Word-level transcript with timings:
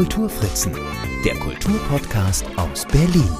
Kulturfritzen, 0.00 0.74
der 1.26 1.34
Kulturpodcast 1.34 2.46
aus 2.56 2.86
Berlin. 2.86 3.36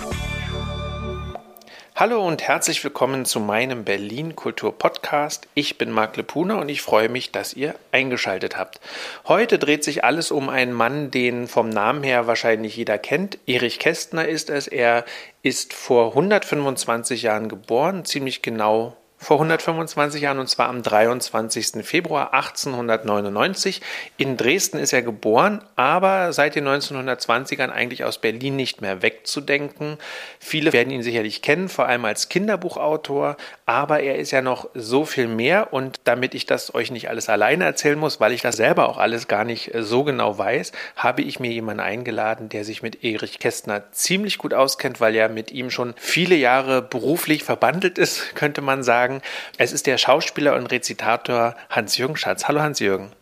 Hallo 1.96 2.22
und 2.28 2.42
herzlich 2.42 2.84
willkommen 2.84 3.24
zu 3.24 3.40
meinem 3.40 3.84
Berlin 3.84 4.36
Kultur 4.36 4.76
Podcast. 4.76 5.48
Ich 5.54 5.78
bin 5.78 5.90
Marc 5.90 6.18
Lepuna 6.18 6.56
und 6.56 6.68
ich 6.68 6.82
freue 6.82 7.08
mich, 7.08 7.32
dass 7.32 7.54
ihr 7.54 7.76
eingeschaltet 7.92 8.58
habt. 8.58 8.78
Heute 9.26 9.58
dreht 9.58 9.84
sich 9.84 10.04
alles 10.04 10.30
um 10.30 10.50
einen 10.50 10.74
Mann, 10.74 11.10
den 11.10 11.48
vom 11.48 11.70
Namen 11.70 12.02
her 12.02 12.26
wahrscheinlich 12.26 12.76
jeder 12.76 12.98
kennt. 12.98 13.38
Erich 13.46 13.78
Kästner 13.78 14.28
ist 14.28 14.50
es. 14.50 14.66
Er 14.66 15.06
ist 15.42 15.72
vor 15.72 16.08
125 16.08 17.22
Jahren 17.22 17.48
geboren, 17.48 18.04
ziemlich 18.04 18.42
genau 18.42 18.98
vor 19.22 19.36
125 19.36 20.22
Jahren 20.22 20.38
und 20.38 20.48
zwar 20.48 20.70
am 20.70 20.82
23. 20.82 21.84
Februar 21.84 22.32
1899. 22.32 23.82
In 24.16 24.38
Dresden 24.38 24.78
ist 24.78 24.94
er 24.94 25.02
geboren, 25.02 25.62
aber 25.76 26.32
seit 26.32 26.54
den 26.54 26.66
1920ern 26.66 27.68
eigentlich 27.68 28.02
aus 28.04 28.16
Berlin 28.16 28.56
nicht 28.56 28.80
mehr 28.80 29.02
wegzudenken. 29.02 29.98
Viele 30.38 30.72
werden 30.72 30.90
ihn 30.90 31.02
sicherlich 31.02 31.42
kennen, 31.42 31.68
vor 31.68 31.86
allem 31.86 32.06
als 32.06 32.30
Kinderbuchautor, 32.30 33.36
aber 33.66 34.00
er 34.00 34.16
ist 34.16 34.30
ja 34.30 34.40
noch 34.40 34.70
so 34.72 35.04
viel 35.04 35.28
mehr 35.28 35.74
und 35.74 36.00
damit 36.04 36.34
ich 36.34 36.46
das 36.46 36.74
euch 36.74 36.90
nicht 36.90 37.10
alles 37.10 37.28
alleine 37.28 37.64
erzählen 37.64 37.98
muss, 37.98 38.20
weil 38.20 38.32
ich 38.32 38.40
das 38.40 38.56
selber 38.56 38.88
auch 38.88 38.96
alles 38.96 39.28
gar 39.28 39.44
nicht 39.44 39.74
äh, 39.74 39.82
so 39.82 40.02
genau 40.02 40.38
weiß, 40.38 40.72
habe 40.96 41.20
ich 41.20 41.38
mir 41.38 41.52
jemanden 41.52 41.80
eingeladen, 41.80 42.48
der 42.48 42.64
sich 42.64 42.82
mit 42.82 43.04
Erich 43.04 43.38
Kästner 43.38 43.92
ziemlich 43.92 44.38
gut 44.38 44.54
auskennt, 44.54 44.98
weil 44.98 45.14
er 45.14 45.28
mit 45.28 45.52
ihm 45.52 45.70
schon 45.70 45.92
viele 45.98 46.36
Jahre 46.36 46.80
beruflich 46.80 47.44
verbandelt 47.44 47.98
ist, 47.98 48.34
könnte 48.34 48.62
man 48.62 48.82
sagen 48.82 49.09
sagen. 49.10 49.22
Es 49.58 49.72
ist 49.72 49.86
der 49.86 49.98
Schauspieler 49.98 50.54
und 50.54 50.66
Rezitator 50.66 51.56
Hans-Jürgen 51.68 52.16
Schatz. 52.16 52.46
Hallo 52.46 52.60
Hans-Jürgen. 52.60 53.12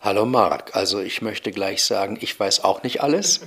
Hallo 0.00 0.26
Marc, 0.26 0.76
also 0.76 1.00
ich 1.00 1.22
möchte 1.22 1.50
gleich 1.50 1.82
sagen, 1.82 2.18
ich 2.20 2.38
weiß 2.38 2.62
auch 2.62 2.82
nicht 2.82 3.02
alles 3.02 3.40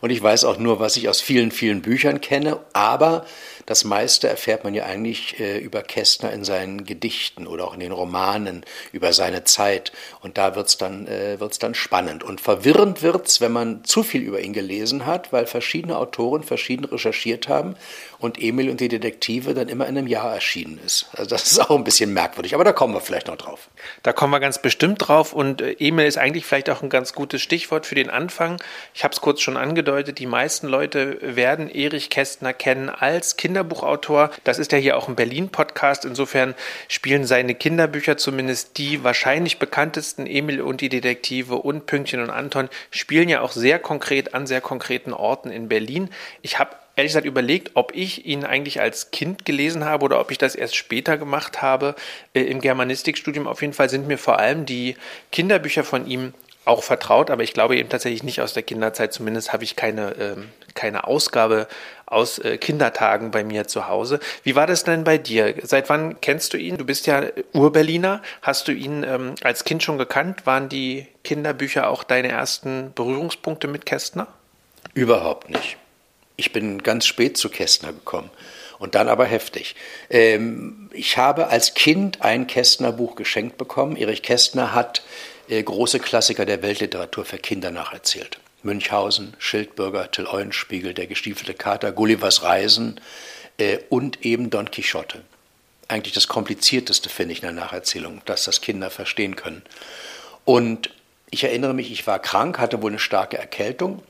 und 0.00 0.08
ich 0.08 0.22
weiß 0.22 0.44
auch 0.44 0.56
nur, 0.56 0.80
was 0.80 0.96
ich 0.96 1.10
aus 1.10 1.20
vielen, 1.20 1.50
vielen 1.50 1.82
Büchern 1.82 2.22
kenne, 2.22 2.58
aber 2.72 3.26
das 3.70 3.84
meiste 3.84 4.28
erfährt 4.28 4.64
man 4.64 4.74
ja 4.74 4.82
eigentlich 4.82 5.38
äh, 5.38 5.58
über 5.58 5.82
Kästner 5.82 6.32
in 6.32 6.42
seinen 6.42 6.84
Gedichten 6.86 7.46
oder 7.46 7.68
auch 7.68 7.74
in 7.74 7.78
den 7.78 7.92
Romanen 7.92 8.64
über 8.90 9.12
seine 9.12 9.44
Zeit. 9.44 9.92
Und 10.22 10.38
da 10.38 10.56
wird's 10.56 10.76
dann, 10.76 11.06
äh, 11.06 11.38
dann 11.60 11.74
spannend. 11.74 12.24
Und 12.24 12.40
verwirrend 12.40 13.00
wird's, 13.02 13.40
wenn 13.40 13.52
man 13.52 13.84
zu 13.84 14.02
viel 14.02 14.22
über 14.22 14.40
ihn 14.40 14.52
gelesen 14.52 15.06
hat, 15.06 15.32
weil 15.32 15.46
verschiedene 15.46 15.98
Autoren 15.98 16.42
verschieden 16.42 16.84
recherchiert 16.84 17.46
haben 17.46 17.76
und 18.18 18.42
Emil 18.42 18.70
und 18.70 18.80
die 18.80 18.88
Detektive 18.88 19.54
dann 19.54 19.68
immer 19.68 19.86
in 19.86 19.96
einem 19.96 20.08
Jahr 20.08 20.34
erschienen 20.34 20.80
ist. 20.84 21.06
Also 21.12 21.30
das 21.30 21.50
ist 21.50 21.60
auch 21.60 21.70
ein 21.70 21.84
bisschen 21.84 22.12
merkwürdig, 22.12 22.54
aber 22.54 22.64
da 22.64 22.72
kommen 22.72 22.92
wir 22.92 23.00
vielleicht 23.00 23.28
noch 23.28 23.36
drauf. 23.36 23.68
Da 24.02 24.12
kommen 24.12 24.32
wir 24.32 24.40
ganz 24.40 24.60
bestimmt 24.60 25.06
drauf 25.06 25.32
und 25.32 25.62
äh, 25.62 25.76
Emil 25.78 26.06
ist 26.06 26.18
eigentlich 26.18 26.44
vielleicht 26.44 26.70
auch 26.70 26.82
ein 26.82 26.90
ganz 26.90 27.12
gutes 27.12 27.40
Stichwort 27.40 27.86
für 27.86 27.94
den 27.94 28.10
Anfang. 28.10 28.60
Ich 28.94 29.04
habe 29.04 29.14
es 29.14 29.20
kurz 29.20 29.40
schon 29.40 29.56
angedeutet, 29.56 30.18
die 30.18 30.26
meisten 30.26 30.66
Leute 30.66 31.18
werden 31.22 31.70
Erich 31.70 32.10
Kästner 32.10 32.52
kennen 32.52 32.90
als 32.90 33.36
Kinder 33.36 33.59
Kinderbuchautor. 33.60 34.30
Das 34.44 34.58
ist 34.58 34.72
ja 34.72 34.78
hier 34.78 34.96
auch 34.96 35.08
ein 35.08 35.16
Berlin-Podcast. 35.16 36.04
Insofern 36.04 36.54
spielen 36.88 37.24
seine 37.24 37.54
Kinderbücher 37.54 38.16
zumindest 38.16 38.78
die 38.78 39.04
wahrscheinlich 39.04 39.58
bekanntesten, 39.58 40.26
Emil 40.26 40.60
und 40.62 40.80
die 40.80 40.88
Detektive 40.88 41.56
und 41.56 41.86
Pünktchen 41.86 42.22
und 42.22 42.30
Anton, 42.30 42.68
spielen 42.90 43.28
ja 43.28 43.42
auch 43.42 43.52
sehr 43.52 43.78
konkret 43.78 44.34
an 44.34 44.46
sehr 44.46 44.60
konkreten 44.60 45.12
Orten 45.12 45.50
in 45.50 45.68
Berlin. 45.68 46.08
Ich 46.42 46.58
habe 46.58 46.70
ehrlich 46.96 47.12
gesagt 47.12 47.26
überlegt, 47.26 47.72
ob 47.74 47.94
ich 47.94 48.26
ihn 48.26 48.44
eigentlich 48.44 48.80
als 48.80 49.10
Kind 49.10 49.44
gelesen 49.44 49.84
habe 49.84 50.04
oder 50.04 50.20
ob 50.20 50.30
ich 50.30 50.38
das 50.38 50.54
erst 50.54 50.76
später 50.76 51.18
gemacht 51.18 51.62
habe 51.62 51.94
äh, 52.34 52.42
im 52.42 52.60
Germanistikstudium. 52.60 53.46
Auf 53.46 53.60
jeden 53.60 53.74
Fall 53.74 53.90
sind 53.90 54.06
mir 54.06 54.18
vor 54.18 54.38
allem 54.38 54.64
die 54.66 54.96
Kinderbücher 55.32 55.84
von 55.84 56.06
ihm 56.06 56.32
auch 56.70 56.84
vertraut, 56.84 57.30
aber 57.30 57.42
ich 57.42 57.52
glaube 57.52 57.76
eben 57.76 57.88
tatsächlich 57.88 58.22
nicht 58.22 58.40
aus 58.40 58.54
der 58.54 58.62
Kinderzeit. 58.62 59.12
Zumindest 59.12 59.52
habe 59.52 59.64
ich 59.64 59.74
keine, 59.74 60.12
ähm, 60.12 60.48
keine 60.74 61.04
Ausgabe 61.04 61.66
aus 62.06 62.38
äh, 62.38 62.58
Kindertagen 62.58 63.32
bei 63.32 63.42
mir 63.42 63.66
zu 63.66 63.88
Hause. 63.88 64.20
Wie 64.44 64.54
war 64.54 64.68
das 64.68 64.84
denn 64.84 65.02
bei 65.02 65.18
dir? 65.18 65.54
Seit 65.64 65.88
wann 65.88 66.20
kennst 66.20 66.52
du 66.52 66.58
ihn? 66.58 66.78
Du 66.78 66.84
bist 66.84 67.06
ja 67.06 67.24
Urberliner. 67.52 68.22
Hast 68.40 68.68
du 68.68 68.72
ihn 68.72 69.02
ähm, 69.02 69.34
als 69.42 69.64
Kind 69.64 69.82
schon 69.82 69.98
gekannt? 69.98 70.46
Waren 70.46 70.68
die 70.68 71.08
Kinderbücher 71.24 71.90
auch 71.90 72.04
deine 72.04 72.28
ersten 72.28 72.92
Berührungspunkte 72.94 73.66
mit 73.66 73.84
Kästner? 73.84 74.28
Überhaupt 74.94 75.50
nicht. 75.50 75.76
Ich 76.36 76.52
bin 76.52 76.82
ganz 76.82 77.04
spät 77.04 77.36
zu 77.36 77.48
Kästner 77.50 77.92
gekommen 77.92 78.30
und 78.78 78.94
dann 78.94 79.08
aber 79.08 79.26
heftig. 79.26 79.76
Ähm, 80.08 80.88
ich 80.92 81.18
habe 81.18 81.48
als 81.48 81.74
Kind 81.74 82.22
ein 82.22 82.46
Kästner-Buch 82.46 83.16
geschenkt 83.16 83.58
bekommen. 83.58 83.96
Erich 83.96 84.22
Kästner 84.22 84.72
hat 84.72 84.98
äh, 84.98 85.02
große 85.50 85.98
Klassiker 85.98 86.46
der 86.46 86.62
Weltliteratur 86.62 87.24
für 87.24 87.38
Kinder 87.38 87.70
nacherzählt. 87.70 88.38
Münchhausen, 88.62 89.34
Schildbürger, 89.38 90.10
Till 90.10 90.26
Eulenspiegel, 90.26 90.94
Der 90.94 91.06
gestiefelte 91.06 91.54
Kater, 91.54 91.92
Gullivers 91.92 92.42
Reisen 92.42 93.00
äh, 93.58 93.78
und 93.88 94.24
eben 94.24 94.50
Don 94.50 94.70
Quixote. 94.70 95.22
Eigentlich 95.88 96.14
das 96.14 96.28
Komplizierteste, 96.28 97.08
finde 97.08 97.32
ich, 97.32 97.38
in 97.38 97.46
der 97.46 97.64
Nacherzählung, 97.64 98.22
dass 98.26 98.44
das 98.44 98.60
Kinder 98.60 98.90
verstehen 98.90 99.34
können. 99.34 99.62
Und 100.44 100.90
ich 101.30 101.42
erinnere 101.44 101.74
mich, 101.74 101.90
ich 101.90 102.06
war 102.06 102.20
krank, 102.20 102.58
hatte 102.58 102.80
wohl 102.82 102.90
eine 102.90 102.98
starke 102.98 103.38
Erkältung 103.38 104.02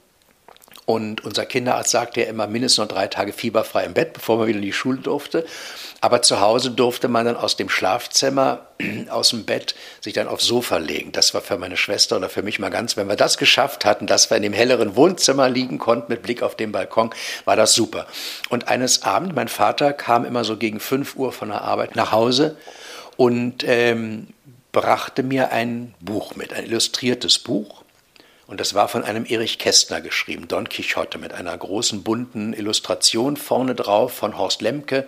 und 0.86 1.24
unser 1.24 1.46
Kinderarzt 1.46 1.91
sagte 1.91 2.20
ja 2.20 2.26
immer 2.26 2.46
mindestens 2.46 2.78
noch 2.78 2.88
drei 2.88 3.06
Tage 3.06 3.32
fieberfrei 3.32 3.84
im 3.84 3.94
Bett, 3.94 4.12
bevor 4.12 4.38
man 4.38 4.48
wieder 4.48 4.58
in 4.58 4.64
die 4.64 4.72
Schule 4.72 4.98
durfte. 4.98 5.46
Aber 6.00 6.22
zu 6.22 6.41
Hause 6.41 6.70
durfte 6.70 7.08
man 7.08 7.26
dann 7.26 7.36
aus 7.36 7.56
dem 7.56 7.68
Schlafzimmer, 7.68 8.66
aus 9.10 9.30
dem 9.30 9.44
Bett, 9.44 9.74
sich 10.00 10.14
dann 10.14 10.26
aufs 10.26 10.46
Sofa 10.46 10.78
legen. 10.78 11.12
Das 11.12 11.32
war 11.34 11.42
für 11.42 11.58
meine 11.58 11.76
Schwester 11.76 12.16
oder 12.16 12.28
für 12.28 12.42
mich 12.42 12.58
mal 12.58 12.70
ganz, 12.70 12.96
wenn 12.96 13.08
wir 13.08 13.16
das 13.16 13.38
geschafft 13.38 13.84
hatten, 13.84 14.06
dass 14.06 14.30
wir 14.30 14.36
in 14.36 14.42
dem 14.42 14.52
helleren 14.52 14.96
Wohnzimmer 14.96 15.48
liegen 15.48 15.78
konnten 15.78 16.10
mit 16.10 16.22
Blick 16.22 16.42
auf 16.42 16.56
den 16.56 16.72
Balkon, 16.72 17.10
war 17.44 17.56
das 17.56 17.74
super. 17.74 18.06
Und 18.48 18.68
eines 18.68 19.02
Abends, 19.02 19.34
mein 19.34 19.48
Vater 19.48 19.92
kam 19.92 20.24
immer 20.24 20.44
so 20.44 20.56
gegen 20.56 20.80
5 20.80 21.14
Uhr 21.16 21.32
von 21.32 21.50
der 21.50 21.62
Arbeit 21.62 21.94
nach 21.94 22.10
Hause 22.12 22.56
und 23.16 23.64
ähm, 23.64 24.28
brachte 24.72 25.22
mir 25.22 25.52
ein 25.52 25.94
Buch 26.00 26.36
mit, 26.36 26.52
ein 26.52 26.64
illustriertes 26.64 27.38
Buch 27.38 27.79
und 28.50 28.58
das 28.58 28.74
war 28.74 28.88
von 28.88 29.04
einem 29.04 29.24
Erich 29.26 29.58
Kästner 29.58 30.00
geschrieben, 30.00 30.48
Don 30.48 30.68
Quixote, 30.68 31.18
mit 31.18 31.32
einer 31.32 31.56
großen 31.56 32.02
bunten 32.02 32.52
Illustration 32.52 33.36
vorne 33.36 33.76
drauf 33.76 34.12
von 34.12 34.36
Horst 34.36 34.60
Lemke. 34.60 35.06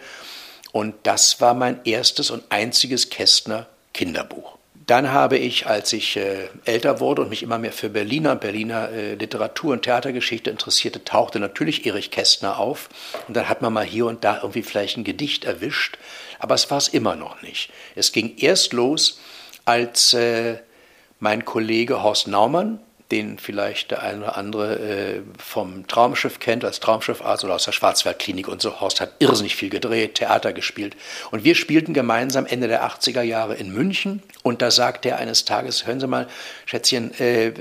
Und 0.70 0.94
das 1.02 1.40
war 1.40 1.52
mein 1.52 1.80
erstes 1.84 2.30
und 2.30 2.44
einziges 2.50 3.10
Kästner 3.10 3.66
Kinderbuch. 3.94 4.58
Dann 4.86 5.10
habe 5.10 5.38
ich, 5.38 5.66
als 5.66 5.92
ich 5.92 6.16
äh, 6.16 6.50
älter 6.66 7.00
wurde 7.00 7.22
und 7.22 7.30
mich 7.30 7.42
immer 7.42 7.58
mehr 7.58 7.72
für 7.72 7.88
Berliner, 7.88 8.36
Berliner 8.36 8.90
äh, 8.90 9.14
Literatur 9.14 9.72
und 9.72 9.82
Theatergeschichte 9.82 10.48
interessierte, 10.48 11.02
tauchte 11.02 11.40
natürlich 11.40 11.84
Erich 11.84 12.12
Kästner 12.12 12.60
auf. 12.60 12.90
Und 13.26 13.36
dann 13.36 13.48
hat 13.48 13.60
man 13.60 13.72
mal 13.72 13.84
hier 13.84 14.06
und 14.06 14.22
da 14.22 14.36
irgendwie 14.36 14.62
vielleicht 14.62 14.98
ein 14.98 15.04
Gedicht 15.04 15.44
erwischt. 15.44 15.98
Aber 16.38 16.54
es 16.54 16.70
war 16.70 16.78
es 16.78 16.86
immer 16.86 17.16
noch 17.16 17.42
nicht. 17.42 17.72
Es 17.96 18.12
ging 18.12 18.36
erst 18.36 18.72
los, 18.72 19.18
als 19.64 20.14
äh, 20.14 20.58
mein 21.18 21.44
Kollege 21.44 22.04
Horst 22.04 22.28
Naumann, 22.28 22.78
den 23.12 23.38
vielleicht 23.38 23.90
der 23.90 24.02
eine 24.02 24.22
oder 24.22 24.36
andere 24.38 24.78
äh, 24.78 25.20
vom 25.38 25.86
Traumschiff 25.86 26.38
kennt, 26.38 26.64
als 26.64 26.80
Traumschiffarzt 26.80 27.44
oder 27.44 27.54
aus 27.54 27.66
der 27.66 27.72
Schwarzwaldklinik 27.72 28.48
und 28.48 28.62
so. 28.62 28.80
Horst 28.80 29.02
hat 29.02 29.12
irrsinnig 29.18 29.54
viel 29.54 29.68
gedreht, 29.68 30.14
Theater 30.14 30.54
gespielt. 30.54 30.96
Und 31.30 31.44
wir 31.44 31.54
spielten 31.54 31.92
gemeinsam 31.92 32.46
Ende 32.46 32.68
der 32.68 32.84
80er 32.84 33.20
Jahre 33.20 33.54
in 33.54 33.70
München. 33.70 34.22
Und 34.42 34.62
da 34.62 34.70
sagte 34.70 35.10
er 35.10 35.18
eines 35.18 35.44
Tages, 35.44 35.86
hören 35.86 36.00
Sie 36.00 36.06
mal, 36.06 36.26
Schätzchen, 36.64 37.12
äh, 37.20 37.52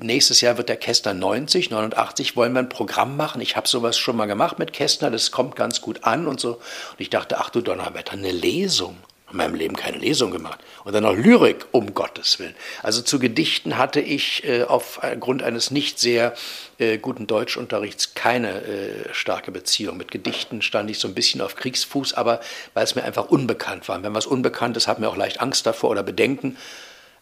nächstes 0.00 0.40
Jahr 0.40 0.58
wird 0.58 0.68
der 0.68 0.76
Kästner 0.76 1.14
90, 1.14 1.70
89, 1.70 2.36
wollen 2.36 2.52
wir 2.52 2.58
ein 2.58 2.68
Programm 2.68 3.16
machen? 3.16 3.40
Ich 3.40 3.56
habe 3.56 3.68
sowas 3.68 3.96
schon 3.96 4.16
mal 4.16 4.26
gemacht 4.26 4.58
mit 4.58 4.72
Kästner, 4.72 5.12
das 5.12 5.30
kommt 5.30 5.54
ganz 5.54 5.80
gut 5.80 6.02
an 6.02 6.26
und 6.26 6.40
so. 6.40 6.54
Und 6.54 6.98
ich 6.98 7.08
dachte, 7.08 7.38
ach 7.38 7.50
du 7.50 7.60
Donnerwetter, 7.60 8.14
eine 8.14 8.32
Lesung 8.32 8.96
in 9.32 9.38
meinem 9.38 9.54
Leben 9.54 9.76
keine 9.76 9.98
Lesung 9.98 10.30
gemacht. 10.30 10.60
Und 10.84 10.94
dann 10.94 11.02
noch 11.02 11.14
Lyrik, 11.16 11.66
um 11.72 11.94
Gottes 11.94 12.38
Willen. 12.38 12.54
Also 12.82 13.02
zu 13.02 13.18
Gedichten 13.18 13.78
hatte 13.78 14.00
ich 14.00 14.44
äh, 14.44 14.64
aufgrund 14.64 15.42
eines 15.42 15.70
nicht 15.70 15.98
sehr 15.98 16.34
äh, 16.78 16.98
guten 16.98 17.26
Deutschunterrichts 17.26 18.14
keine 18.14 18.62
äh, 18.62 19.12
starke 19.12 19.50
Beziehung. 19.50 19.96
Mit 19.96 20.10
Gedichten 20.10 20.62
stand 20.62 20.90
ich 20.90 20.98
so 20.98 21.08
ein 21.08 21.14
bisschen 21.14 21.40
auf 21.40 21.56
Kriegsfuß, 21.56 22.14
aber 22.14 22.40
weil 22.74 22.84
es 22.84 22.94
mir 22.94 23.04
einfach 23.04 23.28
unbekannt 23.28 23.88
war. 23.88 24.02
wenn 24.02 24.14
was 24.14 24.26
unbekannt 24.26 24.76
ist, 24.76 24.86
hat 24.86 24.98
mir 24.98 25.08
auch 25.08 25.16
leicht 25.16 25.40
Angst 25.40 25.66
davor 25.66 25.90
oder 25.90 26.02
Bedenken. 26.02 26.56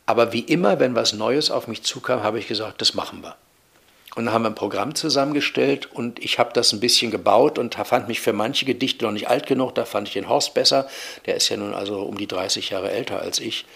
Aber 0.06 0.32
wie 0.32 0.40
immer, 0.40 0.80
wenn 0.80 0.94
was 0.94 1.12
Neues 1.12 1.50
auf 1.50 1.68
mich 1.68 1.82
zukam, 1.82 2.22
habe 2.22 2.38
ich 2.38 2.48
gesagt, 2.48 2.80
das 2.80 2.94
machen 2.94 3.22
wir. 3.22 3.36
Und 4.16 4.24
dann 4.24 4.34
haben 4.34 4.42
wir 4.42 4.50
ein 4.50 4.56
Programm 4.56 4.94
zusammengestellt 4.96 5.88
und 5.92 6.18
ich 6.18 6.40
habe 6.40 6.52
das 6.52 6.72
ein 6.72 6.80
bisschen 6.80 7.12
gebaut 7.12 7.58
und 7.58 7.76
fand 7.76 8.08
mich 8.08 8.20
für 8.20 8.32
manche 8.32 8.64
Gedichte 8.64 9.04
noch 9.04 9.12
nicht 9.12 9.28
alt 9.28 9.46
genug. 9.46 9.74
Da 9.76 9.84
fand 9.84 10.08
ich 10.08 10.14
den 10.14 10.28
Horst 10.28 10.52
besser. 10.52 10.88
Der 11.26 11.36
ist 11.36 11.48
ja 11.48 11.56
nun 11.56 11.74
also 11.74 12.00
um 12.00 12.18
die 12.18 12.26
30 12.26 12.70
Jahre 12.70 12.90
älter 12.90 13.20
als 13.20 13.38
ich. 13.38 13.66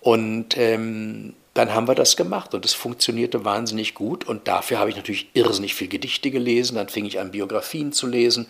Und 0.00 0.56
ähm, 0.58 1.34
dann 1.54 1.74
haben 1.74 1.88
wir 1.88 1.94
das 1.94 2.16
gemacht 2.16 2.54
und 2.54 2.64
es 2.64 2.74
funktionierte 2.74 3.44
wahnsinnig 3.44 3.94
gut. 3.94 4.26
Und 4.26 4.48
dafür 4.48 4.78
habe 4.78 4.90
ich 4.90 4.96
natürlich 4.96 5.28
irrsinnig 5.34 5.74
viel 5.74 5.88
Gedichte 5.88 6.30
gelesen. 6.30 6.76
Dann 6.76 6.88
fing 6.88 7.06
ich 7.06 7.18
an, 7.18 7.32
Biografien 7.32 7.92
zu 7.92 8.06
lesen 8.06 8.46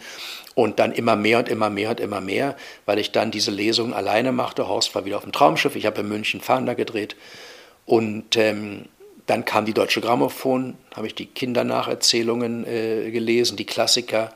und 0.55 0.79
dann 0.79 0.93
immer 0.93 1.17
mehr 1.17 1.39
und 1.39 1.49
immer 1.49 1.71
mehr 1.71 1.91
und 1.91 2.01
immer 2.01 2.21
mehr, 2.21 2.57
weil 2.87 2.99
ich 2.99 3.13
dann 3.13 3.31
diese 3.31 3.51
Lesungen 3.51 3.95
alleine 3.95 4.33
machte. 4.33 4.69
Horst 4.69 4.95
war 4.95 5.05
wieder 5.05 5.17
auf 5.17 5.23
dem 5.23 5.33
Traumschiff. 5.33 5.77
Ich 5.77 5.87
habe 5.87 6.01
in 6.01 6.09
München 6.09 6.41
Fahnder 6.41 6.75
gedreht. 6.75 7.17
Und 7.87 8.37
ähm, 8.37 8.87
Dann 9.31 9.45
kam 9.45 9.65
die 9.65 9.75
Deutsche 9.75 10.01
Grammophon, 10.01 10.77
habe 10.97 11.07
ich 11.07 11.15
die 11.15 11.27
Kindernacherzählungen 11.27 12.67
äh, 12.67 13.13
gelesen, 13.13 13.57
die 13.57 13.65
Klassiker, 13.65 14.33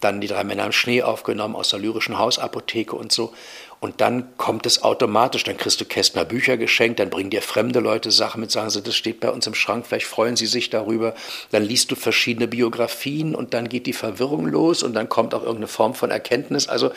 dann 0.00 0.20
die 0.20 0.26
drei 0.26 0.42
Männer 0.42 0.66
im 0.66 0.72
Schnee 0.72 1.00
aufgenommen 1.00 1.54
aus 1.54 1.68
der 1.68 1.78
lyrischen 1.78 2.18
Hausapotheke 2.18 2.96
und 2.96 3.12
so. 3.12 3.32
Und 3.78 4.00
dann 4.00 4.36
kommt 4.38 4.66
es 4.66 4.82
automatisch, 4.82 5.44
dann 5.44 5.56
kriegst 5.56 5.80
du 5.80 5.84
Kästner 5.84 6.24
Bücher 6.24 6.56
geschenkt, 6.56 6.98
dann 6.98 7.08
bringen 7.08 7.30
dir 7.30 7.40
fremde 7.40 7.78
Leute 7.78 8.10
Sachen 8.10 8.40
mit, 8.40 8.50
sagen 8.50 8.70
sie, 8.70 8.82
das 8.82 8.96
steht 8.96 9.20
bei 9.20 9.30
uns 9.30 9.46
im 9.46 9.54
Schrank, 9.54 9.86
vielleicht 9.86 10.06
freuen 10.06 10.34
sie 10.34 10.46
sich 10.46 10.70
darüber. 10.70 11.14
Dann 11.52 11.62
liest 11.62 11.92
du 11.92 11.94
verschiedene 11.94 12.48
Biografien 12.48 13.36
und 13.36 13.54
dann 13.54 13.68
geht 13.68 13.86
die 13.86 13.92
Verwirrung 13.92 14.48
los 14.48 14.82
und 14.82 14.94
dann 14.94 15.08
kommt 15.08 15.34
auch 15.34 15.42
irgendeine 15.42 15.68
Form 15.68 15.94
von 15.94 16.10
Erkenntnis. 16.10 16.66
Also 16.66 16.90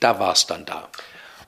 da 0.00 0.18
war 0.18 0.32
es 0.32 0.48
dann 0.48 0.64
da. 0.64 0.88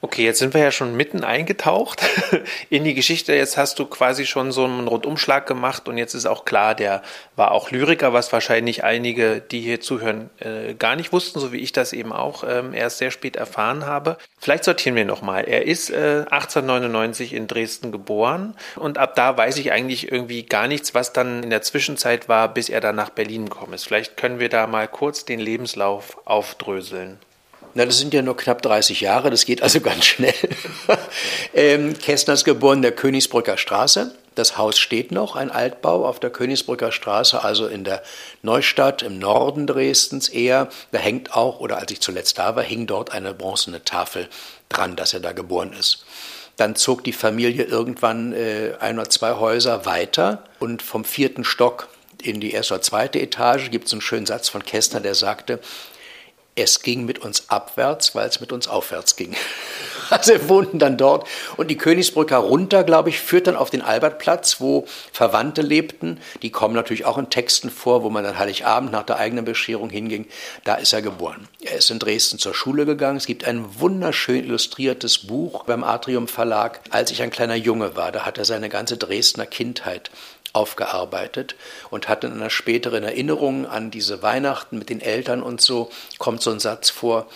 Okay, 0.03 0.25
jetzt 0.25 0.39
sind 0.39 0.55
wir 0.55 0.63
ja 0.63 0.71
schon 0.71 0.97
mitten 0.97 1.25
eingetaucht 1.25 2.01
in 2.71 2.85
die 2.85 2.95
Geschichte. 2.95 3.35
Jetzt 3.35 3.59
hast 3.59 3.79
du 3.79 3.85
quasi 3.85 4.25
schon 4.25 4.51
so 4.51 4.65
einen 4.65 4.89
Rundumschlag 4.89 5.47
gemacht 5.47 5.89
und 5.89 5.99
jetzt 5.99 6.15
ist 6.15 6.25
auch 6.25 6.47
klar, 6.47 6.75
der 6.75 7.03
war 7.37 7.51
auch 7.51 7.71
Lyriker, 7.71 8.15
was 8.15 8.33
wahrscheinlich 8.33 8.83
einige, 8.83 9.43
die 9.43 9.61
hier 9.61 9.83
zuhören, 9.83 10.31
äh, 10.39 10.73
gar 10.73 10.97
nicht 10.97 11.13
wussten, 11.13 11.39
so 11.39 11.53
wie 11.53 11.59
ich 11.59 11.73
das 11.73 11.93
eben 11.93 12.15
auch 12.15 12.45
ähm, 12.49 12.73
erst 12.73 12.97
sehr 12.97 13.11
spät 13.11 13.37
erfahren 13.37 13.85
habe. 13.85 14.17
Vielleicht 14.39 14.65
sortieren 14.65 14.97
wir 14.97 15.05
nochmal. 15.05 15.45
Er 15.45 15.67
ist 15.67 15.91
äh, 15.91 16.25
1899 16.31 17.35
in 17.35 17.47
Dresden 17.47 17.93
geboren 17.93 18.57
und 18.77 18.97
ab 18.97 19.15
da 19.17 19.37
weiß 19.37 19.59
ich 19.59 19.71
eigentlich 19.71 20.11
irgendwie 20.11 20.45
gar 20.45 20.67
nichts, 20.67 20.95
was 20.95 21.13
dann 21.13 21.43
in 21.43 21.51
der 21.51 21.61
Zwischenzeit 21.61 22.27
war, 22.27 22.49
bis 22.49 22.71
er 22.71 22.81
dann 22.81 22.97
nach 22.97 23.11
Berlin 23.11 23.51
gekommen 23.51 23.75
ist. 23.75 23.85
Vielleicht 23.85 24.17
können 24.17 24.41
wir 24.41 24.49
da 24.49 24.67
mal 24.67 24.89
kurz 24.89 25.27
den 25.27 25.41
Lebenslauf 25.41 26.17
aufdröseln. 26.25 27.19
Na, 27.75 27.85
das 27.85 27.99
sind 27.99 28.13
ja 28.13 28.23
nur 28.23 28.37
knapp 28.37 28.63
30 28.63 29.01
Jahre, 29.01 29.31
das 29.31 29.45
geht 29.45 29.63
also 29.63 29.81
ganz 29.83 30.05
schnell. 30.05 30.35
ähm, 31.55 31.97
Kästner 31.99 32.35
ist 32.35 32.45
geboren 32.45 32.79
in 32.79 32.83
der 32.83 32.93
Königsbrücker 32.93 33.57
Straße. 33.57 34.15
Das 34.37 34.57
Haus 34.57 34.79
steht 34.79 35.11
noch, 35.11 35.35
ein 35.35 35.51
Altbau 35.51 36.07
auf 36.07 36.21
der 36.21 36.31
Königsbrücker 36.31 36.93
Straße, 36.93 37.43
also 37.43 37.67
in 37.67 37.83
der 37.85 38.03
Neustadt 38.43 39.03
im 39.03 39.19
Norden 39.19 39.67
Dresdens 39.67 40.29
eher. 40.29 40.69
Da 40.93 40.99
hängt 40.99 41.35
auch, 41.35 41.61
oder 41.61 41.79
als 41.79 41.91
ich 41.91 42.01
zuletzt 42.01 42.39
da 42.39 42.55
war, 42.55 42.63
hing 42.63 42.87
dort 42.87 43.13
eine 43.13 43.35
bronzene 43.35 43.85
Tafel 43.85 44.29
dran, 44.69 44.95
dass 44.95 45.15
er 45.15 45.21
da 45.21 45.33
geboren 45.33 45.73
ist. 45.79 46.05
Dann 46.57 46.77
zog 46.77 47.03
die 47.05 47.13
Familie 47.13 47.65
irgendwann 47.65 48.33
äh, 48.33 48.75
ein 48.79 48.99
oder 48.99 49.11
zwei 49.11 49.33
Häuser 49.35 49.85
weiter 49.85 50.45
und 50.59 50.83
vom 50.83 51.05
vierten 51.05 51.45
Stock 51.45 51.89
in 52.23 52.41
die 52.41 52.53
erste 52.53 52.75
oder 52.75 52.83
zweite 52.83 53.21
Etage 53.21 53.71
gibt 53.71 53.87
es 53.87 53.93
einen 53.93 54.03
schönen 54.03 54.27
Satz 54.27 54.49
von 54.49 54.65
Kästner, 54.65 55.01
der 55.01 55.15
sagte, 55.15 55.59
es 56.55 56.83
ging 56.83 57.05
mit 57.05 57.21
uns 57.21 57.49
abwärts, 57.49 58.15
weil 58.15 58.29
es 58.29 58.41
mit 58.41 58.53
uns 58.53 58.69
aufwärts 58.69 59.17
ging. 59.17 59.35
Also 60.11 60.33
wir 60.33 60.49
wohnten 60.49 60.81
dann 60.81 60.97
dort 60.97 61.29
und 61.57 61.71
die 61.71 61.77
Königsbrücke 61.77 62.35
runter, 62.35 62.83
glaube 62.83 63.11
ich, 63.11 63.21
führt 63.21 63.47
dann 63.47 63.55
auf 63.55 63.71
den 63.71 63.81
Albertplatz, 63.81 64.61
wo 64.61 64.85
Verwandte 65.13 65.63
lebten. 65.63 66.19
Die 66.43 66.51
kommen 66.51 66.75
natürlich 66.75 67.05
auch 67.05 67.17
in 67.17 67.31
Texten 67.31 67.71
vor, 67.71 68.03
wo 68.03 68.11
man 68.11 68.25
dann 68.25 68.37
Heiligabend 68.37 68.91
nach 68.91 69.05
der 69.05 69.19
eigenen 69.19 69.45
Bescherung 69.45 69.89
hinging. 69.89 70.27
Da 70.65 70.75
ist 70.75 70.93
er 70.93 71.01
geboren. 71.01 71.47
Er 71.63 71.77
ist 71.77 71.93
in 71.93 72.01
Dresden 72.01 72.41
zur 72.41 72.55
Schule 72.55 72.87
gegangen. 72.87 73.19
Es 73.19 73.27
gibt 73.27 73.45
ein 73.45 73.79
wunderschön 73.79 74.45
illustriertes 74.45 75.19
Buch 75.29 75.63
beim 75.63 75.85
Atrium 75.85 76.27
Verlag. 76.27 76.81
Als 76.91 77.13
ich 77.13 77.23
ein 77.23 77.31
kleiner 77.31 77.55
Junge 77.55 77.95
war, 77.95 78.11
da 78.11 78.27
hat 78.27 78.37
er 78.37 78.45
seine 78.45 78.69
ganze 78.69 78.97
Dresdner 78.97 79.47
Kindheit 79.47 80.11
aufgearbeitet 80.53 81.55
und 81.91 82.09
hat 82.09 82.25
in 82.25 82.33
einer 82.33 82.51
späteren 82.51 83.05
Erinnerung 83.05 83.67
an 83.67 83.91
diese 83.91 84.23
Weihnachten 84.23 84.79
mit 84.79 84.91
den 84.91 85.01
Eltern 85.01 85.43
und 85.43 85.61
so, 85.61 85.91
kommt 86.19 86.43
so 86.43 86.51
ein 86.51 86.61
Satz 86.61 86.91
vor, 86.91 87.29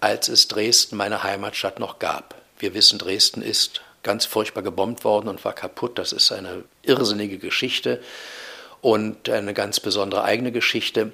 als 0.00 0.28
es 0.28 0.48
Dresden, 0.48 0.96
meine 0.96 1.22
Heimatstadt, 1.22 1.78
noch 1.78 1.98
gab. 1.98 2.34
Wir 2.58 2.74
wissen, 2.74 2.98
Dresden 2.98 3.42
ist 3.42 3.82
ganz 4.02 4.24
furchtbar 4.26 4.62
gebombt 4.62 5.04
worden 5.04 5.28
und 5.28 5.44
war 5.44 5.52
kaputt. 5.52 5.98
Das 5.98 6.12
ist 6.12 6.32
eine 6.32 6.64
irrsinnige 6.82 7.38
Geschichte 7.38 8.02
und 8.80 9.28
eine 9.28 9.54
ganz 9.54 9.80
besondere 9.80 10.24
eigene 10.24 10.52
Geschichte. 10.52 11.12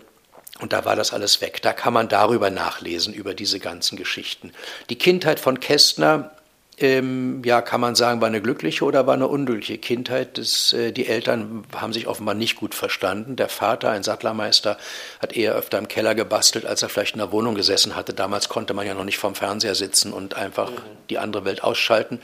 Und 0.60 0.72
da 0.72 0.84
war 0.84 0.96
das 0.96 1.12
alles 1.12 1.40
weg. 1.40 1.62
Da 1.62 1.72
kann 1.72 1.92
man 1.92 2.08
darüber 2.08 2.50
nachlesen, 2.50 3.14
über 3.14 3.34
diese 3.34 3.60
ganzen 3.60 3.96
Geschichten. 3.96 4.52
Die 4.90 4.98
Kindheit 4.98 5.38
von 5.38 5.60
Kästner 5.60 6.32
ähm, 6.80 7.42
ja, 7.44 7.60
kann 7.60 7.80
man 7.80 7.94
sagen, 7.94 8.20
war 8.20 8.28
eine 8.28 8.40
glückliche 8.40 8.84
oder 8.84 9.06
war 9.06 9.14
eine 9.14 9.28
unglückliche 9.28 9.78
Kindheit. 9.78 10.38
Das, 10.38 10.72
äh, 10.72 10.92
die 10.92 11.06
Eltern 11.06 11.64
haben 11.74 11.92
sich 11.92 12.06
offenbar 12.06 12.34
nicht 12.34 12.56
gut 12.56 12.74
verstanden. 12.74 13.36
Der 13.36 13.48
Vater, 13.48 13.90
ein 13.90 14.02
Sattlermeister, 14.02 14.78
hat 15.20 15.36
eher 15.36 15.54
öfter 15.54 15.78
im 15.78 15.88
Keller 15.88 16.14
gebastelt, 16.14 16.66
als 16.66 16.82
er 16.82 16.88
vielleicht 16.88 17.14
in 17.14 17.20
der 17.20 17.32
Wohnung 17.32 17.54
gesessen 17.54 17.96
hatte. 17.96 18.14
Damals 18.14 18.48
konnte 18.48 18.74
man 18.74 18.86
ja 18.86 18.94
noch 18.94 19.04
nicht 19.04 19.18
vorm 19.18 19.34
Fernseher 19.34 19.74
sitzen 19.74 20.12
und 20.12 20.34
einfach 20.34 20.70
mhm. 20.70 20.76
die 21.10 21.18
andere 21.18 21.44
Welt 21.44 21.62
ausschalten. 21.64 22.20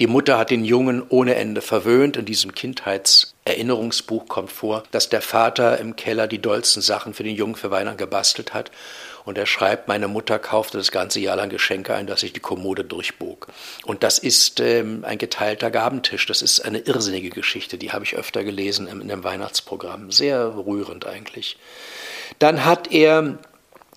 Die 0.00 0.06
Mutter 0.06 0.38
hat 0.38 0.50
den 0.50 0.64
Jungen 0.64 1.02
ohne 1.08 1.34
Ende 1.34 1.60
verwöhnt. 1.60 2.16
In 2.16 2.24
diesem 2.24 2.54
Kindheitserinnerungsbuch 2.54 4.28
kommt 4.28 4.52
vor, 4.52 4.84
dass 4.92 5.08
der 5.08 5.22
Vater 5.22 5.78
im 5.78 5.96
Keller 5.96 6.28
die 6.28 6.40
dollsten 6.40 6.82
Sachen 6.82 7.14
für 7.14 7.24
den 7.24 7.34
Jungen 7.34 7.56
für 7.56 7.72
Weihnachten 7.72 7.98
gebastelt 7.98 8.54
hat 8.54 8.70
und 9.28 9.36
er 9.36 9.44
schreibt, 9.44 9.88
meine 9.88 10.08
Mutter 10.08 10.38
kaufte 10.38 10.78
das 10.78 10.90
ganze 10.90 11.20
Jahr 11.20 11.36
lang 11.36 11.50
Geschenke 11.50 11.94
ein, 11.94 12.06
dass 12.06 12.22
ich 12.22 12.32
die 12.32 12.40
Kommode 12.40 12.82
durchbog. 12.82 13.48
Und 13.84 14.02
das 14.02 14.18
ist 14.18 14.58
ähm, 14.58 15.04
ein 15.06 15.18
geteilter 15.18 15.70
Gabentisch. 15.70 16.24
Das 16.24 16.40
ist 16.40 16.60
eine 16.60 16.78
irrsinnige 16.78 17.28
Geschichte. 17.28 17.76
Die 17.76 17.92
habe 17.92 18.06
ich 18.06 18.16
öfter 18.16 18.42
gelesen 18.42 18.88
in 18.88 19.02
einem 19.02 19.24
Weihnachtsprogramm. 19.24 20.10
Sehr 20.10 20.54
rührend 20.56 21.06
eigentlich. 21.06 21.58
Dann 22.38 22.64
hat 22.64 22.90
er 22.90 23.36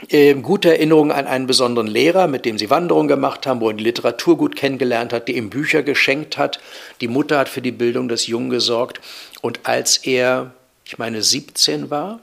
äh, 0.10 0.34
gute 0.34 0.72
Erinnerungen 0.72 1.14
an 1.14 1.28
einen 1.28 1.48
besonderen 1.48 1.88
Lehrer, 1.88 2.28
mit 2.28 2.44
dem 2.44 2.58
sie 2.58 2.70
Wanderungen 2.70 3.08
gemacht 3.08 3.48
haben, 3.48 3.62
wo 3.62 3.70
er 3.70 3.74
die 3.74 3.86
Literatur 3.86 4.36
gut 4.36 4.58
kennengelernt 4.58 5.14
hat, 5.14 5.30
die 5.30 5.38
ihm 5.38 5.50
Bücher 5.50 5.82
geschenkt 5.82 6.38
hat. 6.38 6.60
Die 7.00 7.08
Mutter 7.08 7.40
hat 7.40 7.48
für 7.48 7.62
die 7.62 7.72
Bildung 7.72 8.10
des 8.10 8.28
Jungen 8.28 8.50
gesorgt. 8.50 9.00
Und 9.40 9.62
als 9.64 9.96
er, 9.96 10.52
ich 10.84 10.98
meine, 10.98 11.22
17 11.22 11.90
war, 11.90 12.20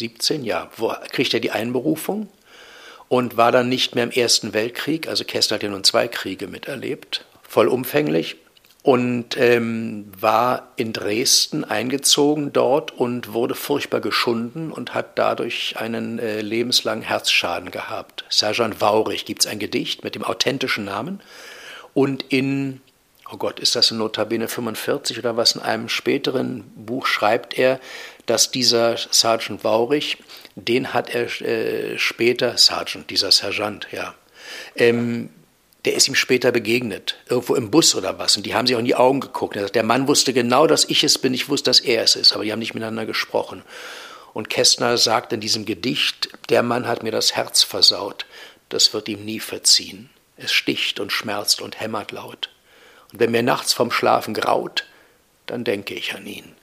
17, 0.00 0.44
ja, 0.44 0.70
wo 0.76 0.92
kriegt 1.12 1.32
er 1.34 1.40
die 1.40 1.52
Einberufung 1.52 2.28
und 3.08 3.36
war 3.36 3.52
dann 3.52 3.68
nicht 3.68 3.94
mehr 3.94 4.04
im 4.04 4.10
Ersten 4.10 4.54
Weltkrieg. 4.54 5.08
Also 5.08 5.24
Kessler 5.24 5.56
hat 5.56 5.62
ja 5.62 5.68
nun 5.68 5.84
zwei 5.84 6.08
Kriege 6.08 6.48
miterlebt, 6.48 7.24
vollumfänglich 7.42 8.36
und 8.82 9.36
ähm, 9.36 10.10
war 10.18 10.68
in 10.76 10.94
Dresden 10.94 11.64
eingezogen 11.64 12.50
dort 12.52 12.92
und 12.92 13.34
wurde 13.34 13.54
furchtbar 13.54 14.00
geschunden 14.00 14.72
und 14.72 14.94
hat 14.94 15.18
dadurch 15.18 15.76
einen 15.76 16.18
äh, 16.18 16.40
lebenslangen 16.40 17.04
Herzschaden 17.04 17.70
gehabt. 17.70 18.24
Sergeant 18.30 18.80
Waurich 18.80 19.26
gibt 19.26 19.42
es 19.42 19.50
ein 19.50 19.58
Gedicht 19.58 20.02
mit 20.02 20.14
dem 20.14 20.24
authentischen 20.24 20.86
Namen 20.86 21.20
und 21.92 22.24
in 22.30 22.80
oh 23.32 23.36
Gott, 23.36 23.60
ist 23.60 23.76
das 23.76 23.90
in 23.90 23.98
Notabene 23.98 24.48
45 24.48 25.18
oder 25.18 25.36
was, 25.36 25.54
in 25.54 25.60
einem 25.60 25.88
späteren 25.88 26.64
Buch 26.74 27.06
schreibt 27.06 27.56
er, 27.56 27.78
dass 28.30 28.52
dieser 28.52 28.96
Sergeant 28.96 29.64
Waurich, 29.64 30.18
den 30.54 30.94
hat 30.94 31.12
er 31.12 31.24
äh, 31.42 31.98
später, 31.98 32.56
Sergeant, 32.56 33.10
dieser 33.10 33.32
Sergeant, 33.32 33.88
ja, 33.90 34.14
ähm, 34.76 35.30
der 35.84 35.94
ist 35.94 36.06
ihm 36.06 36.14
später 36.14 36.52
begegnet, 36.52 37.16
irgendwo 37.28 37.56
im 37.56 37.72
Bus 37.72 37.96
oder 37.96 38.18
was, 38.18 38.36
und 38.36 38.46
die 38.46 38.54
haben 38.54 38.68
sich 38.68 38.76
auch 38.76 38.80
in 38.80 38.84
die 38.84 38.94
Augen 38.94 39.18
geguckt. 39.18 39.56
Sagt, 39.56 39.74
der 39.74 39.82
Mann 39.82 40.06
wusste 40.06 40.32
genau, 40.32 40.68
dass 40.68 40.84
ich 40.84 41.02
es 41.02 41.18
bin, 41.18 41.34
ich 41.34 41.48
wusste, 41.48 41.70
dass 41.70 41.80
er 41.80 42.04
es 42.04 42.14
ist, 42.14 42.32
aber 42.32 42.44
die 42.44 42.52
haben 42.52 42.60
nicht 42.60 42.74
miteinander 42.74 43.04
gesprochen. 43.04 43.62
Und 44.32 44.48
Kästner 44.48 44.96
sagt 44.96 45.32
in 45.32 45.40
diesem 45.40 45.64
Gedicht, 45.64 46.28
der 46.50 46.62
Mann 46.62 46.86
hat 46.86 47.02
mir 47.02 47.10
das 47.10 47.34
Herz 47.34 47.64
versaut, 47.64 48.26
das 48.68 48.94
wird 48.94 49.08
ihm 49.08 49.24
nie 49.24 49.40
verziehen. 49.40 50.08
Es 50.36 50.52
sticht 50.52 51.00
und 51.00 51.10
schmerzt 51.10 51.60
und 51.60 51.80
hämmert 51.80 52.12
laut. 52.12 52.50
Und 53.12 53.18
wenn 53.18 53.32
mir 53.32 53.42
nachts 53.42 53.72
vom 53.72 53.90
Schlafen 53.90 54.34
graut, 54.34 54.84
dann 55.46 55.64
denke 55.64 55.94
ich 55.94 56.14
an 56.14 56.26
ihn. 56.26 56.54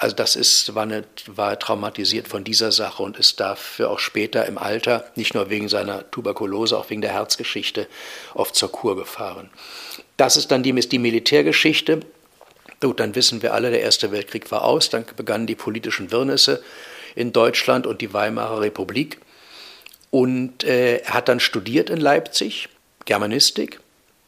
Also 0.00 0.16
das 0.16 0.34
ist, 0.34 0.74
war, 0.74 0.82
eine, 0.82 1.04
war 1.26 1.56
traumatisiert 1.58 2.26
von 2.26 2.42
dieser 2.42 2.72
Sache 2.72 3.02
und 3.02 3.16
ist 3.16 3.38
dafür 3.38 3.90
auch 3.90 4.00
später 4.00 4.44
im 4.46 4.58
Alter, 4.58 5.04
nicht 5.14 5.34
nur 5.34 5.50
wegen 5.50 5.68
seiner 5.68 6.10
Tuberkulose, 6.10 6.76
auch 6.76 6.90
wegen 6.90 7.00
der 7.00 7.12
Herzgeschichte, 7.12 7.86
oft 8.34 8.56
zur 8.56 8.72
Kur 8.72 8.96
gefahren. 8.96 9.50
Das 10.16 10.36
ist 10.36 10.50
dann 10.50 10.64
die, 10.64 10.70
ist 10.70 10.90
die 10.90 10.98
Militärgeschichte. 10.98 12.00
Gut, 12.80 12.98
dann 12.98 13.14
wissen 13.14 13.40
wir 13.42 13.54
alle, 13.54 13.70
der 13.70 13.82
Erste 13.82 14.10
Weltkrieg 14.10 14.50
war 14.50 14.64
aus, 14.64 14.90
dann 14.90 15.04
begannen 15.16 15.46
die 15.46 15.54
politischen 15.54 16.10
Wirrnisse 16.10 16.62
in 17.14 17.32
Deutschland 17.32 17.86
und 17.86 18.00
die 18.00 18.12
Weimarer 18.12 18.60
Republik. 18.60 19.20
Und 20.10 20.64
äh, 20.64 20.98
er 20.98 21.14
hat 21.14 21.28
dann 21.28 21.40
studiert 21.40 21.88
in 21.88 22.00
Leipzig, 22.00 22.68
Germanistik, 23.04 23.80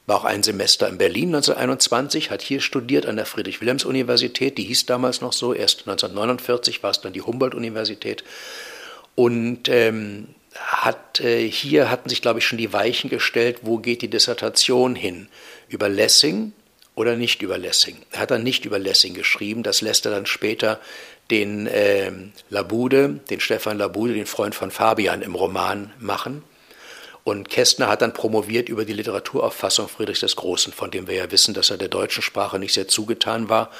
war 0.06 0.18
auch 0.18 0.25
ein 0.25 0.42
Semester 0.42 0.88
in 0.88 0.98
Berlin 0.98 1.34
1921, 1.34 2.30
hat 2.30 2.40
hier 2.40 2.60
studiert 2.60 3.06
an 3.06 3.16
der 3.16 3.26
Friedrich-Wilhelms-Universität, 3.26 4.56
die 4.56 4.64
hieß 4.64 4.86
damals 4.86 5.20
noch 5.20 5.32
so, 5.32 5.52
erst 5.52 5.80
1949 5.80 6.82
war 6.82 6.90
es 6.90 7.00
dann 7.00 7.12
die 7.12 7.22
Humboldt-Universität. 7.22 8.22
Und 9.16 9.68
ähm, 9.68 10.28
hat, 10.54 11.20
äh, 11.20 11.48
hier 11.48 11.90
hatten 11.90 12.08
sich, 12.08 12.22
glaube 12.22 12.38
ich, 12.38 12.46
schon 12.46 12.58
die 12.58 12.72
Weichen 12.72 13.10
gestellt, 13.10 13.60
wo 13.62 13.78
geht 13.78 14.02
die 14.02 14.08
Dissertation 14.08 14.94
hin? 14.94 15.28
Über 15.68 15.88
Lessing 15.88 16.52
oder 16.94 17.16
nicht 17.16 17.42
über 17.42 17.58
Lessing? 17.58 17.96
Er 18.12 18.20
hat 18.20 18.30
dann 18.30 18.44
nicht 18.44 18.64
über 18.64 18.78
Lessing 18.78 19.14
geschrieben, 19.14 19.62
das 19.62 19.80
lässt 19.80 20.06
er 20.06 20.12
dann 20.12 20.26
später 20.26 20.80
den 21.30 21.66
äh, 21.66 22.12
Labude, 22.50 23.20
den 23.30 23.40
Stefan 23.40 23.78
Labude, 23.78 24.14
den 24.14 24.26
Freund 24.26 24.54
von 24.54 24.70
Fabian 24.70 25.22
im 25.22 25.34
Roman 25.34 25.92
machen. 25.98 26.42
Und 27.26 27.50
Kästner 27.50 27.88
hat 27.88 28.02
dann 28.02 28.12
promoviert 28.12 28.68
über 28.68 28.85
die 28.85 28.92
Literaturauffassung 28.92 29.88
Friedrichs 29.88 30.21
des 30.21 30.37
Großen, 30.37 30.73
von 30.73 30.92
dem 30.92 31.09
wir 31.09 31.16
ja 31.16 31.28
wissen, 31.33 31.54
dass 31.54 31.71
er 31.71 31.76
der 31.76 31.88
deutschen 31.88 32.23
Sprache 32.23 32.61
nicht 32.61 32.73
sehr 32.73 32.87
zugetan 32.87 33.49
war. 33.49 33.73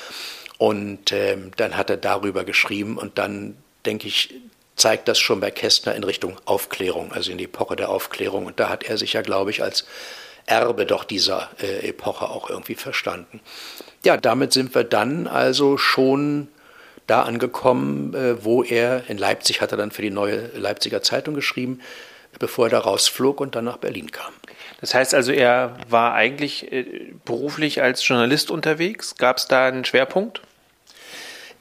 Und 0.59 1.12
ähm, 1.12 1.53
dann 1.57 1.76
hat 1.76 1.88
er 1.88 1.97
darüber 1.97 2.43
geschrieben 2.43 2.99
und 2.99 3.19
dann, 3.19 3.57
denke 3.85 4.09
ich, 4.09 4.35
zeigt 4.75 5.07
das 5.07 5.21
schon 5.21 5.38
bei 5.38 5.53
Kästner 5.53 5.95
in 5.95 6.03
Richtung 6.03 6.37
Aufklärung, 6.45 7.12
also 7.12 7.31
in 7.31 7.38
die 7.38 7.45
Epoche 7.45 7.76
der 7.76 7.88
Aufklärung. 7.88 8.47
Und 8.47 8.59
da 8.59 8.69
hat 8.69 8.83
er 8.83 8.99
sich 8.99 9.12
ja, 9.12 9.23
glaube 9.23 9.53
ich, 9.53 9.62
als 9.62 9.87
Erbe 10.47 10.85
doch 10.85 11.05
dieser 11.05 11.49
äh, 11.62 11.88
Epoche 11.88 12.29
auch 12.29 12.50
irgendwie 12.50 12.75
verstanden. 12.75 13.38
Ja, 14.05 14.17
damit 14.17 14.55
sind 14.55 14.75
wir 14.75 14.83
dann 14.83 15.29
also 15.29 15.79
schon 15.79 16.49
da 17.07 17.23
angekommen, 17.23 18.12
äh, 18.12 18.43
wo 18.45 18.65
er 18.65 19.09
in 19.09 19.19
Leipzig 19.19 19.61
hat 19.61 19.71
er 19.71 19.79
dann 19.79 19.93
für 19.93 20.03
die 20.03 20.11
neue 20.11 20.49
Leipziger 20.57 21.00
Zeitung 21.00 21.35
geschrieben, 21.35 21.81
bevor 22.38 22.66
er 22.66 22.71
da 22.71 22.78
rausflog 22.81 23.40
und 23.40 23.55
dann 23.55 23.64
nach 23.64 23.78
Berlin 23.78 24.11
kam. 24.11 24.33
Das 24.81 24.95
heißt 24.95 25.14
also, 25.14 25.33
er 25.33 25.76
war 25.88 26.14
eigentlich 26.14 26.71
äh, 26.73 27.12
beruflich 27.25 27.83
als 27.83 28.07
Journalist 28.07 28.50
unterwegs. 28.50 29.16
Gab 29.16 29.38
es 29.38 29.47
da 29.47 29.66
einen 29.66 29.85
Schwerpunkt? 29.85 30.43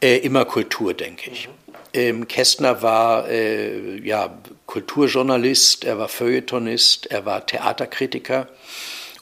Äh, 0.02 0.18
immer 0.18 0.46
Kultur, 0.46 0.94
denke 0.94 1.32
ich. 1.32 1.50
Ähm, 1.94 2.28
Kästner 2.28 2.82
war 2.82 3.30
äh, 3.30 4.00
ja, 4.06 4.38
Kulturjournalist, 4.66 5.86
er 5.86 5.98
war 5.98 6.10
Feuilletonist, 6.10 7.06
er 7.08 7.26
war 7.26 7.46
Theaterkritiker. 7.46 8.48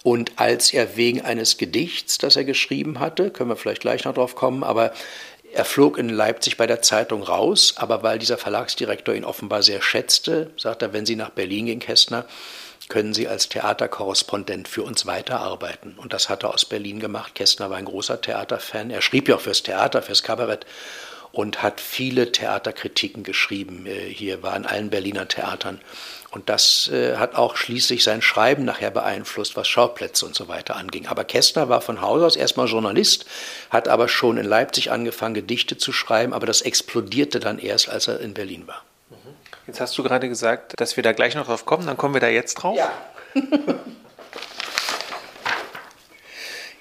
Und 0.01 0.33
als 0.35 0.73
er 0.73 0.97
wegen 0.97 1.21
eines 1.21 1.57
Gedichts, 1.57 2.17
das 2.17 2.35
er 2.35 2.43
geschrieben 2.43 2.99
hatte, 2.99 3.29
können 3.29 3.49
wir 3.49 3.55
vielleicht 3.55 3.81
gleich 3.81 4.03
noch 4.03 4.13
drauf 4.13 4.35
kommen, 4.35 4.63
aber 4.63 4.91
er 5.53 5.65
flog 5.65 5.97
in 5.97 6.09
Leipzig 6.09 6.57
bei 6.57 6.67
der 6.67 6.81
Zeitung 6.81 7.23
raus, 7.23 7.75
aber 7.77 8.03
weil 8.03 8.19
dieser 8.19 8.37
Verlagsdirektor 8.37 9.13
ihn 9.13 9.23
offenbar 9.23 9.63
sehr 9.63 9.81
schätzte, 9.81 10.51
sagt 10.57 10.81
er, 10.81 10.93
wenn 10.93 11.05
Sie 11.05 11.15
nach 11.15 11.29
Berlin 11.29 11.67
gehen, 11.67 11.79
Kästner, 11.79 12.25
können 12.89 13.13
Sie 13.13 13.27
als 13.27 13.49
Theaterkorrespondent 13.49 14.67
für 14.67 14.83
uns 14.83 15.05
weiterarbeiten. 15.05 15.93
Und 15.97 16.11
das 16.11 16.27
hat 16.29 16.43
er 16.43 16.53
aus 16.53 16.65
Berlin 16.65 16.99
gemacht. 16.99 17.35
Kästner 17.35 17.69
war 17.69 17.77
ein 17.77 17.85
großer 17.85 18.19
Theaterfan. 18.19 18.89
Er 18.89 19.01
schrieb 19.01 19.29
ja 19.29 19.35
auch 19.35 19.41
fürs 19.41 19.63
Theater, 19.63 20.01
fürs 20.01 20.23
Kabarett 20.23 20.65
und 21.31 21.63
hat 21.63 21.79
viele 21.79 22.31
Theaterkritiken 22.31 23.23
geschrieben. 23.23 23.85
Äh, 23.85 24.09
hier 24.09 24.43
war 24.43 24.55
in 24.55 24.65
allen 24.65 24.89
Berliner 24.89 25.27
Theatern. 25.27 25.79
Und 26.33 26.49
das 26.49 26.89
äh, 26.91 27.17
hat 27.17 27.35
auch 27.35 27.55
schließlich 27.55 28.03
sein 28.03 28.23
Schreiben 28.23 28.65
nachher 28.65 28.89
beeinflusst, 28.89 29.55
was 29.55 29.67
Schauplätze 29.67 30.25
und 30.25 30.33
so 30.33 30.47
weiter 30.47 30.75
anging. 30.75 31.05
Aber 31.05 31.25
Kästner 31.25 31.69
war 31.69 31.79
von 31.79 32.01
Haus 32.01 32.23
aus 32.23 32.35
erstmal 32.35 32.67
Journalist, 32.67 33.27
hat 33.69 33.87
aber 33.87 34.07
schon 34.07 34.37
in 34.37 34.45
Leipzig 34.45 34.89
angefangen, 34.91 35.35
Gedichte 35.35 35.77
zu 35.77 35.93
schreiben, 35.93 36.33
aber 36.33 36.47
das 36.47 36.63
explodierte 36.63 37.39
dann 37.39 37.59
erst, 37.59 37.87
als 37.87 38.07
er 38.07 38.19
in 38.19 38.33
Berlin 38.33 38.65
war. 38.65 38.83
Mhm. 39.11 39.15
Jetzt 39.67 39.79
hast 39.79 39.95
du 39.95 40.01
gerade 40.01 40.27
gesagt, 40.27 40.73
dass 40.77 40.95
wir 40.95 41.03
da 41.03 41.11
gleich 41.11 41.35
noch 41.35 41.45
drauf 41.45 41.67
kommen, 41.67 41.85
dann 41.85 41.97
kommen 41.97 42.15
wir 42.15 42.21
da 42.21 42.29
jetzt 42.29 42.55
drauf. 42.55 42.79
Ja. 42.79 42.91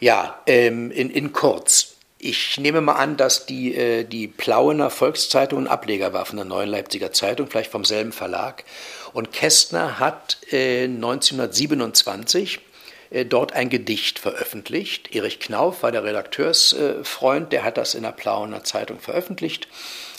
ja, 0.00 0.40
ähm, 0.47 0.90
in, 0.90 1.11
in 1.11 1.35
kurz. 1.35 1.88
Ich 2.25 2.56
nehme 2.59 2.80
mal 2.80 2.94
an, 2.94 3.18
dass 3.18 3.47
die, 3.47 3.75
äh, 3.75 4.04
die 4.04 4.28
Plauener 4.28 4.88
Volkszeitung 4.88 5.64
ein 5.64 5.66
Ableger 5.66 6.12
war 6.14 6.25
von 6.25 6.37
der 6.37 6.47
Neuen 6.47 6.71
Leipziger 6.71 7.12
Zeitung, 7.12 7.49
vielleicht 7.49 7.71
vom 7.71 7.85
selben 7.85 8.12
Verlag. 8.12 8.64
Und 9.12 9.33
Kästner 9.33 9.99
hat 9.99 10.38
äh, 10.50 10.85
1927 10.85 12.61
äh, 13.11 13.25
dort 13.25 13.52
ein 13.52 13.69
Gedicht 13.69 14.19
veröffentlicht. 14.19 15.14
Erich 15.14 15.40
Knauf 15.40 15.83
war 15.83 15.92
der 15.92 16.04
Redakteursfreund, 16.04 17.52
der 17.52 17.64
hat 17.64 17.76
das 17.76 17.95
in 17.95 18.02
der 18.02 18.12
Plauener 18.12 18.64
Zeitung 18.64 18.99
veröffentlicht. 19.00 19.69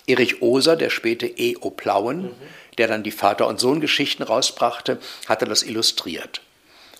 Erich 0.05 0.41
Oser, 0.41 0.75
der 0.75 0.89
späte 0.89 1.27
E.O. 1.27 1.69
Plauen, 1.69 2.23
mhm. 2.23 2.31
der 2.77 2.87
dann 2.87 3.03
die 3.03 3.11
Vater- 3.11 3.47
und 3.47 3.59
Sohn-Geschichten 3.59 4.23
rausbrachte, 4.23 4.99
hatte 5.27 5.45
das 5.45 5.63
illustriert. 5.63 6.41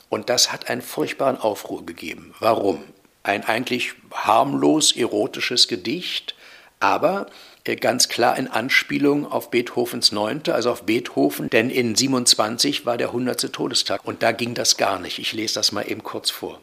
Und 0.10 0.30
das 0.30 0.52
hat 0.52 0.70
einen 0.70 0.82
furchtbaren 0.82 1.38
Aufruhr 1.38 1.86
gegeben. 1.86 2.34
Warum? 2.40 2.84
ein 3.24 3.46
eigentlich 3.46 3.94
harmlos 4.12 4.96
erotisches 4.96 5.68
Gedicht, 5.68 6.36
aber 6.80 7.28
äh, 7.28 7.30
ganz 7.64 8.10
klar 8.10 8.38
in 8.38 8.48
Anspielung 8.48 9.26
auf 9.26 9.50
Beethovens 9.50 10.12
Neunte, 10.12 10.54
also 10.54 10.72
auf 10.72 10.84
Beethoven, 10.84 11.50
denn 11.50 11.70
in 11.70 11.96
27 11.96 12.86
war 12.86 12.98
der 12.98 13.08
100. 13.08 13.54
Todestag 13.54 14.02
und 14.04 14.22
da 14.22 14.34
ging 14.34 14.54
das 14.54 14.76
gar 14.76 15.00
nicht. 15.00 15.18
Ich 15.20 15.32
lese 15.32 15.56
das 15.56 15.72
mal 15.72 15.90
eben 15.90 16.04
kurz 16.04 16.30
vor. 16.30 16.60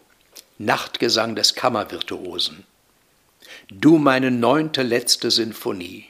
Nachtgesang 0.58 1.34
des 1.34 1.54
Kammervirtuosen. 1.54 2.64
Du 3.70 3.96
meine 3.96 4.30
neunte 4.30 4.82
letzte 4.82 5.30
Sinfonie, 5.30 6.04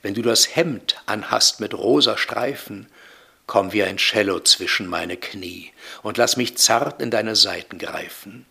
wenn 0.00 0.14
du 0.14 0.22
das 0.22 0.56
Hemd 0.56 0.96
anhast 1.04 1.60
mit 1.60 1.74
rosa 1.74 2.16
Streifen, 2.16 2.86
komm 3.46 3.74
wie 3.74 3.82
ein 3.82 3.98
Cello 3.98 4.40
zwischen 4.40 4.86
meine 4.86 5.18
Knie 5.18 5.70
und 6.02 6.16
lass 6.16 6.38
mich 6.38 6.56
zart 6.56 7.02
in 7.02 7.10
deine 7.10 7.36
Saiten 7.36 7.78
greifen. 7.78 8.46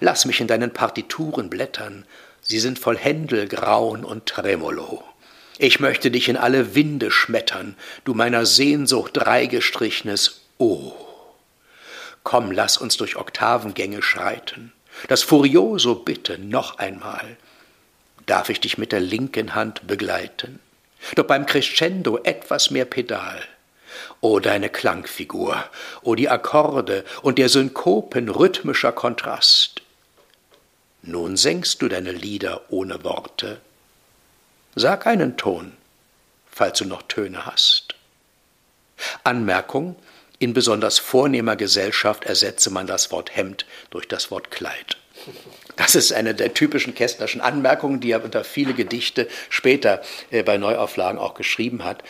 Lass 0.00 0.24
mich 0.24 0.40
in 0.40 0.46
deinen 0.46 0.72
Partituren 0.72 1.50
blättern, 1.50 2.06
sie 2.40 2.58
sind 2.58 2.78
voll 2.78 2.96
Händel, 2.96 3.48
Graun 3.48 4.02
und 4.02 4.24
Tremolo. 4.24 5.04
Ich 5.58 5.80
möchte 5.80 6.10
dich 6.10 6.28
in 6.28 6.36
alle 6.36 6.74
Winde 6.74 7.10
schmettern, 7.10 7.76
du 8.04 8.12
meiner 8.12 8.44
Sehnsucht 8.44 9.12
dreigestrichenes 9.14 10.42
O. 10.58 10.92
Komm, 12.22 12.50
lass 12.50 12.76
uns 12.76 12.96
durch 12.96 13.16
Oktavengänge 13.16 14.02
schreiten. 14.02 14.72
Das 15.08 15.22
Furioso 15.22 15.94
bitte 15.94 16.38
noch 16.38 16.78
einmal. 16.78 17.36
Darf 18.26 18.50
ich 18.50 18.60
dich 18.60 18.76
mit 18.76 18.92
der 18.92 19.00
linken 19.00 19.54
Hand 19.54 19.86
begleiten? 19.86 20.60
Doch 21.14 21.24
beim 21.24 21.46
Crescendo 21.46 22.18
etwas 22.24 22.70
mehr 22.70 22.84
Pedal. 22.84 23.40
O 24.20 24.40
deine 24.40 24.68
Klangfigur, 24.68 25.64
o 26.02 26.14
die 26.14 26.28
Akkorde 26.28 27.04
und 27.22 27.38
der 27.38 27.48
Synkopen 27.48 28.28
rhythmischer 28.28 28.92
Kontrast. 28.92 29.82
Nun 31.02 31.36
singst 31.36 31.80
du 31.80 31.88
deine 31.88 32.12
Lieder 32.12 32.62
ohne 32.68 33.04
Worte. 33.04 33.60
Sag 34.78 35.06
einen 35.06 35.38
Ton, 35.38 35.72
falls 36.44 36.80
du 36.80 36.84
noch 36.84 37.00
Töne 37.00 37.46
hast. 37.46 37.94
Anmerkung: 39.24 39.96
In 40.38 40.52
besonders 40.52 40.98
vornehmer 40.98 41.56
Gesellschaft 41.56 42.24
ersetze 42.24 42.68
man 42.68 42.86
das 42.86 43.10
Wort 43.10 43.34
Hemd 43.34 43.64
durch 43.88 44.06
das 44.06 44.30
Wort 44.30 44.50
Kleid. 44.50 44.98
Das 45.76 45.94
ist 45.94 46.12
eine 46.12 46.34
der 46.34 46.52
typischen 46.52 46.94
Kästnerschen 46.94 47.40
Anmerkungen, 47.40 48.00
die 48.00 48.10
er 48.10 48.22
unter 48.22 48.44
viele 48.44 48.74
Gedichte 48.74 49.28
später 49.48 50.02
äh, 50.30 50.42
bei 50.42 50.58
Neuauflagen 50.58 51.18
auch 51.18 51.32
geschrieben 51.32 51.82
hat. 51.82 52.04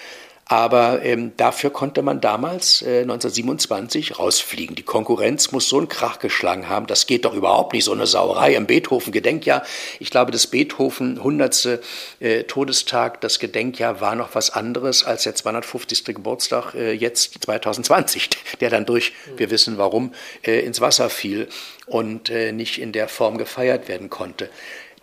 Aber 0.49 1.03
ähm, 1.03 1.33
dafür 1.37 1.71
konnte 1.71 2.03
man 2.03 2.21
damals, 2.21 2.81
äh, 2.81 3.01
1927, 3.01 4.21
rausfliegen. 4.21 4.77
Die 4.77 4.85
Konkurrenz 4.85 5.51
muss 5.51 5.69
so 5.69 5.79
einen 5.79 5.89
Krach 5.89 6.21
geschlagen 6.21 6.69
haben. 6.69 6.87
Das 6.87 7.09
geht 7.09 7.25
doch 7.25 7.35
überhaupt 7.35 7.73
nicht, 7.73 7.83
so 7.83 7.93
eine 7.93 8.07
Sauerei 8.07 8.55
im 8.55 8.67
Beethoven-Gedenkjahr. 8.67 9.65
Ich 9.99 10.11
glaube, 10.11 10.31
das 10.31 10.47
Beethoven 10.47 11.19
100. 11.19 11.81
Äh, 12.21 12.45
Todestag, 12.45 13.21
das 13.23 13.41
Gedenkjahr 13.41 14.01
war 14.01 14.15
noch 14.15 14.37
was 14.37 14.51
anderes 14.51 15.03
als 15.03 15.25
der 15.25 15.35
250. 15.35 16.05
Geburtstag 16.05 16.75
äh, 16.75 16.93
jetzt 16.93 17.43
2020, 17.43 18.31
der 18.61 18.71
dann 18.71 18.87
durch, 18.87 19.15
wir 19.37 19.51
wissen 19.51 19.79
warum, 19.79 20.15
äh, 20.43 20.61
ins 20.61 20.81
Wasser 20.81 21.11
fiel 21.11 21.49
und 21.87 22.31
äh, 22.31 22.53
nicht 22.53 22.81
in 22.81 22.93
der 22.93 23.09
Form 23.09 23.37
gefeiert 23.37 23.89
werden 23.89 24.11
konnte. 24.11 24.49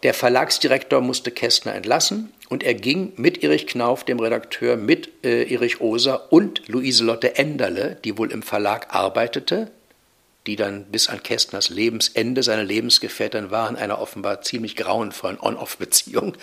Der 0.04 0.14
Verlagsdirektor 0.14 1.02
musste 1.02 1.32
Kästner 1.32 1.76
entlassen 1.76 2.32
und 2.54 2.62
er 2.62 2.76
ging 2.76 3.14
mit 3.16 3.44
Erich 3.44 3.66
Knauf, 3.66 4.04
dem 4.04 4.20
Redakteur, 4.20 4.78
mit 4.78 5.10
äh, 5.26 5.52
Erich 5.52 5.82
Oser 5.82 6.32
und 6.32 6.68
Luise-Lotte 6.68 7.36
Enderle, 7.36 7.98
die 8.04 8.16
wohl 8.16 8.32
im 8.32 8.44
Verlag 8.44 8.94
arbeitete, 8.94 9.72
die 10.46 10.56
dann 10.56 10.86
bis 10.86 11.08
an 11.08 11.24
Kästners 11.24 11.70
Lebensende 11.70 12.44
seine 12.44 12.62
Lebensgefährtin 12.62 13.50
war, 13.50 13.68
in 13.72 13.76
einer 13.76 14.00
offenbar 14.00 14.44
ziemlich 14.44 14.76
grauenvollen 14.76 15.40
On-Off-Beziehung. 15.42 16.38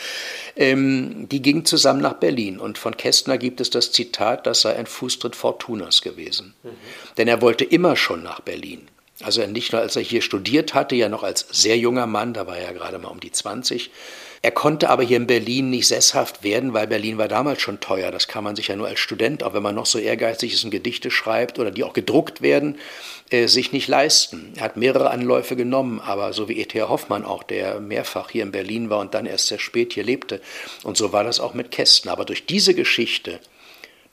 Ähm, 0.57 1.29
die 1.29 1.43
gingen 1.43 1.65
zusammen 1.65 2.01
nach 2.01 2.15
Berlin 2.15 2.59
und 2.59 2.77
von 2.77 2.97
Kästner 2.97 3.39
gibt 3.39 3.61
es 3.61 3.71
das 3.71 3.93
Zitat, 3.93 4.49
das 4.49 4.63
sei 4.63 4.75
ein 4.75 4.87
Fußtritt 4.87 5.37
Fortunas 5.37 6.03
gewesen. 6.03 6.55
Mhm. 6.65 6.71
Denn 7.19 7.29
er 7.29 7.41
wollte 7.41 7.65
immer 7.65 7.95
schon 7.95 8.25
nach 8.25 8.41
Berlin. 8.41 8.89
Also 9.23 9.47
nicht 9.47 9.71
nur, 9.71 9.81
als 9.81 9.95
er 9.95 10.03
hier 10.03 10.23
studiert 10.23 10.75
hatte, 10.75 10.97
ja 10.97 11.09
noch 11.09 11.23
als 11.23 11.47
sehr 11.53 11.79
junger 11.79 12.09
Mann, 12.09 12.35
da 12.35 12.49
war 12.49 12.57
er 12.57 12.65
ja 12.65 12.73
gerade 12.73 12.99
mal 12.99 13.11
um 13.11 13.21
die 13.21 13.31
20. 13.31 13.93
Er 14.43 14.53
konnte 14.53 14.89
aber 14.89 15.03
hier 15.03 15.19
in 15.19 15.27
Berlin 15.27 15.69
nicht 15.69 15.87
sesshaft 15.87 16.43
werden, 16.43 16.73
weil 16.73 16.87
Berlin 16.87 17.19
war 17.19 17.29
damals 17.29 17.61
schon 17.61 17.79
teuer. 17.79 18.11
Das 18.11 18.27
kann 18.27 18.43
man 18.43 18.57
sich 18.57 18.69
ja 18.69 18.77
nur 18.77 18.87
als 18.87 18.99
Student, 18.99 19.43
auch 19.43 19.53
wenn 19.53 19.63
man 19.63 19.75
noch 19.75 19.85
so 19.85 19.99
ehrgeizig 19.99 20.55
ist 20.55 20.65
und 20.65 20.71
Gedichte 20.71 21.11
schreibt 21.11 21.59
oder 21.59 21.71
die 21.71 21.85
auch 21.85 21.93
gedruckt 21.93 22.41
werden, 22.41 22.79
äh, 23.29 23.49
sich 23.49 23.73
nicht 23.73 23.87
leisten. 23.87 24.55
Er 24.57 24.63
hat 24.63 24.79
mehrere 24.79 25.11
Anläufe 25.11 25.57
genommen, 25.57 26.01
aber 26.01 26.33
so 26.33 26.49
wie 26.49 26.59
E.T.A. 26.59 26.89
Hoffmann 26.89 27.27
auch, 27.27 27.43
der 27.43 27.81
mehrfach 27.81 28.31
hier 28.31 28.43
in 28.43 28.51
Berlin 28.51 28.89
war 28.89 29.01
und 29.01 29.13
dann 29.13 29.27
erst 29.27 29.49
sehr 29.49 29.59
spät 29.59 29.93
hier 29.93 30.05
lebte. 30.05 30.41
Und 30.85 30.97
so 30.97 31.13
war 31.13 31.23
das 31.23 31.39
auch 31.39 31.53
mit 31.53 31.71
Kästen. 31.71 32.11
Aber 32.11 32.25
durch 32.25 32.47
diese 32.47 32.73
Geschichte 32.73 33.41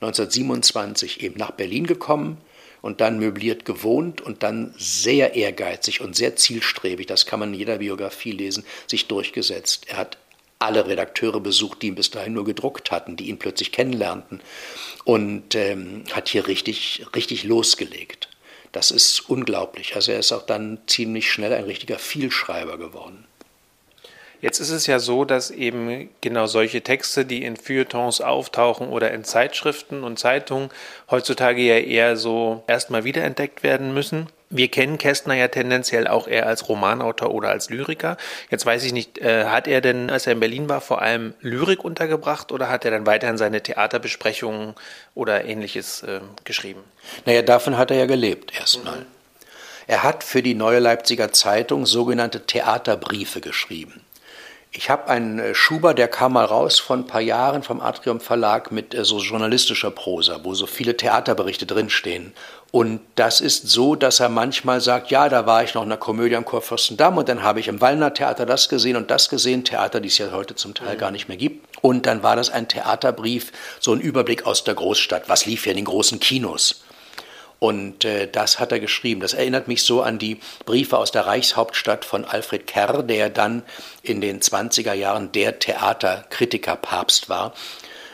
1927 0.02 1.24
eben 1.24 1.38
nach 1.38 1.52
Berlin 1.52 1.88
gekommen, 1.88 2.38
und 2.82 3.02
dann 3.02 3.20
möbliert 3.20 3.66
gewohnt 3.66 4.22
und 4.22 4.44
dann 4.44 4.74
sehr 4.78 5.36
ehrgeizig 5.36 6.02
und 6.02 6.16
sehr 6.16 6.36
zielstrebig, 6.36 7.06
das 7.06 7.26
kann 7.26 7.40
man 7.40 7.54
in 7.54 7.60
jeder 7.60 7.78
Biografie 7.78 8.32
lesen, 8.32 8.64
sich 8.88 9.08
durchgesetzt. 9.08 9.86
Er 9.90 9.98
hat 9.98 10.18
alle 10.60 10.88
Redakteure 10.88 11.40
besucht, 11.40 11.82
die 11.82 11.88
ihn 11.88 11.96
bis 11.96 12.10
dahin 12.10 12.34
nur 12.34 12.46
gedruckt 12.46 12.90
hatten, 12.90 13.16
die 13.16 13.30
ihn 13.30 13.38
plötzlich 13.38 13.72
kennenlernten 13.72 14.42
und 15.04 15.54
ähm, 15.56 16.04
hat 16.12 16.30
hier 16.30 16.48
richtig, 16.48 17.06
richtig 17.16 17.44
losgelegt. 17.44 18.30
Das 18.72 18.92
ist 18.92 19.30
unglaublich. 19.30 19.96
Also 19.96 20.12
er 20.12 20.20
ist 20.20 20.32
auch 20.32 20.46
dann 20.46 20.80
ziemlich 20.88 21.32
schnell 21.32 21.54
ein 21.54 21.64
richtiger 21.64 22.00
Vielschreiber 22.00 22.78
geworden. 22.78 23.27
Jetzt 24.42 24.60
ist 24.60 24.70
es 24.70 24.86
ja 24.88 25.00
so, 25.00 25.26
dass 25.26 25.50
eben 25.50 26.10
genau 26.22 26.46
solche 26.46 26.82
Texte, 26.82 27.26
die 27.26 27.44
in 27.44 27.58
Feuilletons 27.58 28.22
auftauchen 28.22 28.90
oder 28.90 29.12
in 29.12 29.24
Zeitschriften 29.24 30.04
und 30.04 30.20
Zeitungen, 30.20 30.70
heutzutage 31.10 31.62
ja 31.62 31.78
eher 31.78 32.18
so 32.18 32.64
erstmal 32.68 33.04
wiederentdeckt 33.04 33.64
werden 33.64 33.94
müssen. 33.94 34.28
Wir 34.50 34.70
kennen 34.70 34.98
Kästner 34.98 35.34
ja 35.34 35.50
tendenziell 35.50 36.08
auch 36.08 36.28
eher 36.28 36.46
als 36.46 36.70
Romanautor 36.70 37.32
oder 37.32 37.50
als 37.50 37.70
Lyriker. 37.70 38.16
Jetzt 38.50 38.66
weiß 38.66 38.84
ich 38.86 38.94
nicht, 38.94 39.18
äh, 39.18 39.46
hat 39.46 39.68
er 39.68 39.82
denn, 39.82 40.10
als 40.10 40.26
er 40.26 40.34
in 40.34 40.40
Berlin 40.40 40.70
war, 40.70 40.80
vor 40.80 41.02
allem 41.02 41.34
Lyrik 41.42 41.84
untergebracht 41.84 42.54
oder 42.54 42.70
hat 42.70 42.86
er 42.86 42.92
dann 42.92 43.06
weiterhin 43.06 43.38
seine 43.38 43.62
Theaterbesprechungen 43.62 44.76
oder 45.16 45.44
ähnliches 45.44 46.04
äh, 46.04 46.22
geschrieben? 46.46 46.82
Naja, 47.26 47.42
davon 47.42 47.78
hat 47.78 47.92
er 47.92 47.98
ja 47.98 48.06
gelebt 48.06 48.58
erstmal. 48.58 49.00
Mhm. 49.00 49.06
Er 49.88 50.04
hat 50.04 50.24
für 50.24 50.44
die 50.44 50.54
Neue 50.54 50.80
Leipziger 50.80 51.32
Zeitung 51.32 51.86
sogenannte 51.86 52.46
Theaterbriefe 52.46 53.42
geschrieben. 53.42 54.02
Ich 54.72 54.90
habe 54.90 55.08
einen 55.08 55.40
äh, 55.40 55.56
Schuber, 55.56 55.94
der 55.94 56.08
kam 56.08 56.34
mal 56.34 56.46
raus 56.46 56.80
vor 56.80 56.98
ein 56.98 57.08
paar 57.08 57.22
Jahren 57.22 57.64
vom 57.64 57.82
Atrium 57.82 58.20
Verlag 58.20 58.72
mit 58.72 58.94
äh, 58.94 59.06
so 59.06 59.20
journalistischer 59.20 59.92
Prosa, 59.92 60.42
wo 60.44 60.54
so 60.54 60.68
viele 60.68 60.98
Theaterberichte 60.98 61.66
drinstehen. 61.66 62.34
Und 62.72 63.00
das 63.16 63.40
ist 63.40 63.70
so, 63.70 63.96
dass 63.96 64.20
er 64.20 64.28
manchmal 64.28 64.82
sagt, 64.82 65.10
ja, 65.10 65.30
da 65.30 65.46
war 65.46 65.64
ich 65.64 65.74
noch 65.74 65.84
in 65.84 65.90
der 65.90 65.98
Komödie 65.98 66.36
am 66.36 66.44
Kurfürstendamm 66.44 67.18
und 67.18 67.30
dann 67.30 67.42
habe 67.42 67.62
ich 67.62 67.70
im 67.70 67.80
Wallner 67.80 68.14
Theater 68.14 68.46
das 68.46 68.68
gesehen 68.68 68.98
und 68.98 69.10
das 69.10 69.30
gesehen, 69.30 69.64
Theater, 69.64 70.02
die 70.02 70.10
es 70.10 70.18
ja 70.18 70.32
heute 70.32 70.54
zum 70.56 70.74
Teil 70.74 70.98
gar 70.98 71.12
nicht 71.12 71.30
mehr 71.30 71.38
gibt. 71.38 71.66
Und 71.82 72.06
dann 72.06 72.24
war 72.24 72.36
das 72.36 72.50
ein 72.50 72.68
Theaterbrief, 72.68 73.54
so 73.80 73.94
ein 73.94 74.02
Überblick 74.02 74.46
aus 74.46 74.66
der 74.66 74.76
Großstadt. 74.76 75.30
Was 75.30 75.46
lief 75.46 75.66
ja 75.66 75.72
in 75.72 75.78
den 75.78 75.86
großen 75.86 76.20
Kinos? 76.20 76.84
Und 77.60 78.06
äh, 78.06 78.28
das 78.32 78.60
hat 78.60 78.72
er 78.72 78.80
geschrieben. 78.80 79.22
Das 79.22 79.34
erinnert 79.34 79.68
mich 79.68 79.84
so 79.84 80.02
an 80.02 80.20
die 80.20 80.40
Briefe 80.66 80.98
aus 80.98 81.12
der 81.12 81.26
Reichshauptstadt 81.26 82.06
von 82.06 82.24
Alfred 82.24 82.68
Kerr, 82.68 83.02
der 83.02 83.30
dann 83.30 83.64
in 84.04 84.22
den 84.22 84.42
20er 84.42 84.94
Jahren 84.94 85.32
der 85.32 85.58
Theaterkritiker-Papst 85.58 87.30
war. 87.30 87.54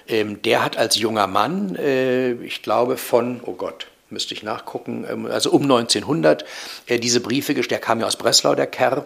Ähm, 0.08 0.42
der 0.42 0.64
hat 0.64 0.78
als 0.78 0.98
junger 0.98 1.28
Mann, 1.28 1.76
äh, 1.76 2.34
ich 2.34 2.62
glaube 2.62 2.98
von, 2.98 3.42
oh 3.46 3.54
Gott, 3.54 3.88
müsste 4.10 4.34
ich 4.34 4.44
nachgucken, 4.44 5.06
ähm, 5.10 5.26
also 5.26 5.52
um 5.52 5.64
1900, 5.64 6.46
äh, 6.88 7.00
diese 7.00 7.20
Briefe 7.20 7.54
gestellt. 7.54 7.82
Der 7.82 7.86
kam 7.86 8.00
ja 8.00 8.08
aus 8.08 8.16
Breslau, 8.16 8.56
der 8.56 8.68
Kerr, 8.68 9.06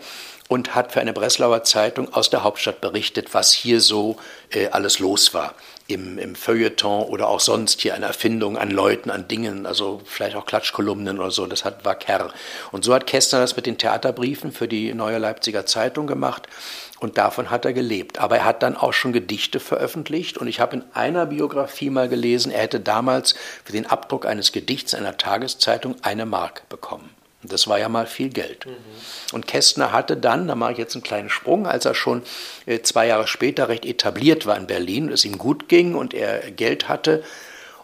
und 0.49 0.75
hat 0.75 0.91
für 0.91 1.01
eine 1.01 1.13
Breslauer 1.13 1.63
Zeitung 1.63 2.13
aus 2.13 2.29
der 2.29 2.43
Hauptstadt 2.43 2.79
berichtet, 2.79 3.33
was 3.33 3.53
hier 3.53 3.81
so 3.81 4.17
äh, 4.51 4.67
alles 4.67 4.99
los 4.99 5.33
war 5.33 5.55
im, 5.87 6.17
im 6.17 6.35
Feuilleton 6.35 7.03
oder 7.03 7.27
auch 7.29 7.39
sonst 7.39 7.81
hier 7.81 7.95
eine 7.95 8.07
Erfindung 8.07 8.57
an 8.57 8.69
Leuten, 8.69 9.09
an 9.09 9.27
Dingen, 9.27 9.65
also 9.65 10.01
vielleicht 10.05 10.35
auch 10.35 10.45
Klatschkolumnen 10.45 11.17
oder 11.17 11.31
so, 11.31 11.45
das 11.45 11.63
hat, 11.63 11.85
war 11.85 11.95
Kerr. 11.95 12.33
Und 12.71 12.83
so 12.83 12.93
hat 12.93 13.07
Kästner 13.07 13.39
das 13.39 13.55
mit 13.55 13.65
den 13.65 13.77
Theaterbriefen 13.77 14.51
für 14.51 14.67
die 14.67 14.93
Neue 14.93 15.17
Leipziger 15.17 15.65
Zeitung 15.65 16.05
gemacht 16.05 16.47
und 16.99 17.17
davon 17.17 17.49
hat 17.49 17.63
er 17.63 17.73
gelebt. 17.73 18.19
Aber 18.19 18.37
er 18.37 18.45
hat 18.45 18.63
dann 18.63 18.75
auch 18.75 18.93
schon 18.93 19.13
Gedichte 19.13 19.59
veröffentlicht 19.59 20.37
und 20.37 20.47
ich 20.47 20.59
habe 20.59 20.77
in 20.77 20.83
einer 20.93 21.25
Biografie 21.27 21.89
mal 21.89 22.09
gelesen, 22.09 22.51
er 22.51 22.63
hätte 22.63 22.81
damals 22.81 23.35
für 23.63 23.71
den 23.71 23.85
Abdruck 23.85 24.25
eines 24.25 24.51
Gedichts 24.51 24.93
einer 24.93 25.17
Tageszeitung 25.17 25.95
eine 26.01 26.25
Mark 26.25 26.67
bekommen. 26.67 27.09
Das 27.47 27.67
war 27.67 27.79
ja 27.79 27.89
mal 27.89 28.07
viel 28.07 28.29
Geld. 28.29 28.65
Mhm. 28.65 28.75
Und 29.33 29.47
Kästner 29.47 29.91
hatte 29.91 30.17
dann, 30.17 30.47
da 30.47 30.55
mache 30.55 30.73
ich 30.73 30.77
jetzt 30.77 30.95
einen 30.95 31.03
kleinen 31.03 31.29
Sprung, 31.29 31.67
als 31.67 31.85
er 31.85 31.95
schon 31.95 32.21
äh, 32.65 32.81
zwei 32.81 33.07
Jahre 33.07 33.27
später 33.27 33.69
recht 33.69 33.85
etabliert 33.85 34.45
war 34.45 34.57
in 34.57 34.67
Berlin, 34.67 35.09
es 35.09 35.25
ihm 35.25 35.37
gut 35.37 35.69
ging 35.69 35.95
und 35.95 36.13
er 36.13 36.51
Geld 36.51 36.87
hatte 36.87 37.23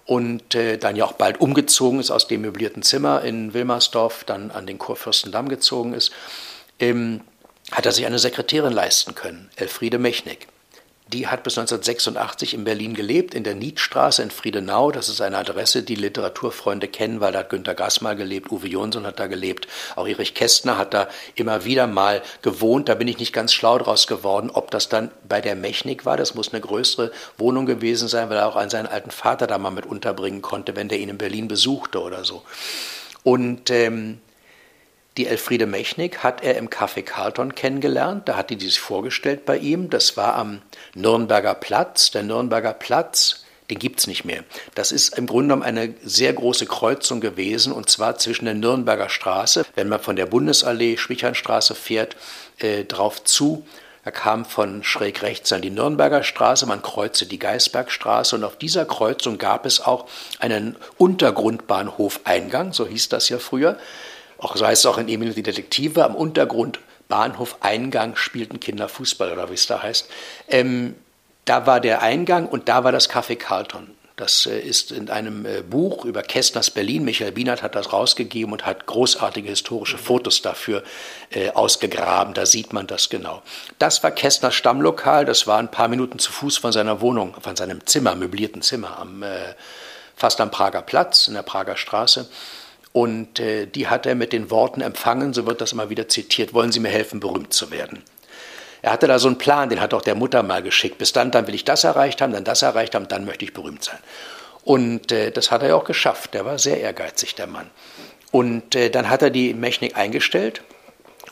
und 0.05 0.55
äh, 0.55 0.77
dann 0.77 0.95
ja 0.95 1.05
auch 1.05 1.13
bald 1.13 1.39
umgezogen 1.39 1.99
ist 1.99 2.11
aus 2.11 2.27
dem 2.27 2.41
möblierten 2.41 2.83
Zimmer 2.83 3.21
in 3.21 3.53
Wilmersdorf, 3.53 4.23
dann 4.23 4.51
an 4.51 4.67
den 4.67 4.77
Kurfürstendamm 4.77 5.49
gezogen 5.49 5.93
ist, 5.93 6.11
ähm, 6.79 7.21
hat 7.71 7.85
er 7.85 7.91
sich 7.91 8.05
eine 8.05 8.19
Sekretärin 8.19 8.73
leisten 8.73 9.15
können, 9.15 9.49
Elfriede 9.55 9.97
Mechnick. 9.97 10.47
Die 11.13 11.27
hat 11.27 11.43
bis 11.43 11.59
1986 11.59 12.55
in 12.55 12.63
Berlin 12.63 12.95
gelebt, 12.95 13.35
in 13.35 13.43
der 13.43 13.53
Niedstraße 13.53 14.23
in 14.23 14.31
Friedenau. 14.31 14.91
Das 14.91 15.09
ist 15.09 15.21
eine 15.21 15.37
Adresse, 15.37 15.83
die 15.83 15.93
Literaturfreunde 15.93 16.87
kennen, 16.87 17.19
weil 17.19 17.31
da 17.31 17.39
hat 17.39 17.51
Günter 17.51 17.75
Gass 17.75 18.01
mal 18.01 18.15
gelebt, 18.15 18.51
Uwe 18.51 18.67
Jonsson 18.67 19.05
hat 19.05 19.19
da 19.19 19.27
gelebt, 19.27 19.67
auch 19.95 20.07
Erich 20.07 20.33
Kästner 20.33 20.79
hat 20.79 20.95
da 20.95 21.07
immer 21.35 21.65
wieder 21.65 21.85
mal 21.85 22.23
gewohnt. 22.41 22.89
Da 22.89 22.95
bin 22.95 23.07
ich 23.07 23.19
nicht 23.19 23.31
ganz 23.31 23.53
schlau 23.53 23.77
draus 23.77 24.07
geworden, 24.07 24.49
ob 24.51 24.71
das 24.71 24.89
dann 24.89 25.11
bei 25.29 25.39
der 25.39 25.55
Mechnik 25.55 26.03
war. 26.03 26.17
Das 26.17 26.33
muss 26.33 26.51
eine 26.51 26.61
größere 26.61 27.11
Wohnung 27.37 27.67
gewesen 27.67 28.07
sein, 28.07 28.31
weil 28.31 28.37
er 28.37 28.47
auch 28.47 28.55
an 28.55 28.71
seinen 28.71 28.87
alten 28.87 29.11
Vater 29.11 29.45
da 29.45 29.59
mal 29.59 29.69
mit 29.69 29.85
unterbringen 29.85 30.41
konnte, 30.41 30.75
wenn 30.75 30.87
der 30.87 30.99
ihn 30.99 31.09
in 31.09 31.19
Berlin 31.19 31.47
besuchte 31.47 32.01
oder 32.01 32.25
so. 32.25 32.41
Und 33.21 33.69
ähm, 33.69 34.19
die 35.17 35.27
Elfriede 35.27 35.67
Mechnik 35.67 36.23
hat 36.23 36.43
er 36.43 36.57
im 36.57 36.69
Café 36.69 37.03
Carlton 37.03 37.53
kennengelernt. 37.53 38.27
Da 38.27 38.35
hat 38.35 38.49
die 38.49 38.59
sich 38.59 38.79
vorgestellt 38.79 39.45
bei 39.45 39.57
ihm. 39.57 39.89
Das 39.91 40.17
war 40.17 40.35
am 40.35 40.61
Nürnberger 40.95 41.53
Platz. 41.53 42.09
Der 42.09 42.23
Nürnberger 42.23 42.73
Platz, 42.73 43.43
den 43.69 43.77
gibt 43.77 43.99
es 43.99 44.07
nicht 44.07 44.25
mehr. 44.25 44.43
Das 44.73 44.91
ist 44.91 45.15
im 45.15 45.27
Grunde 45.27 45.49
genommen 45.49 45.63
eine 45.63 45.93
sehr 46.03 46.33
große 46.33 46.65
Kreuzung 46.65 47.21
gewesen, 47.21 47.73
und 47.73 47.89
zwar 47.89 48.17
zwischen 48.17 48.45
der 48.45 48.55
Nürnberger 48.55 49.09
Straße, 49.09 49.65
wenn 49.75 49.87
man 49.87 49.99
von 49.99 50.15
der 50.15 50.25
Bundesallee 50.25 50.97
Schwichernstraße 50.97 51.75
fährt, 51.75 52.15
äh, 52.57 52.83
drauf 52.83 53.23
zu. 53.23 53.67
Er 54.05 54.11
kam 54.11 54.45
von 54.45 54.83
schräg 54.83 55.21
rechts 55.21 55.53
an 55.53 55.61
die 55.61 55.69
Nürnberger 55.69 56.23
Straße, 56.23 56.65
man 56.65 56.81
kreuzte 56.81 57.25
die 57.25 57.39
Geisbergstraße 57.39 58.35
und 58.35 58.43
auf 58.43 58.57
dieser 58.57 58.85
Kreuzung 58.85 59.37
gab 59.37 59.65
es 59.65 59.79
auch 59.79 60.09
einen 60.39 60.75
Untergrundbahnhofeingang, 60.97 62.73
so 62.73 62.85
hieß 62.85 63.09
das 63.09 63.29
ja 63.29 63.37
früher 63.37 63.77
auch 64.43 64.55
so 64.55 64.65
heißt 64.65 64.85
es 64.85 64.91
auch 64.91 64.97
in 64.97 65.07
Emil 65.07 65.33
die 65.33 65.43
Detektive, 65.43 66.03
am 66.03 66.15
Untergrund 66.15 66.79
Bahnhof 67.07 67.57
Eingang 67.61 68.15
spielten 68.15 68.59
Kinder 68.59 68.89
Fußball 68.89 69.31
oder 69.31 69.49
wie 69.49 69.55
es 69.55 69.67
da 69.67 69.83
heißt. 69.83 70.09
Ähm, 70.49 70.95
da 71.45 71.65
war 71.67 71.79
der 71.79 72.01
Eingang 72.01 72.47
und 72.47 72.69
da 72.69 72.83
war 72.83 72.91
das 72.91 73.09
Café 73.09 73.35
Carlton. 73.35 73.95
Das 74.15 74.45
äh, 74.45 74.59
ist 74.59 74.91
in 74.91 75.09
einem 75.09 75.45
äh, 75.45 75.61
Buch 75.61 76.05
über 76.05 76.21
Kästners 76.21 76.71
Berlin. 76.71 77.03
Michael 77.03 77.31
Bienert 77.31 77.63
hat 77.63 77.75
das 77.75 77.91
rausgegeben 77.91 78.53
und 78.53 78.65
hat 78.65 78.85
großartige 78.85 79.49
historische 79.49 79.97
Fotos 79.97 80.41
dafür 80.41 80.83
äh, 81.31 81.49
ausgegraben. 81.49 82.33
Da 82.33 82.45
sieht 82.45 82.73
man 82.73 82.87
das 82.87 83.09
genau. 83.09 83.41
Das 83.79 84.03
war 84.03 84.11
Kästners 84.11 84.55
Stammlokal. 84.55 85.25
Das 85.25 85.47
war 85.47 85.57
ein 85.57 85.71
paar 85.71 85.87
Minuten 85.87 86.19
zu 86.19 86.31
Fuß 86.31 86.57
von 86.57 86.71
seiner 86.71 87.01
Wohnung, 87.01 87.35
von 87.41 87.55
seinem 87.55 87.85
Zimmer, 87.85 88.15
möblierten 88.15 88.61
Zimmer, 88.61 88.99
am, 88.99 89.23
fast 90.15 90.39
am 90.41 90.51
Prager 90.51 90.81
Platz, 90.81 91.27
in 91.27 91.33
der 91.33 91.41
Prager 91.41 91.75
Straße. 91.75 92.27
Und 92.93 93.39
äh, 93.39 93.65
die 93.65 93.87
hat 93.87 94.05
er 94.05 94.15
mit 94.15 94.31
den 94.33 94.51
Worten 94.51 94.81
empfangen, 94.81 95.33
so 95.33 95.45
wird 95.45 95.59
das 95.61 95.73
immer 95.73 95.89
wieder 95.89 96.07
zitiert, 96.07 96.53
wollen 96.53 96.71
Sie 96.71 96.79
mir 96.79 96.89
helfen, 96.89 97.19
berühmt 97.19 97.51
zu 97.51 97.71
werden. 97.71 98.03
Er 98.83 98.91
hatte 98.91 99.07
da 99.07 99.17
so 99.17 99.27
einen 99.27 99.37
Plan, 99.37 99.69
den 99.69 99.81
hat 99.81 99.93
auch 99.93 100.01
der 100.01 100.13
Mutter 100.13 100.43
mal 100.43 100.61
geschickt. 100.61 100.97
Bis 100.99 101.11
dann, 101.11 101.31
dann 101.31 101.47
will 101.47 101.55
ich 101.55 101.65
das 101.65 101.83
erreicht 101.83 102.21
haben, 102.21 102.33
dann 102.33 102.43
das 102.43 102.61
erreicht 102.61 102.95
haben, 102.95 103.07
dann 103.07 103.25
möchte 103.25 103.45
ich 103.45 103.53
berühmt 103.53 103.83
sein. 103.83 103.97
Und 104.63 105.11
äh, 105.11 105.31
das 105.31 105.51
hat 105.51 105.63
er 105.63 105.69
ja 105.69 105.75
auch 105.75 105.85
geschafft. 105.85 106.33
Der 106.33 106.45
war 106.45 106.59
sehr 106.59 106.79
ehrgeizig, 106.79 107.33
der 107.35 107.47
Mann. 107.47 107.69
Und 108.31 108.75
äh, 108.75 108.89
dann 108.89 109.09
hat 109.09 109.21
er 109.21 109.29
die 109.31 109.53
Mechnik 109.53 109.97
eingestellt. 109.97 110.61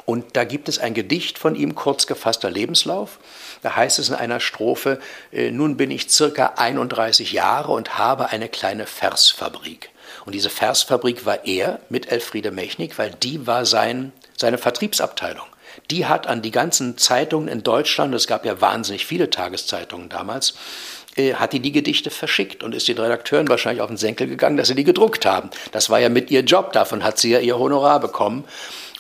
Und 0.06 0.36
da 0.36 0.46
gibt 0.46 0.68
es 0.68 0.80
ein 0.80 0.94
Gedicht 0.94 1.38
von 1.38 1.56
ihm, 1.56 1.76
kurz 1.76 2.08
gefasster 2.08 2.50
Lebenslauf. 2.50 3.20
Da 3.62 3.76
heißt 3.76 4.00
es 4.00 4.10
in 4.10 4.16
einer 4.16 4.40
Strophe, 4.40 5.00
äh, 5.32 5.52
nun 5.52 5.78
bin 5.78 5.92
ich 5.92 6.10
circa 6.10 6.54
31 6.58 7.34
Jahre 7.34 7.72
und 7.72 8.00
habe 8.00 8.30
eine 8.30 8.50
kleine 8.50 8.88
Versfabrik. 8.88 9.91
Und 10.26 10.34
diese 10.34 10.50
Versfabrik 10.50 11.26
war 11.26 11.46
er 11.46 11.80
mit 11.90 12.12
Elfriede 12.12 12.52
Mechnik, 12.52 12.98
weil 12.98 13.12
die 13.12 13.48
war 13.48 13.66
sein, 13.66 14.12
seine 14.38 14.58
Vertriebsabteilung. 14.58 15.46
Die 15.90 16.06
hat 16.06 16.28
an 16.28 16.42
die 16.42 16.52
ganzen 16.52 16.98
Zeitungen 16.98 17.48
in 17.48 17.64
Deutschland, 17.64 18.14
es 18.14 18.28
gab 18.28 18.46
ja 18.46 18.60
wahnsinnig 18.60 19.06
viele 19.06 19.30
Tageszeitungen 19.30 20.10
damals, 20.10 20.54
äh, 21.16 21.36
hat 21.36 21.54
die 21.54 21.60
die 21.60 21.72
Gedichte 21.72 22.10
verschickt 22.10 22.64
und 22.64 22.76
ist 22.76 22.88
den 22.88 22.98
Redakteuren 22.98 23.48
wahrscheinlich 23.50 23.82
auf 23.82 23.90
den 23.90 23.98
Senkel 23.98 24.28
gegangen, 24.28 24.58
dass 24.58 24.68
sie 24.68 24.76
die 24.76 24.84
gedruckt 24.84 25.26
haben. 25.26 25.50
Das 25.72 25.90
war 25.90 26.00
ja 26.00 26.10
mit 26.10 26.32
ihr 26.32 26.42
Job, 26.42 26.74
davon 26.74 27.04
hat 27.04 27.18
sie 27.18 27.32
ja 27.32 27.40
ihr 27.40 27.58
Honorar 27.58 28.00
bekommen. 28.00 28.46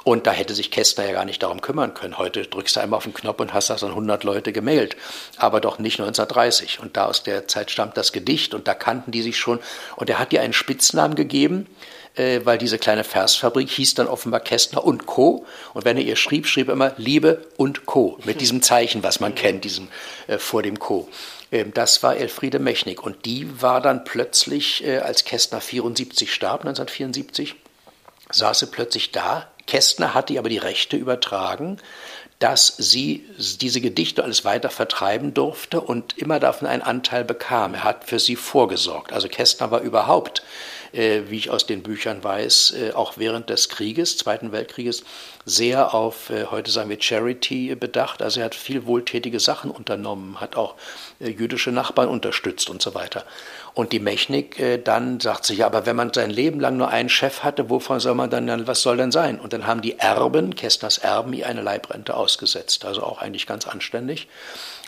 Und 0.03 0.25
da 0.25 0.31
hätte 0.31 0.55
sich 0.55 0.71
Kästner 0.71 1.05
ja 1.05 1.11
gar 1.13 1.25
nicht 1.25 1.43
darum 1.43 1.61
kümmern 1.61 1.93
können. 1.93 2.17
Heute 2.17 2.43
drückst 2.43 2.75
du 2.75 2.79
einmal 2.79 2.97
auf 2.97 3.03
den 3.03 3.13
Knopf 3.13 3.39
und 3.39 3.53
hast 3.53 3.69
das 3.69 3.83
an 3.83 3.91
100 3.91 4.23
Leute 4.23 4.51
gemailt. 4.51 4.97
Aber 5.37 5.61
doch 5.61 5.77
nicht 5.77 5.99
1930. 5.99 6.79
Und 6.79 6.97
da 6.97 7.05
aus 7.05 7.23
der 7.23 7.47
Zeit 7.47 7.69
stammt 7.69 7.97
das 7.97 8.11
Gedicht 8.11 8.53
und 8.53 8.67
da 8.67 8.73
kannten 8.73 9.11
die 9.11 9.21
sich 9.21 9.37
schon. 9.37 9.59
Und 9.95 10.09
er 10.09 10.17
hat 10.17 10.33
ihr 10.33 10.41
einen 10.41 10.53
Spitznamen 10.53 11.15
gegeben, 11.15 11.67
äh, 12.15 12.41
weil 12.43 12.57
diese 12.57 12.79
kleine 12.79 13.03
Versfabrik 13.03 13.69
hieß 13.69 13.93
dann 13.93 14.07
offenbar 14.07 14.39
Kästner 14.39 14.83
und 14.83 15.05
Co. 15.05 15.45
Und 15.73 15.85
wenn 15.85 15.97
er 15.97 16.03
ihr 16.03 16.15
schrieb, 16.15 16.47
schrieb 16.47 16.69
er 16.69 16.73
immer 16.73 16.93
Liebe 16.97 17.45
und 17.57 17.85
Co. 17.85 18.17
Mit 18.25 18.41
diesem 18.41 18.63
Zeichen, 18.63 19.03
was 19.03 19.19
man 19.19 19.35
kennt, 19.35 19.65
diesem 19.65 19.87
äh, 20.25 20.39
vor 20.39 20.63
dem 20.63 20.79
Co. 20.79 21.09
Ähm, 21.51 21.73
das 21.75 22.01
war 22.01 22.17
Elfriede 22.17 22.57
Mechnik. 22.57 23.03
Und 23.03 23.25
die 23.25 23.61
war 23.61 23.81
dann 23.81 24.03
plötzlich, 24.03 24.83
äh, 24.83 24.97
als 24.97 25.25
Kästner 25.25 25.61
74 25.61 26.33
starb, 26.33 26.61
1974, 26.61 27.55
saß 28.31 28.59
sie 28.59 28.67
plötzlich 28.67 29.11
da 29.11 29.50
Kästner 29.67 30.13
hat 30.13 30.29
ihr 30.29 30.39
aber 30.39 30.49
die 30.49 30.57
Rechte 30.57 30.97
übertragen. 30.97 31.77
dass 32.41 32.73
sie 32.75 33.23
diese 33.37 33.81
Gedichte 33.81 34.23
alles 34.23 34.43
weiter 34.43 34.71
vertreiben 34.71 35.35
durfte 35.35 35.79
und 35.79 36.17
immer 36.17 36.39
davon 36.39 36.67
einen 36.67 36.81
Anteil 36.81 37.23
bekam. 37.23 37.75
Er 37.75 37.83
hat 37.83 38.05
für 38.05 38.17
sie 38.17 38.35
vorgesorgt. 38.35 39.13
Also 39.13 39.27
Kästner 39.27 39.69
war 39.69 39.81
überhaupt 39.81 40.41
wie 40.93 41.37
ich 41.37 41.49
aus 41.49 41.65
den 41.65 41.83
Büchern 41.83 42.23
weiß, 42.23 42.73
äh, 42.77 42.91
auch 42.93 43.13
während 43.17 43.49
des 43.49 43.69
Krieges, 43.69 44.17
Zweiten 44.17 44.51
Weltkrieges, 44.51 45.03
sehr 45.45 45.93
auf, 45.93 46.29
äh, 46.29 46.45
heute 46.51 46.69
sagen 46.69 46.89
wir, 46.89 47.01
Charity 47.01 47.75
bedacht. 47.75 48.21
Also 48.21 48.41
er 48.41 48.47
hat 48.47 48.55
viel 48.55 48.85
wohltätige 48.85 49.39
Sachen 49.39 49.71
unternommen, 49.71 50.41
hat 50.41 50.55
auch 50.55 50.75
jüdische 51.19 51.71
Nachbarn 51.71 52.09
unterstützt 52.09 52.69
und 52.69 52.81
so 52.81 52.93
weiter. 52.93 53.25
Und 53.73 53.93
die 53.93 53.99
Mechnik 53.99 54.61
dann 54.83 55.19
sagt 55.19 55.45
sich, 55.45 55.59
ja, 55.59 55.67
aber 55.67 55.85
wenn 55.85 55.95
man 55.95 56.11
sein 56.13 56.29
Leben 56.29 56.59
lang 56.59 56.77
nur 56.77 56.89
einen 56.89 57.09
Chef 57.09 57.43
hatte, 57.43 57.69
wovon 57.69 57.99
soll 57.99 58.15
man 58.15 58.29
dann, 58.29 58.67
was 58.67 58.81
soll 58.81 58.97
denn 58.97 59.11
sein? 59.11 59.39
Und 59.39 59.53
dann 59.53 59.65
haben 59.65 59.81
die 59.81 59.97
Erben, 59.97 60.55
Kästners 60.55 60.97
Erben, 60.97 61.33
ihr 61.33 61.47
eine 61.47 61.61
Leibrente 61.61 62.15
ausgesetzt. 62.15 62.85
Also 62.85 63.03
auch 63.03 63.21
eigentlich 63.21 63.47
ganz 63.47 63.65
anständig. 63.65 64.27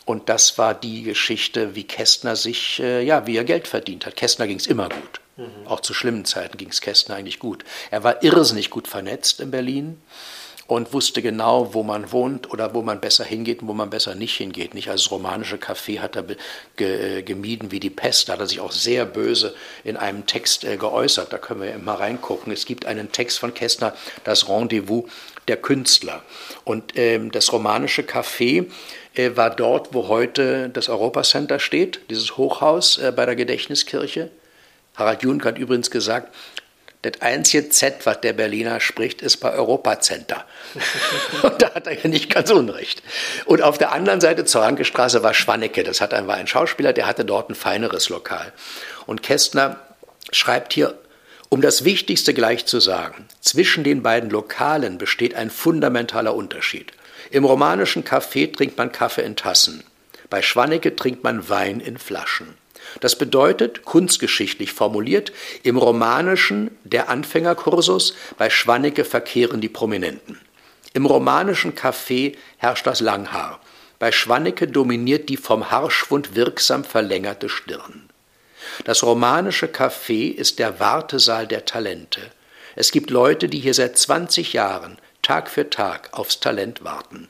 Und 0.06 0.28
das 0.28 0.58
war 0.58 0.74
die 0.74 1.04
Geschichte, 1.04 1.76
wie 1.76 1.86
Kästner 1.86 2.36
sich, 2.36 2.80
ja, 2.80 3.26
wie 3.26 3.38
er 3.38 3.46
Geld 3.46 3.68
verdient 3.68 4.06
hat. 4.06 4.16
Kästner 4.16 4.48
ging 4.48 4.58
es 4.58 4.68
immer 4.68 4.89
gut. 4.89 5.23
Mhm. 5.38 5.65
Auch 5.65 5.80
zu 5.80 5.93
schlimmen 5.93 6.26
Zeiten 6.26 6.58
ging 6.58 6.69
es 6.69 6.82
Kästner 6.82 7.15
eigentlich 7.15 7.39
gut. 7.39 7.63
Er 7.91 8.04
war 8.04 8.24
irrsinnig 8.24 8.69
gut 8.69 8.88
vernetzt 8.88 9.39
in 9.39 9.52
Berlin 9.52 10.02
und 10.67 10.93
wusste 10.93 11.22
genau, 11.22 11.74
wo 11.74 11.84
man 11.84 12.12
wohnt 12.12 12.50
oder 12.52 12.74
wo 12.74 12.82
man 12.82 13.02
besser 13.02 13.26
hingeht 13.26 13.62
und 13.62 13.67
wo 13.67 13.74
man 13.74 13.89
besser 13.89 14.15
nicht 14.15 14.38
hingeht. 14.38 14.74
Nicht 14.74 14.89
als 14.89 15.12
romanische 15.12 15.58
Café 15.58 16.00
hat 16.00 16.15
er 16.15 16.26
ge 16.78 17.22
gemieden 17.24 17.72
wie 17.72 17.80
die 17.80 17.89
Pest. 17.89 18.30
Da 18.30 18.34
hat 18.34 18.39
er 18.39 18.48
sich 18.48 18.60
auch 18.60 18.72
sehr 18.72 19.06
böse 19.06 19.54
in 19.84 19.98
einem 19.98 20.26
Text 20.26 20.63
äh, 20.63 20.78
geäußert. 20.78 21.34
Da 21.34 21.38
können 21.38 21.62
wir 21.62 21.78
mal 21.80 21.96
reingucken. 21.96 22.54
Es 22.54 22.65
gibt 22.65 22.86
einen 22.86 23.12
Text 23.12 23.39
von 23.39 23.54
Kästner, 23.54 23.93
das 24.24 24.48
Rendezvous 24.48 25.06
der 25.48 25.58
Künstler. 25.58 26.22
Und 26.63 26.96
ähm, 26.96 27.32
das 27.32 27.52
romanische 27.52 28.04
Café 28.04 28.67
äh, 29.15 29.32
war 29.36 29.50
dort, 29.50 29.93
wo 29.93 30.08
heute 30.08 30.69
das 30.69 30.88
Europacenter 30.88 31.60
steht, 31.60 32.02
dieses 32.10 32.38
Hochhaus 32.38 32.98
äh, 33.00 33.12
bei 33.13 33.26
der 33.26 33.36
Gedächtniskirche. 33.36 34.30
Harald 34.95 35.23
Junck 35.23 35.45
hat 35.45 35.58
übrigens 35.58 35.89
gesagt, 35.91 36.34
das 37.03 37.21
einzige 37.21 37.67
Z, 37.67 38.06
was 38.06 38.21
der 38.21 38.32
Berliner 38.32 38.79
spricht, 38.79 39.21
ist 39.21 39.38
bei 39.38 39.51
Europacenter. 39.51 40.45
und 41.43 41.62
da 41.62 41.73
hat 41.73 41.86
er 41.86 42.01
ja 42.01 42.08
nicht 42.08 42.34
ganz 42.34 42.49
unrecht. 42.49 43.03
Und 43.45 43.62
auf 43.62 43.77
der 43.77 43.91
anderen 43.91 44.21
Seite 44.21 44.45
zur 44.45 44.62
Rankestraße 44.62 45.21
war 45.21 45.34
Schwannecke. 45.34 45.84
Das 45.84 45.99
hat 45.99 46.13
ein, 46.13 46.27
war 46.27 46.36
ein 46.36 46.47
Schauspieler, 46.47 46.93
der 46.93 47.06
hatte 47.06 47.25
dort 47.25 47.49
ein 47.49 47.56
feineres 47.56 48.08
Lokal. 48.08 48.53
Und 49.06 49.21
Kästner 49.21 49.82
schreibt 50.32 50.71
hier, 50.71 50.97
um 51.49 51.62
das 51.62 51.84
Wichtigste 51.84 52.34
gleich 52.34 52.65
zu 52.65 52.79
sagen, 52.79 53.27
zwischen 53.41 53.84
den 53.84 54.01
beiden 54.01 54.29
Lokalen 54.29 54.97
besteht 54.97 55.36
ein 55.36 55.49
fundamentaler 55.49 56.34
Unterschied. 56.34 56.93
Im 57.32 57.43
romanischen 57.43 58.06
Café 58.06 58.56
trinkt 58.56 58.77
man 58.77 58.93
Kaffee 58.93 59.23
in 59.23 59.36
Tassen. 59.36 59.84
Bei 60.29 60.41
Schwannecke 60.41 60.95
trinkt 60.95 61.23
man 61.23 61.49
Wein 61.49 61.82
in 61.82 61.97
Flaschen. 61.97 62.56
Das 62.99 63.17
bedeutet, 63.17 63.86
kunstgeschichtlich 63.86 64.73
formuliert, 64.73 65.32
im 65.63 65.77
romanischen 65.77 66.71
der 66.84 67.10
Anfängerkursus, 67.10 68.15
bei 68.38 68.49
Schwannecke 68.49 69.06
verkehren 69.06 69.62
die 69.62 69.69
Prominenten. 69.69 70.39
Im 70.93 71.06
romanischen 71.06 71.73
Café 71.73 72.36
herrscht 72.58 72.86
das 72.86 72.99
Langhaar. 72.99 73.60
Bei 73.99 74.12
Schwannecke 74.12 74.67
dominiert 74.67 75.29
die 75.29 75.38
vom 75.38 75.71
Haarschwund 75.71 76.36
wirksam 76.36 76.84
verlängerte 76.84 77.49
Stirn. 77.49 78.10
Das 78.86 79.03
romanische 79.03 79.67
Café 79.67 80.34
ist 80.34 80.60
der 80.60 80.79
Wartesaal 80.79 81.47
der 81.47 81.65
Talente. 81.65 82.21
Es 82.75 82.91
gibt 82.91 83.10
Leute, 83.10 83.47
die 83.47 83.60
hier 83.60 83.73
seit 83.73 83.97
20 83.97 84.53
Jahren 84.53 84.97
Tag 85.21 85.49
für 85.49 85.69
Tag 85.69 86.10
aufs 86.12 86.39
Talent 86.39 86.84
warten. 86.84 87.29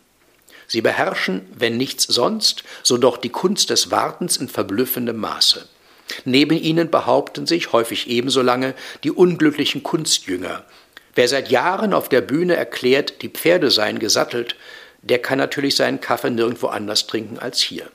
Sie 0.67 0.81
beherrschen, 0.81 1.47
wenn 1.55 1.77
nichts 1.77 2.05
sonst, 2.05 2.63
so 2.83 2.97
doch 2.97 3.17
die 3.17 3.29
Kunst 3.29 3.69
des 3.69 3.91
Wartens 3.91 4.37
in 4.37 4.47
verblüffendem 4.47 5.17
Maße. 5.17 5.67
Neben 6.25 6.57
ihnen 6.57 6.91
behaupten 6.91 7.47
sich, 7.47 7.71
häufig 7.71 8.07
ebenso 8.07 8.41
lange, 8.41 8.75
die 9.03 9.11
unglücklichen 9.11 9.83
Kunstjünger. 9.83 10.63
Wer 11.15 11.27
seit 11.27 11.49
Jahren 11.49 11.93
auf 11.93 12.09
der 12.09 12.21
Bühne 12.21 12.55
erklärt, 12.55 13.21
die 13.21 13.29
Pferde 13.29 13.71
seien 13.71 13.99
gesattelt, 13.99 14.55
der 15.01 15.19
kann 15.19 15.37
natürlich 15.37 15.75
seinen 15.75 16.01
Kaffee 16.01 16.29
nirgendwo 16.29 16.67
anders 16.67 17.07
trinken 17.07 17.37
als 17.37 17.59
hier. 17.59 17.89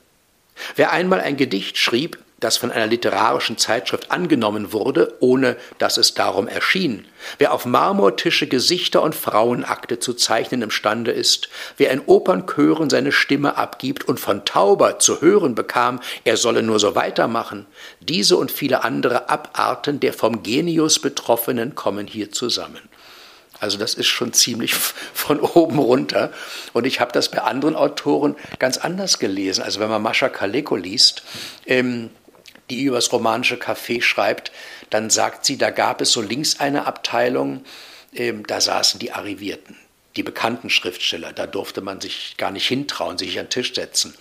Wer 0.76 0.92
einmal 0.92 1.20
ein 1.20 1.36
Gedicht 1.36 1.78
schrieb, 1.78 2.18
das 2.40 2.56
von 2.56 2.70
einer 2.70 2.86
literarischen 2.86 3.58
Zeitschrift 3.58 4.10
angenommen 4.10 4.72
wurde, 4.72 5.14
ohne 5.20 5.56
dass 5.78 5.96
es 5.96 6.14
darum 6.14 6.46
erschien, 6.46 7.06
wer 7.38 7.52
auf 7.52 7.66
Marmortische 7.66 8.46
Gesichter 8.46 9.02
und 9.02 9.14
Frauenakte 9.14 9.98
zu 9.98 10.14
zeichnen 10.14 10.62
imstande 10.62 11.10
ist, 11.10 11.48
wer 11.76 11.90
in 11.90 12.00
Opernchören 12.00 12.90
seine 12.90 13.10
Stimme 13.10 13.56
abgibt 13.56 14.06
und 14.06 14.20
von 14.20 14.44
Tauber 14.44 15.00
zu 15.00 15.20
hören 15.20 15.54
bekam, 15.56 16.00
er 16.24 16.36
solle 16.36 16.62
nur 16.62 16.78
so 16.78 16.94
weitermachen, 16.94 17.66
diese 18.00 18.36
und 18.36 18.52
viele 18.52 18.84
andere 18.84 19.28
Abarten 19.28 19.98
der 19.98 20.12
vom 20.12 20.42
Genius 20.42 21.00
Betroffenen 21.00 21.74
kommen 21.74 22.06
hier 22.06 22.30
zusammen. 22.30 22.88
Also 23.60 23.76
das 23.76 23.94
ist 23.94 24.06
schon 24.06 24.32
ziemlich 24.32 24.74
von 25.14 25.40
oben 25.40 25.78
runter. 25.78 26.32
Und 26.72 26.86
ich 26.86 27.00
habe 27.00 27.12
das 27.12 27.30
bei 27.30 27.42
anderen 27.42 27.74
Autoren 27.76 28.36
ganz 28.58 28.78
anders 28.78 29.18
gelesen. 29.18 29.62
Also 29.62 29.80
wenn 29.80 29.90
man 29.90 30.02
Mascha 30.02 30.28
Kaleko 30.28 30.76
liest, 30.76 31.22
ähm, 31.66 32.10
die 32.70 32.82
über 32.82 32.96
das 32.96 33.12
romanische 33.12 33.56
Café 33.56 34.02
schreibt, 34.02 34.52
dann 34.90 35.10
sagt 35.10 35.44
sie, 35.44 35.58
da 35.58 35.70
gab 35.70 36.00
es 36.00 36.12
so 36.12 36.20
links 36.20 36.60
eine 36.60 36.86
Abteilung, 36.86 37.64
ähm, 38.14 38.46
da 38.46 38.60
saßen 38.60 39.00
die 39.00 39.12
Arrivierten, 39.12 39.76
die 40.16 40.22
bekannten 40.22 40.70
Schriftsteller, 40.70 41.32
da 41.32 41.46
durfte 41.46 41.80
man 41.80 42.00
sich 42.00 42.34
gar 42.36 42.50
nicht 42.50 42.66
hintrauen, 42.68 43.18
sich 43.18 43.38
an 43.38 43.46
den 43.46 43.50
Tisch 43.50 43.74
setzen. 43.74 44.14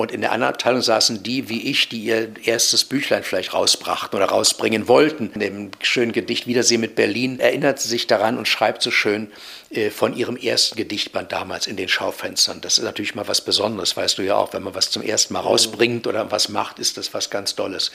Und 0.00 0.12
in 0.12 0.20
der 0.20 0.30
anderen 0.30 0.54
Abteilung 0.54 0.80
saßen 0.80 1.24
die 1.24 1.48
wie 1.48 1.68
ich, 1.68 1.88
die 1.88 1.98
ihr 1.98 2.30
erstes 2.44 2.84
Büchlein 2.84 3.24
vielleicht 3.24 3.52
rausbrachten 3.52 4.16
oder 4.16 4.26
rausbringen 4.26 4.86
wollten. 4.86 5.32
In 5.32 5.40
dem 5.40 5.70
schönen 5.82 6.12
Gedicht 6.12 6.46
Wiedersehen 6.46 6.80
mit 6.80 6.94
Berlin 6.94 7.40
erinnert 7.40 7.80
sie 7.80 7.88
sich 7.88 8.06
daran 8.06 8.38
und 8.38 8.46
schreibt 8.46 8.80
so 8.80 8.92
schön 8.92 9.32
äh, 9.70 9.90
von 9.90 10.16
ihrem 10.16 10.36
ersten 10.36 10.76
Gedichtband 10.76 11.32
damals 11.32 11.66
in 11.66 11.76
den 11.76 11.88
Schaufenstern. 11.88 12.60
Das 12.60 12.78
ist 12.78 12.84
natürlich 12.84 13.16
mal 13.16 13.26
was 13.26 13.40
Besonderes, 13.40 13.96
weißt 13.96 14.18
du 14.18 14.22
ja 14.22 14.36
auch. 14.36 14.52
Wenn 14.52 14.62
man 14.62 14.76
was 14.76 14.92
zum 14.92 15.02
ersten 15.02 15.34
Mal 15.34 15.40
rausbringt 15.40 16.06
oder 16.06 16.30
was 16.30 16.48
macht, 16.48 16.78
ist 16.78 16.96
das 16.96 17.12
was 17.12 17.28
ganz 17.28 17.56
Tolles. 17.56 17.90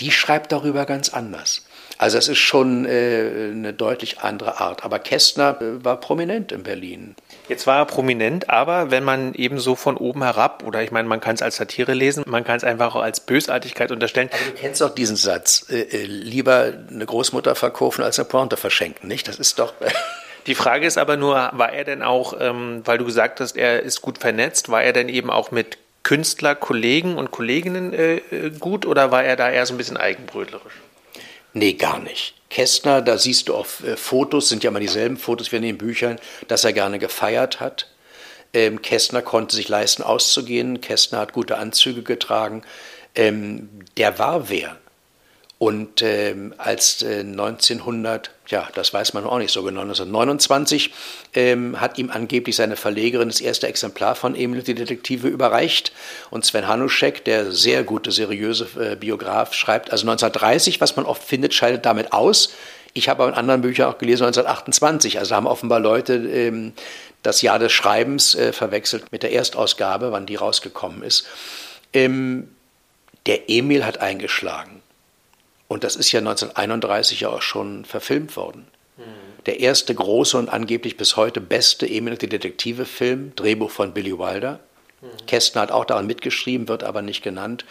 Die 0.00 0.12
schreibt 0.12 0.52
darüber 0.52 0.86
ganz 0.86 1.08
anders. 1.08 1.66
Also 1.98 2.18
es 2.18 2.28
ist 2.28 2.38
schon 2.38 2.84
äh, 2.84 3.50
eine 3.50 3.72
deutlich 3.72 4.20
andere 4.20 4.60
Art. 4.60 4.84
Aber 4.84 5.00
Kästner 5.00 5.60
äh, 5.60 5.84
war 5.84 5.98
prominent 5.98 6.52
in 6.52 6.62
Berlin. 6.62 7.16
Jetzt 7.48 7.66
war 7.66 7.78
er 7.78 7.86
prominent, 7.86 8.50
aber 8.50 8.90
wenn 8.90 9.04
man 9.04 9.32
eben 9.34 9.58
so 9.58 9.74
von 9.74 9.96
oben 9.96 10.22
herab, 10.22 10.62
oder 10.66 10.82
ich 10.82 10.90
meine, 10.90 11.08
man 11.08 11.20
kann 11.20 11.34
es 11.34 11.42
als 11.42 11.56
Satire 11.56 11.94
lesen, 11.94 12.24
man 12.26 12.44
kann 12.44 12.56
es 12.56 12.64
einfach 12.64 12.94
auch 12.94 13.00
als 13.00 13.20
Bösartigkeit 13.20 13.90
unterstellen. 13.90 14.28
Aber 14.32 14.44
du 14.44 14.52
kennst 14.52 14.80
doch 14.82 14.94
diesen 14.94 15.16
Satz, 15.16 15.66
äh, 15.70 15.80
äh 15.80 16.04
lieber 16.04 16.72
eine 16.90 17.06
Großmutter 17.06 17.54
verkaufen 17.54 18.04
als 18.04 18.18
eine 18.18 18.28
Pointe 18.28 18.56
verschenken, 18.56 19.08
nicht? 19.08 19.26
Das 19.28 19.38
ist 19.38 19.58
doch... 19.58 19.72
Die 20.46 20.54
Frage 20.54 20.86
ist 20.86 20.96
aber 20.96 21.18
nur, 21.18 21.50
war 21.52 21.72
er 21.74 21.84
denn 21.84 22.02
auch, 22.02 22.34
ähm, 22.40 22.80
weil 22.86 22.96
du 22.96 23.04
gesagt 23.04 23.40
hast, 23.40 23.56
er 23.56 23.82
ist 23.82 24.00
gut 24.00 24.16
vernetzt, 24.16 24.70
war 24.70 24.82
er 24.82 24.94
denn 24.94 25.10
eben 25.10 25.28
auch 25.28 25.50
mit 25.50 25.76
Künstler, 26.04 26.54
Kollegen 26.54 27.18
und 27.18 27.30
Kolleginnen 27.30 27.92
äh, 27.92 28.16
äh 28.16 28.50
gut 28.58 28.86
oder 28.86 29.10
war 29.10 29.24
er 29.24 29.36
da 29.36 29.50
eher 29.50 29.66
so 29.66 29.74
ein 29.74 29.76
bisschen 29.76 29.98
eigenbrötlerisch? 29.98 30.72
Nee, 31.52 31.74
gar 31.74 31.98
nicht. 31.98 32.37
Kästner, 32.50 33.02
da 33.02 33.18
siehst 33.18 33.48
du 33.48 33.54
auf 33.54 33.84
äh, 33.84 33.96
Fotos, 33.96 34.48
sind 34.48 34.64
ja 34.64 34.70
immer 34.70 34.80
dieselben 34.80 35.16
Fotos 35.16 35.52
wie 35.52 35.56
in 35.56 35.62
den 35.62 35.78
Büchern, 35.78 36.18
dass 36.48 36.64
er 36.64 36.72
gerne 36.72 36.98
gefeiert 36.98 37.60
hat. 37.60 37.88
Ähm, 38.54 38.80
Kästner 38.80 39.22
konnte 39.22 39.54
sich 39.54 39.68
leisten, 39.68 40.02
auszugehen. 40.02 40.80
Kästner 40.80 41.18
hat 41.18 41.32
gute 41.32 41.58
Anzüge 41.58 42.02
getragen. 42.02 42.62
Ähm, 43.14 43.68
der 43.96 44.18
war 44.18 44.48
wer. 44.48 44.76
Und 45.58 46.02
ähm, 46.02 46.54
als 46.56 47.02
äh, 47.02 47.20
1900, 47.20 48.30
ja, 48.46 48.68
das 48.76 48.94
weiß 48.94 49.12
man 49.14 49.24
auch 49.24 49.38
nicht 49.38 49.50
so 49.50 49.64
genau, 49.64 49.80
1929 49.80 50.92
ähm, 51.34 51.80
hat 51.80 51.98
ihm 51.98 52.10
angeblich 52.10 52.54
seine 52.54 52.76
Verlegerin 52.76 53.28
das 53.28 53.40
erste 53.40 53.66
Exemplar 53.66 54.14
von 54.14 54.36
Emil 54.36 54.62
die 54.62 54.74
Detektive 54.74 55.26
überreicht. 55.26 55.90
Und 56.30 56.44
Sven 56.44 56.68
Hanuschek, 56.68 57.24
der 57.24 57.50
sehr 57.50 57.82
gute, 57.82 58.12
seriöse 58.12 58.68
äh, 58.80 58.94
Biograf, 58.94 59.52
schreibt, 59.52 59.90
also 59.90 60.02
1930, 60.08 60.80
was 60.80 60.94
man 60.94 61.06
oft 61.06 61.24
findet, 61.24 61.54
scheidet 61.54 61.84
damit 61.84 62.12
aus. 62.12 62.54
Ich 62.94 63.08
habe 63.08 63.24
in 63.24 63.34
anderen 63.34 63.60
Büchern 63.60 63.92
auch 63.92 63.98
gelesen 63.98 64.24
1928. 64.24 65.18
Also 65.18 65.34
haben 65.34 65.48
offenbar 65.48 65.80
Leute 65.80 66.14
ähm, 66.14 66.72
das 67.24 67.42
Jahr 67.42 67.58
des 67.58 67.72
Schreibens 67.72 68.36
äh, 68.36 68.52
verwechselt 68.52 69.10
mit 69.10 69.24
der 69.24 69.32
Erstausgabe, 69.32 70.12
wann 70.12 70.26
die 70.26 70.36
rausgekommen 70.36 71.02
ist. 71.02 71.26
Ähm, 71.92 72.48
der 73.26 73.50
Emil 73.50 73.84
hat 73.84 73.98
eingeschlagen. 74.00 74.77
Und 75.68 75.84
das 75.84 75.96
ist 75.96 76.10
ja 76.12 76.20
1931 76.20 77.20
ja 77.20 77.28
auch 77.28 77.42
schon 77.42 77.84
verfilmt 77.84 78.36
worden. 78.36 78.66
Mhm. 78.96 79.02
Der 79.46 79.60
erste 79.60 79.94
große 79.94 80.36
und 80.36 80.48
angeblich 80.48 80.96
bis 80.96 81.16
heute 81.16 81.40
beste 81.40 81.88
eminente 81.88 82.26
Detektive-Film, 82.26 83.34
Drehbuch 83.36 83.70
von 83.70 83.92
Billy 83.92 84.18
Wilder. 84.18 84.60
Mhm. 85.00 85.26
Kästner 85.26 85.60
hat 85.62 85.70
auch 85.70 85.84
daran 85.84 86.06
mitgeschrieben, 86.06 86.68
wird 86.68 86.82
aber 86.82 87.02
nicht 87.02 87.22
genannt, 87.22 87.66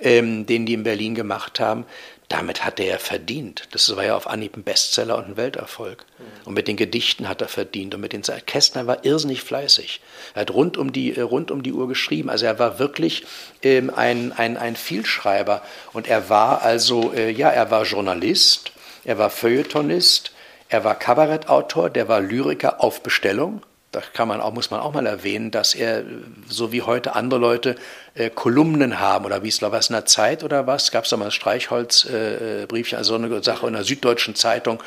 ähm, 0.00 0.44
den 0.44 0.66
die 0.66 0.74
in 0.74 0.82
Berlin 0.82 1.14
gemacht 1.14 1.60
haben. 1.60 1.86
Damit 2.30 2.64
hat 2.64 2.78
er 2.78 2.86
ja 2.86 2.98
verdient. 2.98 3.64
Das 3.72 3.94
war 3.96 4.04
ja 4.04 4.16
auf 4.16 4.28
Anhieb 4.28 4.56
ein 4.56 4.62
Bestseller 4.62 5.18
und 5.18 5.24
ein 5.26 5.36
Welterfolg. 5.36 6.06
Und 6.44 6.54
mit 6.54 6.68
den 6.68 6.76
Gedichten 6.76 7.28
hat 7.28 7.42
er 7.42 7.48
verdient. 7.48 7.92
Und 7.92 8.00
mit 8.00 8.12
den 8.12 8.22
Kästner 8.22 8.86
war 8.86 9.04
irrsinnig 9.04 9.42
fleißig. 9.42 10.00
Er 10.34 10.42
hat 10.42 10.52
rund 10.52 10.76
um 10.76 10.92
die, 10.92 11.16
äh, 11.16 11.22
rund 11.22 11.50
um 11.50 11.64
die 11.64 11.72
Uhr 11.72 11.88
geschrieben. 11.88 12.30
Also 12.30 12.46
er 12.46 12.60
war 12.60 12.78
wirklich 12.78 13.26
ähm, 13.64 13.90
ein, 13.94 14.32
ein, 14.32 14.56
ein 14.56 14.76
Vielschreiber. 14.76 15.62
Und 15.92 16.06
er 16.06 16.28
war 16.28 16.62
also, 16.62 17.12
äh, 17.12 17.30
ja, 17.30 17.50
er 17.50 17.72
war 17.72 17.82
Journalist, 17.82 18.70
er 19.04 19.18
war 19.18 19.30
Feuilletonist, 19.30 20.32
er 20.68 20.84
war 20.84 20.94
Kabarettautor, 20.94 21.90
der 21.90 22.06
war 22.06 22.20
Lyriker 22.20 22.80
auf 22.80 23.02
Bestellung 23.02 23.62
da 23.92 24.00
kann 24.00 24.28
man 24.28 24.40
auch, 24.40 24.52
muss 24.52 24.70
man 24.70 24.78
auch 24.80 24.92
mal 24.92 25.04
erwähnen, 25.04 25.50
dass 25.50 25.74
er, 25.74 26.04
so 26.48 26.70
wie 26.70 26.82
heute 26.82 27.16
andere 27.16 27.40
Leute, 27.40 27.74
äh, 28.14 28.30
Kolumnen 28.30 29.00
haben 29.00 29.24
oder 29.24 29.42
wie 29.42 29.48
es 29.48 29.60
war 29.62 29.72
es 29.74 29.88
in 29.88 29.94
der 29.94 30.06
Zeit 30.06 30.44
oder 30.44 30.68
was, 30.68 30.92
gab 30.92 31.04
es 31.04 31.10
da 31.10 31.16
mal 31.16 31.24
ein 31.24 31.30
Streichholzbriefchen, 31.32 32.96
äh, 32.96 32.98
also 32.98 33.16
eine 33.16 33.42
Sache 33.42 33.66
in 33.66 33.72
der 33.72 33.82
Süddeutschen 33.82 34.36
Zeitung 34.36 34.80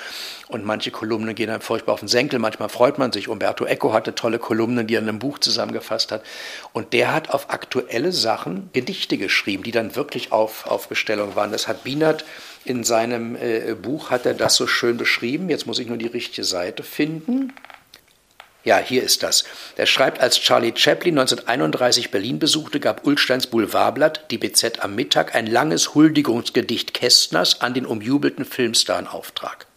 und 0.47 0.63
manche 0.63 0.89
Kolumnen 0.91 1.35
gehen 1.35 1.49
einem 1.49 1.59
furchtbar 1.59 1.93
auf 1.93 1.99
den 1.99 2.07
Senkel, 2.07 2.39
manchmal 2.39 2.69
freut 2.69 2.97
man 2.97 3.11
sich. 3.11 3.27
Umberto 3.27 3.65
Eco 3.65 3.91
hatte 3.91 4.15
tolle 4.15 4.39
Kolumnen, 4.39 4.87
die 4.87 4.95
er 4.95 5.01
in 5.01 5.09
einem 5.09 5.19
Buch 5.19 5.37
zusammengefasst 5.39 6.13
hat 6.13 6.23
und 6.71 6.93
der 6.93 7.13
hat 7.13 7.29
auf 7.29 7.49
aktuelle 7.49 8.13
Sachen 8.13 8.69
Gedichte 8.71 9.17
geschrieben, 9.17 9.63
die 9.63 9.71
dann 9.71 9.97
wirklich 9.97 10.31
auf, 10.31 10.65
auf 10.65 10.87
Bestellung 10.87 11.35
waren. 11.35 11.51
Das 11.51 11.67
hat 11.67 11.83
Bienert 11.83 12.23
in 12.63 12.85
seinem 12.85 13.35
äh, 13.35 13.75
Buch, 13.75 14.11
hat 14.11 14.25
er 14.25 14.33
das 14.33 14.55
so 14.55 14.65
schön 14.65 14.95
beschrieben, 14.95 15.49
jetzt 15.49 15.67
muss 15.67 15.79
ich 15.79 15.87
nur 15.87 15.97
die 15.97 16.07
richtige 16.07 16.45
Seite 16.45 16.83
finden. 16.83 17.51
Ja, 18.63 18.77
hier 18.77 19.03
ist 19.03 19.23
das. 19.23 19.43
Er 19.75 19.85
schreibt, 19.85 20.21
als 20.21 20.39
Charlie 20.39 20.73
Chaplin 20.73 21.19
1931 21.19 22.11
Berlin 22.11 22.39
besuchte, 22.39 22.79
gab 22.79 23.05
Ulsteins 23.05 23.47
Boulevardblatt, 23.47 24.31
die 24.31 24.37
BZ 24.37 24.79
am 24.79 24.95
Mittag, 24.95 25.35
ein 25.35 25.47
langes 25.47 25.95
Huldigungsgedicht 25.95 26.93
Kästners 26.93 27.59
an 27.59 27.73
den 27.73 27.85
umjubelten 27.85 28.45
Filmstar 28.45 28.99
in 28.99 29.07
Auftrag. 29.07 29.67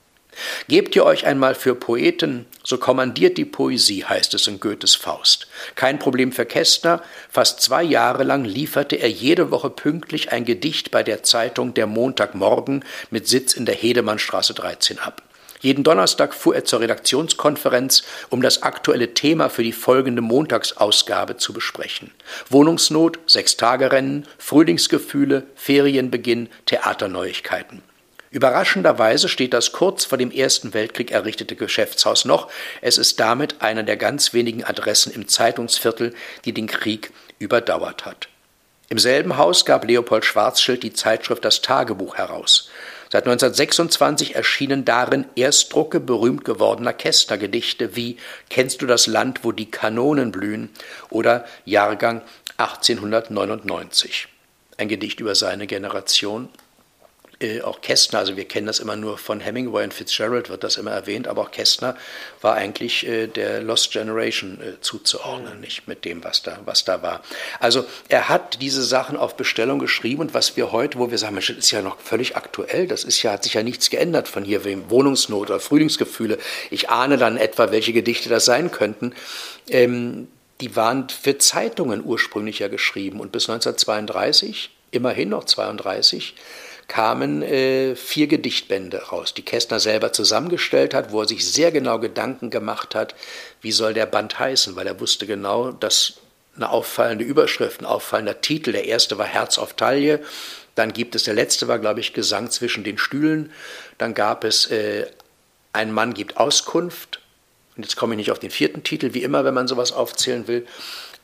Gebt 0.69 0.95
ihr 0.95 1.05
euch 1.05 1.27
einmal 1.27 1.55
für 1.55 1.75
Poeten, 1.75 2.47
so 2.63 2.79
kommandiert 2.79 3.39
die 3.39 3.45
Poesie, 3.45 4.05
heißt 4.05 4.35
es 4.35 4.47
in 4.47 4.61
Goethes 4.61 4.95
Faust. 4.95 5.49
Kein 5.75 5.99
Problem 5.99 6.31
für 6.31 6.45
Kästner, 6.45 7.03
fast 7.31 7.63
zwei 7.63 7.83
Jahre 7.83 8.23
lang 8.23 8.45
lieferte 8.45 8.97
er 8.97 9.11
jede 9.11 9.51
Woche 9.51 9.71
pünktlich 9.71 10.33
ein 10.33 10.45
Gedicht 10.45 10.91
bei 10.91 11.03
der 11.03 11.23
Zeitung 11.23 11.75
Der 11.75 11.87
Montagmorgen 11.87 12.85
mit 13.11 13.27
Sitz 13.27 13.55
in 13.55 13.67
der 13.67 13.75
Hedemannstraße 13.75 14.55
13 14.55 14.99
ab. 14.99 15.23
Jeden 15.67 15.83
Donnerstag 15.83 16.33
fuhr 16.33 16.55
er 16.55 16.65
zur 16.65 16.79
Redaktionskonferenz, 16.79 18.05
um 18.31 18.41
das 18.41 18.63
aktuelle 18.63 19.15
Thema 19.15 19.49
für 19.49 19.65
die 19.65 19.73
folgende 19.73 20.23
Montagsausgabe 20.23 21.39
zu 21.39 21.53
besprechen. 21.53 22.13
Wohnungsnot, 22.49 23.19
Sechstagerennen, 23.27 24.29
Frühlingsgefühle, 24.39 25.43
Ferienbeginn, 25.57 26.51
Theaterneuigkeiten. 26.67 27.83
Überraschenderweise 28.31 29.29
steht 29.29 29.55
das 29.55 29.73
kurz 29.73 30.05
vor 30.05 30.19
dem 30.19 30.31
Ersten 30.31 30.73
Weltkrieg 30.73 31.11
errichtete 31.11 31.57
Geschäftshaus 31.57 32.27
noch. 32.27 32.49
Es 32.81 32.97
ist 32.97 33.19
damit 33.19 33.61
einer 33.61 33.83
der 33.83 33.97
ganz 33.97 34.33
wenigen 34.33 34.63
Adressen 34.63 35.13
im 35.13 35.27
Zeitungsviertel, 35.27 36.15
die 36.45 36.53
den 36.53 36.69
Krieg 36.69 37.11
überdauert 37.41 38.07
hat. 38.07 38.29
Im 38.89 39.01
selben 39.01 39.37
Haus 39.37 39.65
gab 39.65 39.85
Leopold 39.85 40.25
Schwarzschild 40.25 40.85
die 40.85 40.93
Zeitschrift 40.93 41.45
Das 41.45 41.61
Tagebuch 41.61 42.19
heraus. 42.19 42.71
Seit 43.17 43.25
1926 43.25 44.35
erschienen 44.37 44.85
darin 44.85 45.25
Erstdrucke 45.37 46.01
berühmt 46.01 46.45
gewordener 46.45 46.93
Kästner-Gedichte 46.93 47.97
wie 47.97 48.19
Kennst 48.51 48.83
du 48.83 48.87
das 48.87 49.07
Land, 49.07 49.43
wo 49.43 49.53
die 49.53 49.71
Kanonen 49.71 50.33
blühen 50.33 50.69
oder 51.09 51.47
Jahrgang 51.65 52.21
1899. 52.59 54.29
Ein 54.77 54.89
Gedicht 54.89 55.21
über 55.21 55.35
seine 55.35 55.67
Generation 55.67 56.51
äh, 57.39 57.61
auch 57.61 57.81
Kästner, 57.83 58.21
also 58.21 58.37
wir 58.37 58.47
kennen 58.47 58.67
das 58.67 58.81
immer 58.81 58.97
nur 58.97 59.19
von 59.19 59.41
Hemingway 59.41 59.85
und 59.85 59.93
Fitzgerald 59.93 60.49
wird 60.49 60.65
das 60.65 60.77
immer 60.77 60.93
erwähnt, 60.93 61.29
aber 61.29 61.43
auch 61.43 61.51
Kästner 61.51 61.97
war 62.41 62.55
eigentlich 62.55 63.07
äh, 63.07 63.27
der 63.27 63.63
Lost 63.63 63.93
Generation 63.93 64.59
äh, 64.61 64.81
zuzuordnen, 64.81 65.61
nicht 65.61 65.87
mit 65.87 66.05
dem, 66.05 66.25
was 66.25 66.43
da, 66.43 66.59
was 66.65 66.85
da 66.85 67.03
war. 67.03 67.23
Also 67.61 67.85
er 68.09 68.29
hat 68.29 68.63
diese 68.63 68.83
Sachen 68.83 69.17
auf 69.17 69.37
Bestellung 69.37 69.79
geschrieben 69.79 70.23
und 70.23 70.35
was 70.35 70.57
wir 70.57 70.73
heute, 70.73 70.99
wo 70.99 71.11
wir 71.11 71.19
sagen, 71.19 71.35
Mensch, 71.35 71.49
das 71.49 71.59
ist 71.59 71.71
ja 71.71 71.83
noch 71.83 72.01
völlig 72.01 72.37
aktuell, 72.37 72.89
das 72.89 73.05
ist 73.05 73.23
ja, 73.23 73.33
hat 73.33 73.45
sich 73.45 73.55
ja 73.55 73.63
nichts 73.63 73.91
geändert 73.91 74.29
von 74.29 74.45
hier 74.45 74.65
wegen 74.65 74.89
Wohnungsnot 74.89 75.51
oder 75.51 75.61
Frühlingsgefühle. 75.61 76.39
Ich 76.71 76.89
ahne 76.89 77.19
dann 77.19 77.37
etwa, 77.37 77.71
welche 77.71 77.93
Gedichte 77.93 78.29
das 78.29 78.47
sein 78.47 78.71
könnten. 78.71 79.13
Ähm, 79.69 80.29
die 80.61 80.75
waren 80.75 81.09
für 81.11 81.37
Zeitungen 81.37 82.03
ursprünglich 82.03 82.61
ja 82.61 82.69
geschrieben 82.69 83.21
und 83.21 83.31
bis 83.33 83.49
1932, 83.49 84.71
immerhin 84.91 85.29
noch 85.29 85.45
32, 85.45 86.35
kamen 86.89 87.43
äh, 87.43 87.97
vier 87.97 88.27
Gedichtbände 88.29 88.99
raus, 89.09 89.35
die 89.35 89.45
Kästner 89.45 89.81
selber 89.81 90.13
zusammengestellt 90.13 90.95
hat, 90.95 91.13
wo 91.13 91.23
er 91.23 91.29
sich 91.29 91.45
sehr 91.51 91.73
genau 91.73 91.99
Gedanken 91.99 92.51
gemacht 92.51 92.95
hat, 92.95 93.15
wie 93.61 93.73
soll 93.73 93.95
der 93.95 94.07
Band 94.07 94.39
heißen, 94.39 94.77
weil 94.77 94.87
er 94.87 95.01
wusste 95.01 95.27
genau, 95.27 95.73
dass 95.73 96.15
eine 96.55 96.71
auffallende 96.71 97.25
Überschrift, 97.25 97.81
ein 97.81 97.87
auffallender 97.87 98.41
Titel, 98.41 98.73
der 98.73 98.87
erste 98.87 99.19
war 99.19 99.27
Herz 99.27 99.59
auf 99.59 99.75
Taille, 99.75 100.23
dann 100.75 100.93
gibt 100.93 101.15
es, 101.15 101.25
der 101.25 101.35
letzte 101.35 101.69
war, 101.69 101.79
glaube 101.79 102.01
ich, 102.01 102.13
Gesang 102.13 102.51
zwischen 102.51 102.85
den 102.85 102.99
Stühlen, 102.99 103.53
dann 103.99 104.15
gab 104.15 104.45
es 104.45 104.67
äh, 104.71 105.07
Ein 105.73 105.93
Mann 105.93 106.15
gibt 106.15 106.37
Auskunft, 106.37 107.21
und 107.77 107.83
jetzt 107.83 107.97
komme 107.97 108.15
ich 108.15 108.19
nicht 108.19 108.31
auf 108.31 108.39
den 108.39 108.51
vierten 108.51 108.83
Titel, 108.83 109.13
wie 109.13 109.23
immer, 109.23 109.45
wenn 109.45 109.53
man 109.53 109.69
sowas 109.69 109.93
aufzählen 109.93 110.49
will. 110.49 110.67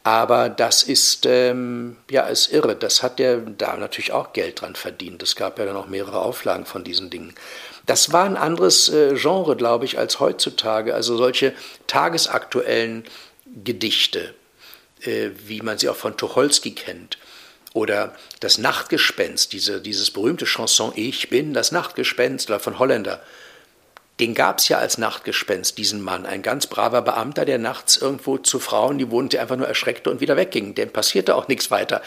Aber 0.04 0.48
das 0.48 0.82
ist, 0.82 1.26
ähm, 1.26 1.96
ja, 2.10 2.22
ist 2.22 2.52
irre. 2.52 2.74
Das 2.74 3.02
hat 3.02 3.18
der 3.18 3.38
da 3.38 3.76
natürlich 3.76 4.12
auch 4.12 4.32
Geld 4.32 4.60
dran 4.60 4.74
verdient. 4.74 5.22
Es 5.22 5.36
gab 5.36 5.58
ja 5.58 5.64
dann 5.64 5.76
auch 5.76 5.86
mehrere 5.86 6.20
Auflagen 6.20 6.66
von 6.66 6.82
diesen 6.82 7.08
Dingen. 7.08 7.34
Das 7.86 8.12
war 8.12 8.24
ein 8.24 8.36
anderes 8.36 8.88
äh, 8.88 9.14
Genre, 9.14 9.56
glaube 9.56 9.84
ich, 9.84 9.98
als 9.98 10.18
heutzutage. 10.18 10.94
Also 10.94 11.16
solche 11.16 11.52
tagesaktuellen 11.86 13.04
Gedichte, 13.46 14.34
äh, 15.02 15.30
wie 15.46 15.60
man 15.60 15.78
sie 15.78 15.88
auch 15.88 15.96
von 15.96 16.16
Tucholsky 16.16 16.74
kennt. 16.74 17.18
Oder 17.72 18.14
das 18.40 18.58
Nachtgespenst, 18.58 19.52
diese, 19.52 19.80
dieses 19.80 20.10
berühmte 20.10 20.46
Chanson 20.46 20.92
Ich 20.96 21.30
bin 21.30 21.54
das 21.54 21.70
Nachtgespenst 21.72 22.50
von 22.50 22.78
Holländer 22.78 23.22
den 24.20 24.34
gab 24.34 24.58
es 24.58 24.68
ja 24.68 24.78
als 24.78 24.98
Nachtgespenst, 24.98 25.78
diesen 25.78 26.02
Mann. 26.02 26.26
Ein 26.26 26.42
ganz 26.42 26.66
braver 26.66 27.02
Beamter, 27.02 27.44
der 27.44 27.58
nachts 27.58 27.96
irgendwo 27.96 28.38
zu 28.38 28.58
Frauen, 28.58 28.98
die 28.98 29.10
wohnte, 29.10 29.40
einfach 29.40 29.56
nur 29.56 29.66
erschreckte 29.66 30.10
und 30.10 30.20
wieder 30.20 30.36
wegging. 30.36 30.74
Dem 30.74 30.90
passierte 30.90 31.34
auch 31.34 31.48
nichts 31.48 31.70
weiter. 31.70 32.02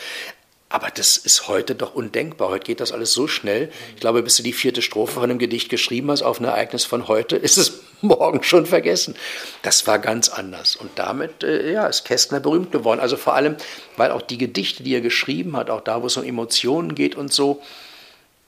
Aber 0.69 0.89
das 0.93 1.17
ist 1.17 1.47
heute 1.47 1.75
doch 1.75 1.93
undenkbar. 1.93 2.49
Heute 2.49 2.65
geht 2.65 2.79
das 2.79 2.91
alles 2.91 3.13
so 3.13 3.27
schnell. 3.27 3.71
Ich 3.93 4.01
glaube, 4.01 4.23
bis 4.23 4.37
du 4.37 4.43
die 4.43 4.51
vierte 4.51 4.81
Strophe 4.81 5.13
von 5.13 5.23
einem 5.23 5.39
Gedicht 5.39 5.69
geschrieben 5.69 6.11
hast 6.11 6.21
auf 6.21 6.39
ein 6.39 6.45
Ereignis 6.45 6.85
von 6.85 7.07
heute, 7.07 7.35
ist 7.37 7.57
es 7.57 7.81
morgen 8.01 8.43
schon 8.43 8.65
vergessen. 8.65 9.15
Das 9.61 9.87
war 9.87 9.99
ganz 9.99 10.29
anders. 10.29 10.75
Und 10.75 10.91
damit 10.95 11.43
äh, 11.43 11.71
ja, 11.71 11.87
ist 11.87 12.03
Kästner 12.03 12.39
berühmt 12.39 12.71
geworden. 12.71 12.99
Also 12.99 13.15
vor 13.15 13.35
allem, 13.35 13.55
weil 13.95 14.11
auch 14.11 14.21
die 14.21 14.37
Gedichte, 14.37 14.83
die 14.83 14.93
er 14.93 15.01
geschrieben 15.01 15.55
hat, 15.55 15.69
auch 15.69 15.81
da, 15.81 16.01
wo 16.01 16.07
es 16.07 16.17
um 16.17 16.23
Emotionen 16.23 16.95
geht 16.95 17.15
und 17.15 17.31
so, 17.31 17.61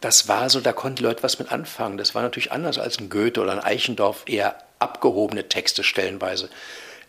das 0.01 0.27
war 0.27 0.49
so, 0.49 0.59
da 0.59 0.73
konnten 0.73 1.03
Leute 1.03 1.23
was 1.23 1.39
mit 1.39 1.51
anfangen. 1.51 1.97
Das 1.97 2.13
war 2.13 2.21
natürlich 2.21 2.51
anders 2.51 2.77
als 2.77 2.99
ein 2.99 3.09
Goethe 3.09 3.41
oder 3.41 3.51
ein 3.53 3.59
Eichendorff, 3.59 4.23
eher 4.27 4.55
abgehobene 4.79 5.49
Texte 5.49 5.83
stellenweise. 5.83 6.49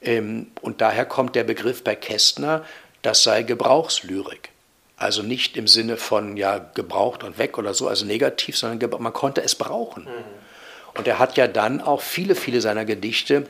Ähm, 0.00 0.48
und 0.62 0.80
daher 0.80 1.04
kommt 1.04 1.34
der 1.34 1.44
Begriff 1.44 1.84
bei 1.84 1.94
Kästner, 1.94 2.64
das 3.02 3.22
sei 3.22 3.42
Gebrauchslyrik. 3.42 4.50
Also 4.96 5.22
nicht 5.22 5.56
im 5.56 5.68
Sinne 5.68 5.96
von 5.96 6.36
ja 6.36 6.58
gebraucht 6.58 7.22
und 7.22 7.38
weg 7.38 7.58
oder 7.58 7.74
so, 7.74 7.88
also 7.88 8.04
negativ, 8.04 8.56
sondern 8.56 9.00
man 9.00 9.12
konnte 9.12 9.42
es 9.42 9.54
brauchen. 9.54 10.04
Mhm. 10.04 10.24
Und 10.98 11.06
er 11.06 11.18
hat 11.18 11.36
ja 11.36 11.46
dann 11.46 11.80
auch 11.80 12.00
viele, 12.00 12.34
viele 12.34 12.60
seiner 12.60 12.84
Gedichte 12.84 13.46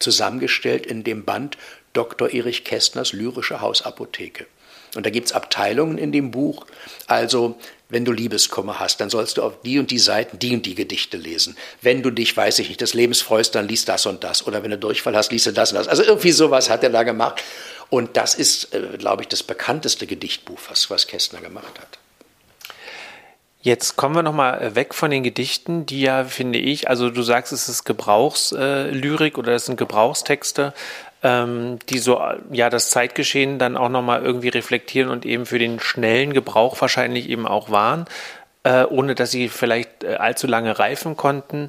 zusammengestellt 0.00 0.86
in 0.86 1.04
dem 1.04 1.24
Band 1.24 1.56
Dr. 1.92 2.30
Erich 2.30 2.64
Kästners 2.64 3.12
Lyrische 3.12 3.60
Hausapotheke. 3.60 4.46
Und 4.94 5.06
da 5.06 5.10
gibt 5.10 5.28
es 5.28 5.32
Abteilungen 5.32 5.98
in 5.98 6.12
dem 6.12 6.30
Buch. 6.30 6.66
Also, 7.06 7.56
wenn 7.88 8.04
du 8.04 8.12
Liebeskummer 8.12 8.78
hast, 8.78 9.00
dann 9.00 9.10
sollst 9.10 9.36
du 9.36 9.42
auf 9.42 9.62
die 9.62 9.78
und 9.78 9.90
die 9.90 9.98
Seiten 9.98 10.38
die 10.38 10.54
und 10.54 10.64
die 10.64 10.74
Gedichte 10.74 11.16
lesen. 11.16 11.56
Wenn 11.82 12.02
du 12.02 12.10
dich, 12.10 12.36
weiß 12.36 12.58
ich 12.60 12.68
nicht, 12.68 12.80
des 12.80 12.94
Lebens 12.94 13.20
freust, 13.20 13.54
dann 13.54 13.68
liest 13.68 13.88
das 13.88 14.06
und 14.06 14.22
das. 14.24 14.46
Oder 14.46 14.62
wenn 14.62 14.70
du 14.70 14.78
Durchfall 14.78 15.16
hast, 15.16 15.32
liest 15.32 15.46
du 15.46 15.52
das 15.52 15.72
und 15.72 15.78
das. 15.78 15.88
Also 15.88 16.02
irgendwie 16.02 16.32
sowas 16.32 16.70
hat 16.70 16.82
er 16.84 16.90
da 16.90 17.02
gemacht. 17.02 17.42
Und 17.88 18.16
das 18.16 18.34
ist, 18.34 18.72
äh, 18.74 18.96
glaube 18.98 19.22
ich, 19.22 19.28
das 19.28 19.42
bekannteste 19.42 20.06
Gedichtbuch, 20.06 20.58
was, 20.68 20.90
was 20.90 21.06
Kästner 21.08 21.40
gemacht 21.40 21.78
hat. 21.80 21.98
Jetzt 23.62 23.96
kommen 23.96 24.14
wir 24.14 24.22
nochmal 24.22 24.62
äh, 24.62 24.74
weg 24.74 24.94
von 24.94 25.10
den 25.10 25.22
Gedichten, 25.22 25.84
die 25.84 26.00
ja, 26.00 26.24
finde 26.24 26.58
ich, 26.58 26.88
also 26.88 27.10
du 27.10 27.22
sagst, 27.22 27.52
es 27.52 27.68
ist 27.68 27.84
Gebrauchslyrik 27.84 29.36
oder 29.36 29.52
es 29.52 29.66
sind 29.66 29.76
Gebrauchstexte 29.76 30.72
ähm, 31.22 31.78
die 31.88 31.98
so 31.98 32.20
ja 32.50 32.70
das 32.70 32.90
Zeitgeschehen 32.90 33.58
dann 33.58 33.76
auch 33.76 33.88
nochmal 33.88 34.22
irgendwie 34.22 34.48
reflektieren 34.48 35.10
und 35.10 35.26
eben 35.26 35.46
für 35.46 35.58
den 35.58 35.80
schnellen 35.80 36.32
Gebrauch 36.32 36.80
wahrscheinlich 36.80 37.28
eben 37.28 37.46
auch 37.46 37.70
waren, 37.70 38.06
äh, 38.62 38.84
ohne 38.84 39.14
dass 39.14 39.30
sie 39.30 39.48
vielleicht 39.48 40.04
äh, 40.04 40.16
allzu 40.16 40.46
lange 40.46 40.78
reifen 40.78 41.16
konnten. 41.16 41.68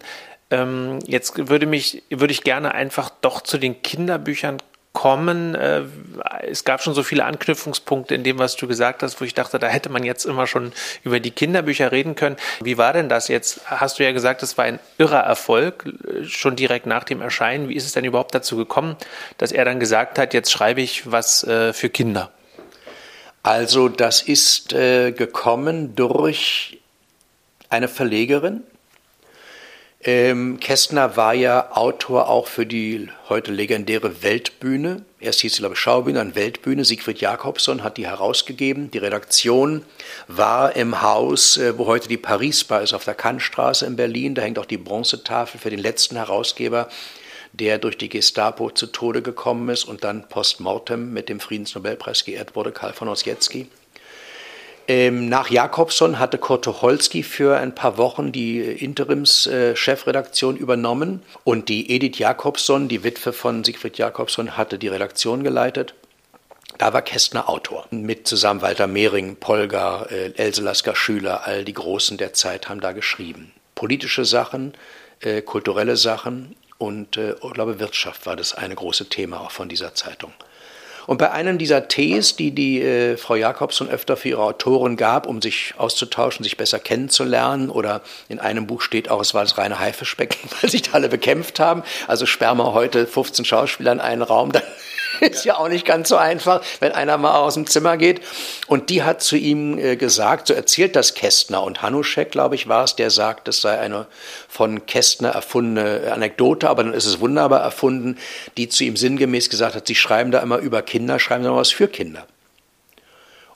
Ähm, 0.49 0.99
jetzt 1.05 1.49
würde 1.49 1.65
mich, 1.65 2.03
würde 2.09 2.33
ich 2.33 2.43
gerne 2.43 2.73
einfach 2.73 3.09
doch 3.21 3.41
zu 3.41 3.57
den 3.57 3.81
Kinderbüchern 3.81 4.57
kommen. 4.93 5.55
Äh, 5.55 5.83
es 6.47 6.63
gab 6.63 6.81
schon 6.81 6.93
so 6.93 7.03
viele 7.03 7.25
Anknüpfungspunkte 7.25 8.15
in 8.15 8.23
dem, 8.23 8.39
was 8.39 8.55
du 8.55 8.67
gesagt 8.67 9.03
hast, 9.03 9.21
wo 9.21 9.25
ich 9.25 9.33
dachte, 9.33 9.59
da 9.59 9.67
hätte 9.67 9.89
man 9.89 10.03
jetzt 10.03 10.25
immer 10.25 10.47
schon 10.47 10.73
über 11.03 11.19
die 11.19 11.31
Kinderbücher 11.31 11.91
reden 11.91 12.15
können. 12.15 12.35
Wie 12.61 12.77
war 12.77 12.93
denn 12.93 13.09
das 13.09 13.27
jetzt? 13.27 13.61
Hast 13.65 13.99
du 13.99 14.03
ja 14.03 14.11
gesagt, 14.11 14.43
es 14.43 14.57
war 14.57 14.65
ein 14.65 14.79
irrer 14.97 15.21
Erfolg, 15.21 15.85
äh, 15.85 16.25
schon 16.25 16.55
direkt 16.55 16.85
nach 16.85 17.03
dem 17.03 17.21
Erscheinen. 17.21 17.69
Wie 17.69 17.75
ist 17.75 17.85
es 17.85 17.93
denn 17.93 18.05
überhaupt 18.05 18.35
dazu 18.35 18.57
gekommen, 18.57 18.95
dass 19.37 19.51
er 19.51 19.65
dann 19.65 19.79
gesagt 19.79 20.19
hat, 20.19 20.33
jetzt 20.33 20.51
schreibe 20.51 20.81
ich 20.81 21.09
was 21.11 21.43
äh, 21.43 21.73
für 21.73 21.89
Kinder? 21.89 22.31
Also 23.43 23.89
das 23.89 24.21
ist 24.21 24.69
gekommen 24.69 25.95
durch 25.95 26.79
eine 27.69 27.87
Verlegerin, 27.87 28.61
ähm, 30.03 30.59
Kästner 30.59 31.15
war 31.15 31.33
ja 31.33 31.71
Autor 31.71 32.29
auch 32.29 32.47
für 32.47 32.65
die 32.65 33.09
heute 33.29 33.51
legendäre 33.51 34.23
Weltbühne. 34.23 35.05
Erst 35.19 35.41
hieß 35.41 35.53
sie, 35.53 35.59
glaube 35.59 35.75
ich, 35.75 35.79
Schaubühne, 35.79 36.17
dann 36.17 36.35
Weltbühne. 36.35 36.83
Siegfried 36.83 37.21
Jakobson 37.21 37.83
hat 37.83 37.97
die 37.97 38.07
herausgegeben. 38.07 38.89
Die 38.89 38.97
Redaktion 38.97 39.83
war 40.27 40.75
im 40.75 41.01
Haus, 41.01 41.57
äh, 41.57 41.77
wo 41.77 41.85
heute 41.85 42.07
die 42.07 42.17
Paris-Bar 42.17 42.81
ist, 42.81 42.93
auf 42.93 43.05
der 43.05 43.13
Kantstraße 43.13 43.85
in 43.85 43.95
Berlin. 43.95 44.33
Da 44.33 44.41
hängt 44.41 44.57
auch 44.57 44.65
die 44.65 44.77
Bronzetafel 44.77 45.59
für 45.59 45.69
den 45.69 45.79
letzten 45.79 46.15
Herausgeber, 46.15 46.89
der 47.53 47.77
durch 47.77 47.97
die 47.97 48.09
Gestapo 48.09 48.71
zu 48.71 48.87
Tode 48.87 49.21
gekommen 49.21 49.69
ist 49.69 49.83
und 49.83 50.03
dann 50.03 50.27
postmortem 50.27 51.13
mit 51.13 51.29
dem 51.29 51.39
Friedensnobelpreis 51.39 52.25
geehrt 52.25 52.55
wurde, 52.55 52.71
Karl 52.71 52.93
von 52.93 53.07
Ossietzky. 53.07 53.67
Ähm, 54.87 55.29
nach 55.29 55.49
Jakobson 55.49 56.19
hatte 56.19 56.37
Kurt 56.37 56.65
Tucholsky 56.65 57.23
für 57.23 57.57
ein 57.57 57.75
paar 57.75 57.97
Wochen 57.97 58.31
die 58.31 58.59
Interims-Chefredaktion 58.59 60.57
übernommen 60.57 61.21
und 61.43 61.69
die 61.69 61.91
Edith 61.91 62.17
Jakobson, 62.17 62.87
die 62.87 63.03
Witwe 63.03 63.31
von 63.33 63.63
Siegfried 63.63 63.97
Jakobson, 63.97 64.57
hatte 64.57 64.77
die 64.77 64.87
Redaktion 64.87 65.43
geleitet. 65.43 65.93
Da 66.77 66.93
war 66.93 67.03
Kästner 67.03 67.47
Autor. 67.47 67.85
Mit 67.91 68.27
zusammen 68.27 68.61
Walter 68.61 68.87
Mehring, 68.87 69.35
Polgar, 69.35 70.11
äh, 70.11 70.31
Else 70.35 70.63
Lasker 70.63 70.95
Schüler, 70.95 71.45
all 71.45 71.63
die 71.63 71.73
Großen 71.73 72.17
der 72.17 72.33
Zeit 72.33 72.69
haben 72.69 72.81
da 72.81 72.91
geschrieben. 72.91 73.51
Politische 73.75 74.25
Sachen, 74.25 74.73
äh, 75.19 75.41
kulturelle 75.41 75.95
Sachen 75.95 76.55
und 76.77 77.17
äh, 77.17 77.33
ich 77.33 77.53
glaube 77.53 77.79
Wirtschaft 77.79 78.25
war 78.25 78.35
das 78.35 78.55
eine 78.55 78.73
große 78.73 79.09
Thema 79.09 79.41
auch 79.41 79.51
von 79.51 79.69
dieser 79.69 79.93
Zeitung. 79.93 80.33
Und 81.07 81.17
bei 81.17 81.31
einem 81.31 81.57
dieser 81.57 81.87
Tees, 81.87 82.35
die 82.35 82.51
die 82.51 82.81
äh, 82.81 83.17
Frau 83.17 83.35
Jakobson 83.35 83.89
öfter 83.89 84.17
für 84.17 84.29
ihre 84.29 84.43
Autoren 84.43 84.97
gab, 84.97 85.27
um 85.27 85.41
sich 85.41 85.73
auszutauschen, 85.77 86.43
sich 86.43 86.57
besser 86.57 86.79
kennenzulernen, 86.79 87.69
oder 87.69 88.01
in 88.29 88.39
einem 88.39 88.67
Buch 88.67 88.81
steht 88.81 89.09
auch, 89.09 89.21
es 89.21 89.33
war 89.33 89.43
das 89.43 89.57
reine 89.57 89.79
Haifischbecken, 89.79 90.49
weil 90.61 90.69
sich 90.69 90.83
da 90.83 90.93
alle 90.93 91.09
bekämpft 91.09 91.59
haben. 91.59 91.83
Also 92.07 92.25
wir 92.57 92.73
heute 92.73 93.07
15 93.07 93.45
Schauspieler 93.45 93.91
in 93.91 93.99
einen 93.99 94.21
Raum, 94.21 94.51
dann 94.51 94.63
ist 95.29 95.45
ja 95.45 95.57
auch 95.57 95.69
nicht 95.69 95.85
ganz 95.85 96.09
so 96.09 96.17
einfach, 96.17 96.61
wenn 96.79 96.91
einer 96.91 97.17
mal 97.17 97.35
aus 97.35 97.53
dem 97.53 97.67
Zimmer 97.67 97.97
geht. 97.97 98.21
Und 98.67 98.89
die 98.89 99.03
hat 99.03 99.21
zu 99.21 99.35
ihm 99.37 99.77
äh, 99.77 99.95
gesagt, 99.95 100.47
so 100.47 100.53
erzählt 100.53 100.95
das 100.95 101.13
Kästner 101.13 101.63
und 101.63 101.81
Hanuschek, 101.81 102.31
glaube 102.31 102.55
ich, 102.55 102.67
war 102.67 102.83
es, 102.83 102.95
der 102.95 103.11
sagt, 103.11 103.47
es 103.47 103.61
sei 103.61 103.79
eine 103.79 104.07
von 104.49 104.85
Kästner 104.85 105.29
erfundene 105.29 106.11
Anekdote, 106.11 106.69
aber 106.69 106.83
dann 106.83 106.93
ist 106.93 107.05
es 107.05 107.19
wunderbar 107.19 107.61
erfunden, 107.61 108.17
die 108.57 108.67
zu 108.67 108.83
ihm 108.83 108.97
sinngemäß 108.97 109.49
gesagt 109.49 109.75
hat, 109.75 109.87
sie 109.87 109.95
schreiben 109.95 110.31
da 110.31 110.39
immer 110.39 110.57
über 110.57 110.81
Kinder, 110.81 111.19
schreiben 111.19 111.43
da 111.43 111.55
was 111.55 111.71
für 111.71 111.87
Kinder. 111.87 112.25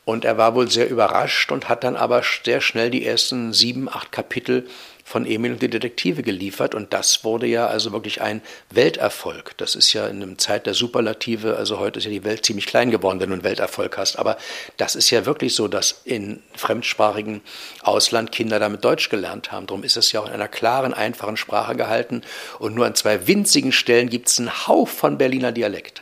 Und 0.06 0.24
er 0.24 0.38
war 0.38 0.54
wohl 0.54 0.70
sehr 0.70 0.88
überrascht 0.88 1.52
und 1.52 1.68
hat 1.68 1.84
dann 1.84 1.96
aber 1.96 2.22
sehr 2.44 2.62
schnell 2.62 2.92
die 2.92 3.06
ersten 3.06 3.54
sieben, 3.54 3.90
acht 3.90 4.12
Kapitel 4.12 4.68
von 5.08 5.28
Emil 5.28 5.52
und 5.52 5.62
die 5.62 5.70
Detektive 5.70 6.24
geliefert 6.24 6.74
und 6.74 6.92
das 6.92 7.24
wurde 7.24 7.46
ja 7.46 7.68
also 7.68 7.92
wirklich 7.92 8.24
ein 8.24 8.42
Welterfolg. 8.72 9.56
Das 9.58 9.76
ist 9.76 9.94
ja 9.94 10.08
in 10.08 10.22
einer 10.22 10.38
Zeit 10.40 10.66
der 10.66 10.74
Superlative, 10.74 11.58
also 11.58 11.78
heute 11.78 12.00
ist 12.00 12.06
ja 12.06 12.12
die 12.12 12.24
Welt 12.24 12.44
ziemlich 12.44 12.66
klein 12.66 12.90
geworden, 12.90 13.20
wenn 13.20 13.30
du 13.30 13.36
einen 13.36 13.44
Welterfolg 13.44 14.00
hast, 14.00 14.18
aber 14.18 14.36
das 14.78 14.96
ist 14.96 15.12
ja 15.12 15.28
wirklich 15.28 15.54
so, 15.54 15.68
dass 15.68 16.02
in 16.06 16.42
fremdsprachigen 16.56 17.42
Ausland 17.84 18.32
Kinder 18.32 18.60
damit 18.60 18.84
Deutsch 18.84 19.10
gelernt 19.10 19.52
haben. 19.52 19.68
Darum 19.68 19.84
ist 19.84 19.96
es 19.96 20.12
ja 20.12 20.22
auch 20.22 20.26
in 20.26 20.34
einer 20.34 20.48
klaren, 20.48 20.96
einfachen 20.96 21.38
Sprache 21.38 21.76
gehalten 21.76 22.24
und 22.58 22.74
nur 22.74 22.88
an 22.88 22.96
zwei 22.96 23.28
winzigen 23.28 23.72
Stellen 23.72 24.10
gibt 24.10 24.28
es 24.28 24.40
einen 24.40 24.68
Hauch 24.68 24.88
von 24.88 25.20
Berliner 25.20 25.52
Dialekt. 25.52 26.02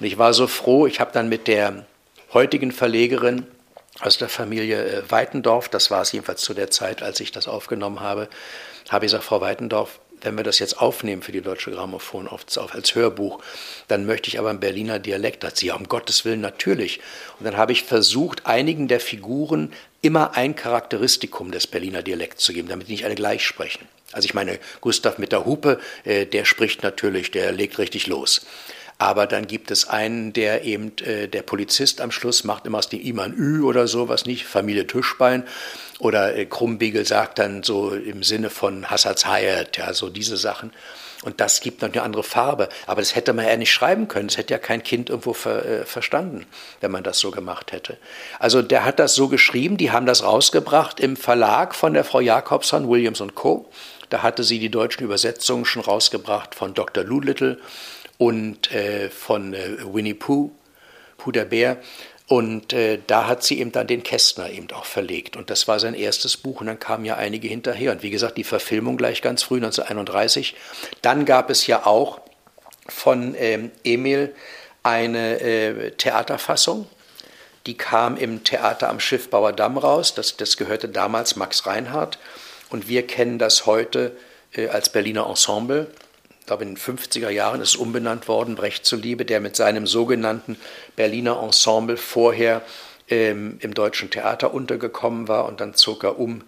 Und 0.00 0.06
ich 0.06 0.18
war 0.18 0.34
so 0.34 0.48
froh, 0.48 0.88
ich 0.88 0.98
habe 0.98 1.12
dann 1.12 1.28
mit 1.28 1.46
der 1.46 1.86
heutigen 2.32 2.72
Verlegerin 2.72 3.46
aus 4.00 4.18
der 4.18 4.28
Familie 4.28 4.84
äh, 4.84 5.10
Weitendorf, 5.10 5.68
das 5.68 5.90
war 5.90 6.02
es 6.02 6.12
jedenfalls 6.12 6.42
zu 6.42 6.54
der 6.54 6.70
Zeit, 6.70 7.02
als 7.02 7.20
ich 7.20 7.32
das 7.32 7.48
aufgenommen 7.48 8.00
habe, 8.00 8.28
habe 8.88 9.04
ich 9.04 9.12
gesagt, 9.12 9.24
Frau 9.24 9.40
Weitendorf, 9.40 10.00
wenn 10.22 10.36
wir 10.36 10.44
das 10.44 10.58
jetzt 10.58 10.80
aufnehmen 10.80 11.22
für 11.22 11.32
die 11.32 11.40
Deutsche 11.40 11.70
Grammophon 11.70 12.28
als 12.28 12.94
Hörbuch, 12.94 13.42
dann 13.88 14.06
möchte 14.06 14.28
ich 14.28 14.38
aber 14.38 14.50
einen 14.50 14.60
Berliner 14.60 14.98
Dialekt. 14.98 15.44
Hat 15.44 15.56
sie, 15.56 15.68
ja, 15.68 15.74
um 15.74 15.88
Gottes 15.88 16.24
Willen, 16.24 16.40
natürlich. 16.40 17.00
Und 17.38 17.46
dann 17.46 17.56
habe 17.56 17.72
ich 17.72 17.84
versucht, 17.84 18.46
einigen 18.46 18.88
der 18.88 19.00
Figuren 19.00 19.72
immer 20.02 20.36
ein 20.36 20.56
Charakteristikum 20.56 21.52
des 21.52 21.66
Berliner 21.66 22.02
Dialekts 22.02 22.44
zu 22.44 22.52
geben, 22.52 22.68
damit 22.68 22.88
die 22.88 22.92
nicht 22.92 23.04
alle 23.04 23.14
gleich 23.14 23.44
sprechen. 23.44 23.88
Also 24.12 24.26
ich 24.26 24.34
meine, 24.34 24.58
Gustav 24.80 25.18
mit 25.18 25.32
der 25.32 25.46
Hupe, 25.46 25.80
äh, 26.04 26.26
der 26.26 26.44
spricht 26.44 26.82
natürlich, 26.82 27.30
der 27.30 27.52
legt 27.52 27.78
richtig 27.78 28.06
los. 28.06 28.44
Aber 29.00 29.26
dann 29.26 29.46
gibt 29.46 29.70
es 29.70 29.88
einen, 29.88 30.34
der 30.34 30.62
eben, 30.64 30.92
äh, 30.98 31.26
der 31.26 31.40
Polizist 31.40 32.02
am 32.02 32.10
Schluss 32.10 32.44
macht 32.44 32.66
immer 32.66 32.76
aus 32.76 32.90
dem 32.90 33.00
I 33.00 33.18
ein 33.18 33.32
Ü 33.32 33.62
oder 33.62 33.88
sowas 33.88 34.26
nicht, 34.26 34.44
Familie 34.44 34.86
Tischbein. 34.86 35.44
Oder 36.00 36.36
äh, 36.36 36.44
Krumbiegel 36.44 37.06
sagt 37.06 37.38
dann 37.38 37.62
so 37.62 37.94
im 37.94 38.22
Sinne 38.22 38.50
von 38.50 38.90
Hassats 38.90 39.24
Hayat, 39.24 39.78
ja, 39.78 39.94
so 39.94 40.10
diese 40.10 40.36
Sachen. 40.36 40.70
Und 41.24 41.40
das 41.40 41.62
gibt 41.62 41.80
noch 41.80 41.90
eine 41.90 42.02
andere 42.02 42.22
Farbe. 42.22 42.68
Aber 42.86 43.00
das 43.00 43.14
hätte 43.14 43.32
man 43.32 43.46
ja 43.46 43.56
nicht 43.56 43.72
schreiben 43.72 44.06
können. 44.06 44.28
Das 44.28 44.36
hätte 44.36 44.52
ja 44.52 44.58
kein 44.58 44.82
Kind 44.82 45.08
irgendwo 45.08 45.32
ver, 45.32 45.64
äh, 45.64 45.84
verstanden, 45.86 46.44
wenn 46.82 46.90
man 46.90 47.02
das 47.02 47.20
so 47.20 47.30
gemacht 47.30 47.72
hätte. 47.72 47.96
Also 48.38 48.60
der 48.60 48.84
hat 48.84 48.98
das 48.98 49.14
so 49.14 49.28
geschrieben, 49.28 49.78
die 49.78 49.92
haben 49.92 50.04
das 50.04 50.24
rausgebracht 50.24 51.00
im 51.00 51.16
Verlag 51.16 51.74
von 51.74 51.94
der 51.94 52.04
Frau 52.04 52.20
Jakobson, 52.20 52.86
Williams 52.86 53.22
und 53.22 53.34
Co. 53.34 53.66
Da 54.10 54.22
hatte 54.22 54.44
sie 54.44 54.58
die 54.58 54.70
deutschen 54.70 55.04
Übersetzungen 55.04 55.64
schon 55.64 55.80
rausgebracht 55.80 56.54
von 56.54 56.74
Dr. 56.74 57.04
Doolittle 57.04 57.56
und 58.20 58.70
äh, 58.70 59.08
von 59.08 59.54
äh, 59.54 59.78
Winnie 59.82 60.12
Pooh, 60.12 60.50
Pooh 61.16 61.32
der 61.32 61.46
Bär. 61.46 61.78
Und 62.26 62.74
äh, 62.74 62.98
da 63.06 63.26
hat 63.26 63.42
sie 63.42 63.58
eben 63.58 63.72
dann 63.72 63.86
den 63.86 64.02
Kästner 64.02 64.50
eben 64.50 64.70
auch 64.72 64.84
verlegt. 64.84 65.36
Und 65.36 65.48
das 65.48 65.66
war 65.66 65.80
sein 65.80 65.94
erstes 65.94 66.36
Buch. 66.36 66.60
Und 66.60 66.66
dann 66.66 66.78
kamen 66.78 67.06
ja 67.06 67.16
einige 67.16 67.48
hinterher. 67.48 67.92
Und 67.92 68.02
wie 68.02 68.10
gesagt, 68.10 68.36
die 68.36 68.44
Verfilmung 68.44 68.98
gleich 68.98 69.22
ganz 69.22 69.42
früh, 69.42 69.56
1931. 69.56 70.54
Dann 71.00 71.24
gab 71.24 71.48
es 71.48 71.66
ja 71.66 71.86
auch 71.86 72.20
von 72.88 73.34
ähm, 73.38 73.70
Emil 73.84 74.34
eine 74.82 75.40
äh, 75.40 75.90
Theaterfassung. 75.92 76.86
Die 77.64 77.78
kam 77.78 78.18
im 78.18 78.44
Theater 78.44 78.90
am 78.90 79.00
Schiffbauer 79.00 79.54
Damm 79.54 79.78
raus. 79.78 80.12
Das, 80.12 80.36
das 80.36 80.58
gehörte 80.58 80.90
damals 80.90 81.36
Max 81.36 81.64
Reinhardt. 81.64 82.18
Und 82.68 82.86
wir 82.86 83.06
kennen 83.06 83.38
das 83.38 83.64
heute 83.64 84.14
äh, 84.52 84.68
als 84.68 84.90
Berliner 84.90 85.26
Ensemble 85.26 85.90
glaube 86.46 86.64
in 86.64 86.74
den 86.74 86.78
50er 86.78 87.30
Jahren 87.30 87.60
ist 87.60 87.76
umbenannt 87.76 88.28
worden, 88.28 88.54
Brecht 88.54 88.84
zuliebe, 88.84 89.24
der 89.24 89.40
mit 89.40 89.56
seinem 89.56 89.86
sogenannten 89.86 90.56
Berliner 90.96 91.42
Ensemble 91.42 91.96
vorher 91.96 92.62
ähm, 93.08 93.58
im 93.60 93.74
Deutschen 93.74 94.10
Theater 94.10 94.54
untergekommen 94.54 95.28
war 95.28 95.46
und 95.46 95.60
dann 95.60 95.74
zog 95.74 96.04
er 96.04 96.18
um, 96.18 96.42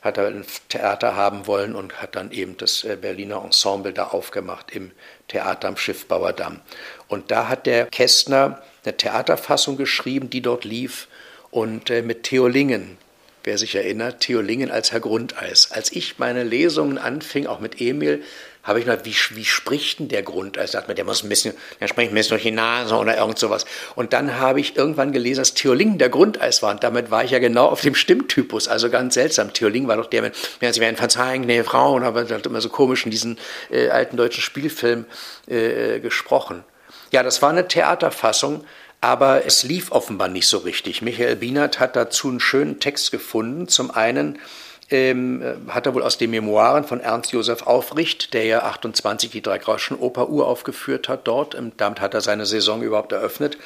hat 0.00 0.18
er 0.18 0.26
ein 0.26 0.44
Theater 0.68 1.16
haben 1.16 1.46
wollen 1.46 1.74
und 1.74 2.02
hat 2.02 2.14
dann 2.14 2.30
eben 2.30 2.56
das 2.56 2.84
äh, 2.84 2.96
Berliner 3.00 3.42
Ensemble 3.44 3.92
da 3.92 4.08
aufgemacht 4.08 4.70
im 4.72 4.90
Theater 5.28 5.68
am 5.68 5.76
Schiffbauerdamm. 5.76 6.60
Und 7.08 7.30
da 7.30 7.48
hat 7.48 7.66
der 7.66 7.86
Kästner 7.86 8.62
eine 8.84 8.96
Theaterfassung 8.96 9.76
geschrieben, 9.76 10.30
die 10.30 10.42
dort 10.42 10.64
lief 10.64 11.08
und 11.50 11.90
äh, 11.90 12.02
mit 12.02 12.24
Theo 12.24 12.48
Lingen, 12.48 12.98
wer 13.44 13.56
sich 13.56 13.74
erinnert, 13.74 14.20
Theo 14.20 14.40
Lingen 14.40 14.70
als 14.70 14.92
Herr 14.92 15.00
Grundeis. 15.00 15.70
Als 15.72 15.92
ich 15.92 16.18
meine 16.18 16.44
Lesungen 16.44 16.98
anfing, 16.98 17.46
auch 17.46 17.60
mit 17.60 17.80
Emil, 17.80 18.22
habe 18.64 18.78
ich 18.78 18.86
gedacht, 18.86 19.04
wie, 19.04 19.14
wie 19.36 19.44
spricht 19.44 19.98
denn 19.98 20.08
der 20.08 20.22
Grund? 20.22 20.58
Also 20.58 20.72
sagt 20.72 20.88
man, 20.88 20.96
der 20.96 21.04
muss 21.04 21.22
ein 21.22 21.28
bisschen, 21.28 21.54
der 21.80 21.86
spricht 21.86 22.10
ein 22.10 22.14
bisschen 22.14 22.30
durch 22.30 22.42
die 22.42 22.50
Nase 22.50 22.96
oder 22.96 23.16
irgend 23.16 23.38
sowas. 23.38 23.66
Und 23.94 24.12
dann 24.14 24.38
habe 24.38 24.58
ich 24.60 24.76
irgendwann 24.76 25.12
gelesen, 25.12 25.40
dass 25.40 25.54
Theoling 25.54 25.98
der 25.98 26.08
Grundeis 26.08 26.62
war. 26.62 26.70
Und 26.70 26.82
damit 26.82 27.10
war 27.10 27.22
ich 27.24 27.30
ja 27.30 27.38
genau 27.38 27.66
auf 27.66 27.82
dem 27.82 27.94
Stimmtypus. 27.94 28.66
Also 28.66 28.88
ganz 28.88 29.14
seltsam. 29.14 29.52
Theoling 29.52 29.86
war 29.86 29.96
doch 29.96 30.06
der 30.06 30.22
mit, 30.22 30.34
ja, 30.60 30.72
sie 30.72 30.80
werden 30.80 30.96
verzeihen, 30.96 31.42
gnädige 31.42 31.64
Frauen, 31.64 32.02
aber 32.02 32.26
hat 32.28 32.46
immer 32.46 32.60
so 32.60 32.70
komisch 32.70 33.04
in 33.04 33.10
diesen 33.10 33.38
äh, 33.70 33.90
alten 33.90 34.16
deutschen 34.16 34.42
Spielfilm 34.42 35.04
äh, 35.46 36.00
gesprochen. 36.00 36.64
Ja, 37.12 37.22
das 37.22 37.42
war 37.42 37.50
eine 37.50 37.68
Theaterfassung. 37.68 38.64
Aber 39.02 39.44
es 39.44 39.64
lief 39.64 39.92
offenbar 39.92 40.28
nicht 40.28 40.48
so 40.48 40.56
richtig. 40.56 41.02
Michael 41.02 41.36
Bienert 41.36 41.78
hat 41.78 41.94
dazu 41.94 42.30
einen 42.30 42.40
schönen 42.40 42.80
Text 42.80 43.10
gefunden. 43.10 43.68
Zum 43.68 43.90
einen 43.90 44.38
ähm, 44.90 45.42
hat 45.68 45.86
er 45.86 45.94
wohl 45.94 46.02
aus 46.02 46.18
den 46.18 46.30
Memoiren 46.30 46.84
von 46.84 47.00
Ernst 47.00 47.32
Josef 47.32 47.62
Aufricht, 47.62 48.34
der 48.34 48.44
ja 48.44 48.62
28 48.62 49.30
die 49.30 49.42
Dreigroschen-Oper 49.42 50.28
uraufgeführt 50.28 51.08
hat 51.08 51.26
dort. 51.26 51.56
Damit 51.76 52.00
hat 52.00 52.14
er 52.14 52.20
seine 52.20 52.46
Saison 52.46 52.82
überhaupt 52.82 53.12
eröffnet. 53.12 53.56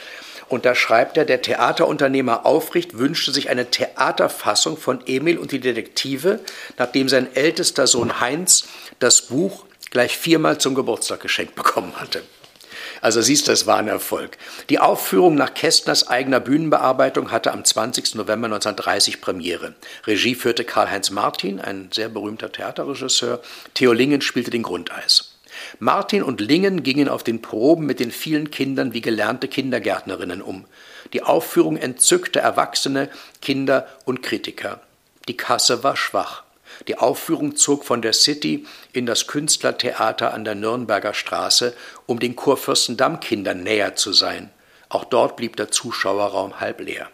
Und 0.48 0.64
da 0.64 0.74
schreibt 0.74 1.16
er, 1.18 1.24
der 1.24 1.42
Theaterunternehmer 1.42 2.46
Aufricht 2.46 2.96
wünschte 2.98 3.32
sich 3.32 3.50
eine 3.50 3.70
Theaterfassung 3.70 4.78
von 4.78 5.00
Emil 5.06 5.38
und 5.38 5.52
die 5.52 5.60
Detektive, 5.60 6.40
nachdem 6.78 7.08
sein 7.08 7.34
ältester 7.34 7.86
Sohn 7.86 8.20
Heinz 8.20 8.66
das 8.98 9.22
Buch 9.22 9.66
gleich 9.90 10.16
viermal 10.16 10.58
zum 10.58 10.74
Geburtstag 10.74 11.20
geschenkt 11.20 11.54
bekommen 11.54 11.92
hatte. 11.96 12.22
Also 13.00 13.20
siehst 13.20 13.48
du, 13.48 13.52
es 13.52 13.66
war 13.66 13.78
ein 13.78 13.88
Erfolg. 13.88 14.38
Die 14.70 14.78
Aufführung 14.78 15.34
nach 15.34 15.54
Kästners 15.54 16.08
eigener 16.08 16.40
Bühnenbearbeitung 16.40 17.30
hatte 17.30 17.52
am 17.52 17.64
20. 17.64 18.14
November 18.14 18.46
1930 18.46 19.20
Premiere. 19.20 19.74
Regie 20.06 20.34
führte 20.34 20.64
Karl-Heinz 20.64 21.10
Martin, 21.10 21.60
ein 21.60 21.90
sehr 21.92 22.08
berühmter 22.08 22.50
Theaterregisseur. 22.50 23.40
Theo 23.74 23.92
Lingen 23.92 24.20
spielte 24.20 24.50
den 24.50 24.62
Grundeis. 24.62 25.34
Martin 25.78 26.22
und 26.22 26.40
Lingen 26.40 26.82
gingen 26.82 27.08
auf 27.08 27.24
den 27.24 27.42
Proben 27.42 27.86
mit 27.86 28.00
den 28.00 28.10
vielen 28.10 28.50
Kindern 28.50 28.92
wie 28.94 29.00
gelernte 29.00 29.48
Kindergärtnerinnen 29.48 30.42
um. 30.42 30.66
Die 31.12 31.22
Aufführung 31.22 31.76
entzückte 31.76 32.40
Erwachsene, 32.40 33.08
Kinder 33.40 33.86
und 34.04 34.22
Kritiker. 34.22 34.80
Die 35.26 35.36
Kasse 35.36 35.82
war 35.82 35.96
schwach. 35.96 36.44
Die 36.86 36.98
Aufführung 36.98 37.56
zog 37.56 37.84
von 37.84 38.02
der 38.02 38.12
City 38.12 38.66
in 38.92 39.06
das 39.06 39.26
Künstlertheater 39.26 40.32
an 40.32 40.44
der 40.44 40.54
Nürnberger 40.54 41.14
Straße, 41.14 41.74
um 42.06 42.20
den 42.20 42.36
Kurfürstendamm-Kindern 42.36 43.62
näher 43.62 43.96
zu 43.96 44.12
sein. 44.12 44.50
Auch 44.88 45.04
dort 45.04 45.36
blieb 45.36 45.56
der 45.56 45.70
Zuschauerraum 45.70 46.60
halb 46.60 46.80
leer. 46.80 47.08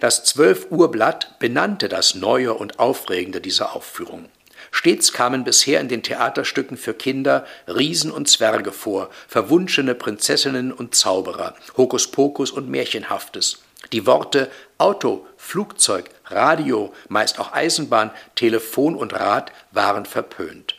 Das 0.00 0.24
Zwölf 0.24 0.68
Uhr 0.70 0.90
Blatt 0.90 1.38
benannte 1.38 1.88
das 1.88 2.14
Neue 2.14 2.54
und 2.54 2.78
Aufregende 2.78 3.40
dieser 3.40 3.76
Aufführung. 3.76 4.28
Stets 4.70 5.12
kamen 5.12 5.44
bisher 5.44 5.80
in 5.80 5.88
den 5.88 6.02
Theaterstücken 6.02 6.76
für 6.76 6.94
Kinder 6.94 7.46
Riesen 7.68 8.10
und 8.10 8.28
Zwerge 8.28 8.72
vor, 8.72 9.10
verwunschene 9.28 9.94
Prinzessinnen 9.94 10.72
und 10.72 10.94
Zauberer, 10.94 11.54
Hokuspokus 11.76 12.50
und 12.50 12.68
Märchenhaftes. 12.68 13.62
Die 13.92 14.06
Worte 14.06 14.50
Auto, 14.78 15.26
Flugzeug, 15.36 16.10
Radio, 16.26 16.92
meist 17.08 17.38
auch 17.38 17.52
Eisenbahn, 17.52 18.10
Telefon 18.34 18.94
und 18.94 19.12
Rad 19.12 19.52
waren 19.72 20.06
verpönt. 20.06 20.76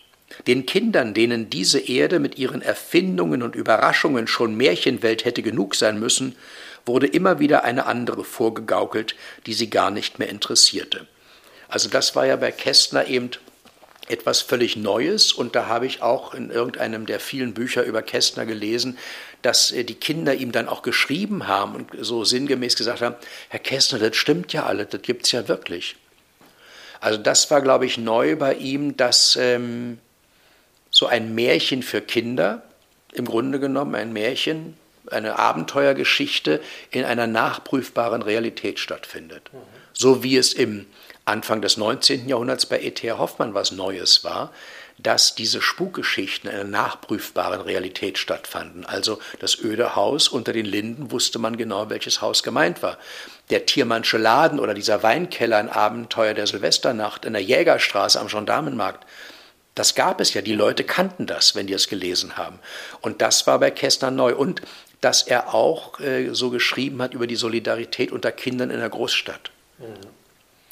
Den 0.48 0.66
Kindern, 0.66 1.14
denen 1.14 1.50
diese 1.50 1.80
Erde 1.80 2.20
mit 2.20 2.38
ihren 2.38 2.62
Erfindungen 2.62 3.42
und 3.42 3.56
Überraschungen 3.56 4.28
schon 4.28 4.56
Märchenwelt 4.56 5.24
hätte 5.24 5.42
genug 5.42 5.76
sein 5.76 6.00
müssen, 6.00 6.36
wurde 6.86 7.08
immer 7.08 7.40
wieder 7.40 7.64
eine 7.64 7.86
andere 7.86 8.24
vorgegaukelt, 8.24 9.16
die 9.46 9.54
sie 9.54 9.70
gar 9.70 9.92
nicht 9.92 10.20
mehr 10.20 10.30
interessierte. 10.30 11.08
Also 11.68 11.90
das 11.90 12.16
war 12.16 12.26
ja 12.26 12.36
bei 12.36 12.52
Kästner 12.52 13.08
eben 13.08 13.32
etwas 14.08 14.42
völlig 14.42 14.76
Neues 14.76 15.32
und 15.34 15.56
da 15.56 15.68
habe 15.68 15.86
ich 15.86 16.02
auch 16.02 16.34
in 16.34 16.52
irgendeinem 16.52 17.06
der 17.06 17.20
vielen 17.20 17.54
Bücher 17.54 17.84
über 17.84 18.02
Kästner 18.02 18.46
gelesen, 18.46 18.98
dass 19.42 19.72
äh, 19.72 19.84
die 19.84 19.96
Kinder 19.96 20.34
ihm 20.34 20.52
dann 20.52 20.68
auch 20.68 20.82
geschrieben 20.82 21.48
haben 21.48 21.76
und 21.76 21.92
so 22.00 22.24
sinngemäß 22.24 22.76
gesagt 22.76 23.02
haben, 23.02 23.16
Herr 23.50 23.60
Kästner, 23.60 24.00
das 24.00 24.16
stimmt 24.16 24.54
ja 24.54 24.66
alles, 24.66 24.90
das 24.90 25.02
gibt 25.02 25.26
es 25.26 25.32
ja 25.32 25.48
wirklich. 25.48 25.96
Also 27.00 27.20
das 27.20 27.52
war, 27.52 27.62
glaube 27.62 27.86
ich, 27.86 27.98
neu 27.98 28.36
bei 28.36 28.56
ihm, 28.56 28.98
dass 28.98 29.36
ähm, 29.36 30.00
so 30.90 31.08
ein 31.08 31.36
Märchen 31.36 31.84
für 31.84 32.02
Kinder, 32.02 32.64
im 33.14 33.26
Grunde 33.26 33.60
genommen 33.60 33.96
ein 33.96 34.14
Märchen, 34.14 34.76
eine 35.12 35.38
Abenteuergeschichte 35.38 36.62
in 36.92 37.06
einer 37.06 37.28
nachprüfbaren 37.28 38.22
Realität 38.22 38.80
stattfindet. 38.80 39.52
Mhm. 39.54 39.58
So 39.94 40.24
wie 40.24 40.38
es 40.38 40.54
im 40.54 40.88
Anfang 41.26 41.62
des 41.62 41.78
19. 41.78 42.30
Jahrhunderts 42.30 42.68
bei 42.68 42.80
E.T.A. 42.80 43.18
Hoffmann 43.18 43.56
was 43.56 43.72
Neues 43.72 44.24
war, 44.24 44.52
dass 44.98 45.36
diese 45.36 45.62
Spukgeschichten 45.62 46.50
in 46.50 46.56
einer 46.56 46.70
nachprüfbaren 46.70 47.62
Realität 47.62 48.18
stattfanden. 48.18 48.86
Also 48.86 49.20
das 49.40 49.60
öde 49.60 49.96
Haus 49.96 50.28
unter 50.28 50.54
den 50.54 50.66
Linden 50.66 51.12
wusste 51.12 51.40
man 51.40 51.58
genau, 51.58 51.90
welches 51.90 52.22
Haus 52.22 52.44
gemeint 52.44 52.82
war. 52.82 52.98
Der 53.50 53.66
Tiermannsche 53.66 54.18
Laden 54.18 54.60
oder 54.60 54.74
dieser 54.74 55.04
Weinkeller, 55.04 55.58
ein 55.58 55.70
Abenteuer 55.70 56.34
der 56.34 56.48
Silvesternacht 56.48 57.26
in 57.26 57.34
der 57.34 57.44
Jägerstraße 57.44 58.20
am 58.20 58.28
Gendarmenmarkt, 58.28 59.06
das 59.74 59.94
gab 59.94 60.22
es 60.22 60.34
ja. 60.34 60.42
Die 60.42 60.56
Leute 60.56 60.86
kannten 60.86 61.28
das, 61.28 61.56
wenn 61.56 61.68
die 61.68 61.74
es 61.74 61.90
gelesen 61.90 62.38
haben. 62.38 62.60
Und 63.02 63.22
das 63.22 63.46
war 63.46 63.60
bei 63.60 63.72
Kästner 63.72 64.10
neu. 64.10 64.34
Und 64.34 64.62
dass 65.02 65.24
er 65.24 65.54
auch 65.54 66.00
äh, 66.00 66.30
so 66.34 66.50
geschrieben 66.50 67.02
hat 67.02 67.14
über 67.14 67.28
die 67.28 67.36
Solidarität 67.36 68.14
unter 68.14 68.32
Kindern 68.32 68.70
in 68.70 68.80
der 68.80 68.90
Großstadt. 68.90 69.52
Mhm. 69.80 70.15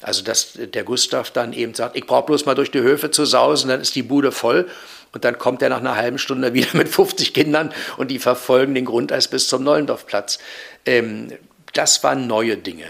Also 0.04 0.22
dass 0.22 0.52
der 0.54 0.84
Gustav 0.84 1.30
dann 1.30 1.54
eben 1.54 1.72
sagt, 1.72 1.96
ich 1.96 2.06
brauche 2.06 2.26
bloß 2.26 2.44
mal 2.44 2.54
durch 2.54 2.70
die 2.70 2.80
Höfe 2.80 3.10
zu 3.10 3.24
sausen, 3.24 3.70
dann 3.70 3.80
ist 3.80 3.94
die 3.94 4.02
Bude 4.02 4.32
voll. 4.32 4.68
Und 5.12 5.24
dann 5.24 5.38
kommt 5.38 5.62
er 5.62 5.70
nach 5.70 5.78
einer 5.78 5.96
halben 5.96 6.18
Stunde 6.18 6.52
wieder 6.52 6.68
mit 6.74 6.88
50 6.88 7.32
Kindern 7.32 7.72
und 7.96 8.10
die 8.10 8.18
verfolgen 8.18 8.74
den 8.74 8.84
Grundeis 8.84 9.28
bis 9.28 9.48
zum 9.48 9.64
Neulendorfplatz. 9.64 10.38
Ähm, 10.84 11.32
das 11.72 12.04
waren 12.04 12.26
neue 12.26 12.58
Dinge. 12.58 12.84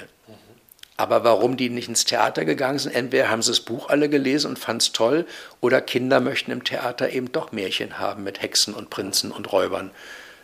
Aber 0.97 1.23
warum 1.23 1.57
die 1.57 1.71
nicht 1.71 1.89
ins 1.89 2.05
Theater 2.05 2.45
gegangen 2.45 2.81
sind, 2.81 2.95
entweder 2.95 3.31
haben 3.31 3.43
sie 3.43 3.53
das 3.53 3.61
Buch 3.61 3.89
alle 3.89 4.09
gelesen 4.09 4.49
und 4.49 4.59
fanden 4.59 4.81
es 4.81 4.93
toll, 4.93 5.25
oder 5.61 5.81
Kinder 5.81 6.19
möchten 6.19 6.51
im 6.51 6.65
Theater 6.65 7.11
eben 7.11 7.31
doch 7.31 7.53
Märchen 7.53 7.99
haben 7.99 8.25
mit 8.25 8.43
Hexen 8.43 8.75
und 8.75 8.91
Prinzen 8.91 9.31
und 9.31 9.53
Räubern 9.53 9.93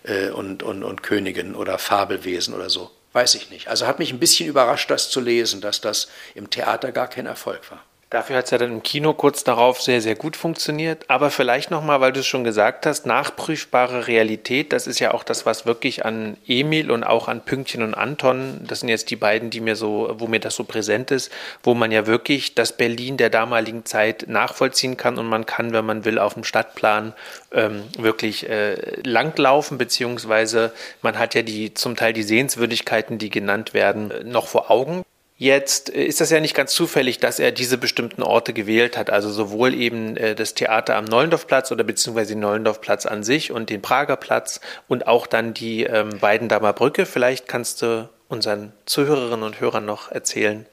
äh, 0.05 0.31
und, 0.31 0.63
und, 0.63 0.85
und 0.85 1.03
Königen 1.03 1.57
oder 1.57 1.79
Fabelwesen 1.79 2.55
oder 2.55 2.71
so. 2.71 2.91
Weiß 3.13 3.35
ich 3.35 3.51
nicht. 3.51 3.69
Also 3.69 3.87
hat 3.87 3.99
mich 3.99 4.13
ein 4.13 4.21
bisschen 4.21 4.49
überrascht, 4.49 4.91
das 4.91 5.11
zu 5.11 5.21
lesen, 5.21 5.61
dass 5.61 5.81
das 5.81 6.09
im 6.35 6.49
Theater 6.49 6.93
gar 6.93 7.09
kein 7.09 7.27
Erfolg 7.27 7.71
war. 7.71 7.83
Dafür 8.11 8.39
hat 8.39 8.47
es 8.47 8.51
ja 8.51 8.59
dann 8.59 8.73
im 8.73 8.83
Kino 8.83 9.15
kurz 9.15 9.45
darauf 9.45 9.81
sehr, 9.81 10.01
sehr 10.01 10.17
gut 10.17 10.37
funktioniert. 10.37 11.05
Aber 11.07 11.31
vielleicht 11.31 11.71
nochmal, 11.71 12.01
weil 12.01 12.11
du 12.11 12.19
es 12.19 12.27
schon 12.27 12.43
gesagt 12.43 12.85
hast, 12.85 13.07
nachprüfbare 13.07 14.09
Realität, 14.09 14.73
das 14.73 14.89
ist 14.89 14.99
ja 14.99 15.15
auch 15.15 15.23
das, 15.23 15.47
was 15.47 15.65
wirklich 15.65 16.05
an 16.05 16.37
Emil 16.45 16.91
und 16.91 17.05
auch 17.05 17.29
an 17.29 17.45
Pünktchen 17.45 17.85
und 17.85 17.95
Anton, 17.95 18.63
das 18.67 18.81
sind 18.81 18.89
jetzt 18.89 19.11
die 19.11 19.17
beiden, 19.17 19.51
die 19.51 19.61
mir 19.61 19.77
so, 19.77 20.13
wo 20.19 20.27
mir 20.27 20.41
das 20.41 20.57
so 20.57 20.65
präsent 20.65 21.13
ist, 21.13 21.31
wo 21.63 21.75
man 21.75 21.93
ja 21.93 22.09
wirklich 22.09 22.57
das 22.57 22.77
Berlin 22.77 23.17
der 23.17 23.31
damaligen 23.31 23.85
Zeit 23.85 24.25
nachvollziehen 24.27 24.97
kann 24.97 25.17
und 25.17 25.27
man 25.27 25.47
kann, 25.47 25.73
wenn 25.73 25.87
man 25.87 26.05
will, 26.05 26.19
auf 26.19 26.35
dem 26.35 26.43
Stadtplan 26.43 27.15
ähm, 27.53 27.85
wirklich 27.97 28.49
äh, 28.49 28.75
langlaufen, 29.05 29.79
beziehungsweise 29.79 30.73
man 31.01 31.17
hat 31.17 31.37
ja 31.37 31.43
die 31.43 31.75
zum 31.75 31.95
Teil 31.95 32.13
die 32.13 32.25
Sehenswürdigkeiten, 32.25 33.19
die 33.19 33.31
genannt 33.31 33.73
werden, 33.73 34.13
noch 34.25 34.49
vor 34.49 34.69
Augen. 34.69 35.05
Jetzt 35.41 35.95
äh, 35.95 36.05
ist 36.05 36.21
das 36.21 36.29
ja 36.29 36.39
nicht 36.39 36.55
ganz 36.55 36.75
zufällig, 36.75 37.19
dass 37.19 37.39
er 37.39 37.51
diese 37.51 37.79
bestimmten 37.79 38.23
Orte 38.23 38.53
gewählt 38.53 38.99
hat, 38.99 39.09
also 39.09 39.31
sowohl 39.31 39.73
eben 39.73 40.19
äh, 40.19 40.35
das 40.35 40.53
Theater 40.53 40.97
am 40.97 41.07
Neulendorfplatz 41.07 41.73
oder 41.73 41.83
beziehungsweise 41.83 42.35
den 42.35 42.41
Neulendorfplatz 42.41 43.07
an 43.07 43.25
sich 43.25 43.51
und 43.51 43.71
den 43.71 43.81
Prager 43.81 44.17
Platz 44.17 44.61
und 44.87 45.07
auch 45.07 45.27
dann 45.27 45.55
die 45.55 45.85
ähm, 45.85 46.11
Brücke. 46.21 47.07
Vielleicht 47.07 47.49
kannst 47.49 47.81
du 47.81 48.11
unseren 48.29 48.75
Zuhörerinnen 48.85 49.43
und 49.43 49.61
Hörern 49.61 49.87
noch 49.87 50.13
erzählen, 50.13 50.67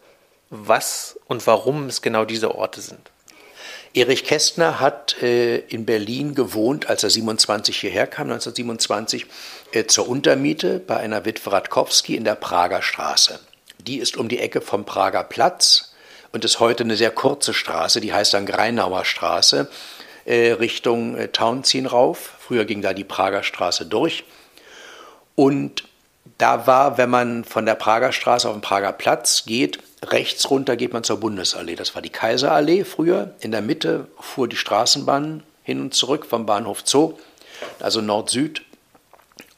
was 0.50 1.18
und 1.28 1.48
warum 1.48 1.86
es 1.86 2.02
genau 2.02 2.26
diese 2.26 2.54
Orte 2.54 2.82
sind. 2.82 3.10
Erich 3.94 4.26
Kästner 4.26 4.82
hat 4.82 5.16
äh, 5.24 5.60
in 5.60 5.86
Berlin 5.86 6.36
gewohnt, 6.36 6.90
als 6.90 7.04
er 7.04 7.10
27 7.10 7.78
hierher 7.78 8.06
kam, 8.06 8.24
1927, 8.24 9.28
äh, 9.72 9.86
zur 9.86 10.10
Untermiete 10.10 10.80
bei 10.80 10.98
einer 10.98 11.24
Witwe 11.24 11.54
Radkowski 11.54 12.18
in 12.18 12.26
der 12.26 12.36
Prager 12.36 12.82
Straße. 12.82 13.40
Die 13.88 13.98
ist 13.98 14.18
um 14.18 14.28
die 14.28 14.40
Ecke 14.40 14.60
vom 14.60 14.84
Prager 14.84 15.24
Platz 15.24 15.94
und 16.34 16.44
ist 16.44 16.60
heute 16.60 16.84
eine 16.84 16.98
sehr 16.98 17.12
kurze 17.12 17.54
Straße, 17.54 18.02
die 18.02 18.14
heißt 18.14 18.34
dann 18.34 18.46
Greinauer 18.46 19.06
Straße, 19.06 19.70
äh, 20.26 20.52
Richtung 20.52 21.16
äh, 21.16 21.30
Tauentzien 21.30 21.86
rauf. 21.86 22.34
Früher 22.40 22.66
ging 22.66 22.82
da 22.82 22.94
die 22.94 23.06
Prager 23.06 23.44
Straße 23.44 23.86
durch. 23.86 24.26
Und 25.36 25.86
da 26.38 26.68
war, 26.68 26.98
wenn 26.98 27.10
man 27.10 27.46
von 27.46 27.66
der 27.66 27.76
Prager 27.76 28.12
Straße 28.12 28.50
auf 28.50 28.56
den 28.56 28.62
Prager 28.62 28.92
Platz 28.92 29.46
geht, 29.46 29.80
rechts 30.04 30.50
runter 30.50 30.76
geht 30.76 30.92
man 30.92 31.06
zur 31.06 31.22
Bundesallee. 31.22 31.76
Das 31.76 31.96
war 31.96 32.02
die 32.02 32.10
Kaiserallee 32.10 32.84
früher. 32.84 33.36
In 33.40 33.52
der 33.52 33.62
Mitte 33.62 34.08
fuhr 34.20 34.50
die 34.50 34.58
Straßenbahn 34.58 35.44
hin 35.64 35.80
und 35.80 35.94
zurück 35.94 36.26
vom 36.26 36.46
Bahnhof 36.46 36.82
Zoo, 36.84 37.14
also 37.80 38.02
Nord-Süd. 38.02 38.64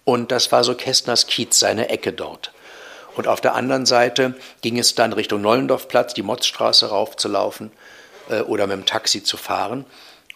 Und 0.06 0.32
das 0.32 0.52
war 0.52 0.64
so 0.64 0.76
Kästners 0.76 1.26
Kiez, 1.26 1.60
seine 1.60 1.90
Ecke 1.90 2.14
dort. 2.14 2.52
Und 3.16 3.28
auf 3.28 3.42
der 3.42 3.56
anderen 3.56 3.86
Seite 3.86 4.36
ging 4.62 4.78
es 4.78 4.96
dann 4.96 5.14
Richtung 5.14 5.42
Nollendorfplatz, 5.42 6.14
die 6.14 6.24
Motzstraße 6.24 6.90
raufzulaufen 6.90 7.72
äh, 8.30 8.42
oder 8.42 8.68
mit 8.68 8.78
dem 8.78 8.86
Taxi 8.86 9.24
zu 9.24 9.38
fahren. 9.38 9.86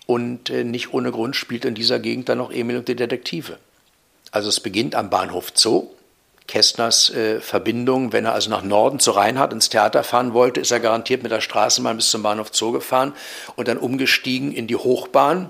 Und 0.06 0.50
äh, 0.50 0.64
nicht 0.64 0.94
ohne 0.94 1.12
Grund 1.12 1.36
spielt 1.36 1.66
in 1.66 1.76
dieser 1.76 2.00
Gegend 2.00 2.30
dann 2.30 2.40
noch 2.40 2.52
Emil 2.52 2.78
und 2.78 2.88
die 2.88 2.96
Detektive. 2.96 3.58
Also 4.32 4.50
es 4.50 4.60
beginnt 4.60 4.96
am 4.96 5.10
Bahnhof 5.10 5.52
Zoo. 5.54 5.90
Kästners 6.46 7.10
äh, 7.12 7.40
Verbindung, 7.40 8.12
wenn 8.12 8.26
er 8.26 8.34
also 8.34 8.50
nach 8.50 8.64
Norden 8.64 9.00
zu 9.00 9.12
Reinhardt 9.12 9.54
ins 9.54 9.70
Theater 9.70 10.04
fahren 10.04 10.34
wollte, 10.34 10.60
ist 10.60 10.72
er 10.72 10.82
garantiert 10.82 11.24
mit 11.24 11.32
der 11.32 11.40
Straßenbahn 11.40 11.96
bis 11.96 12.10
zum 12.10 12.22
Bahnhof 12.22 12.50
Zoo 12.52 12.74
gefahren 12.74 13.14
und 13.56 13.70
dann 13.70 13.78
umgestiegen 13.78 14.52
in 14.52 14.68
die 14.68 14.76
Hochbahn 14.76 15.44
mhm. 15.44 15.50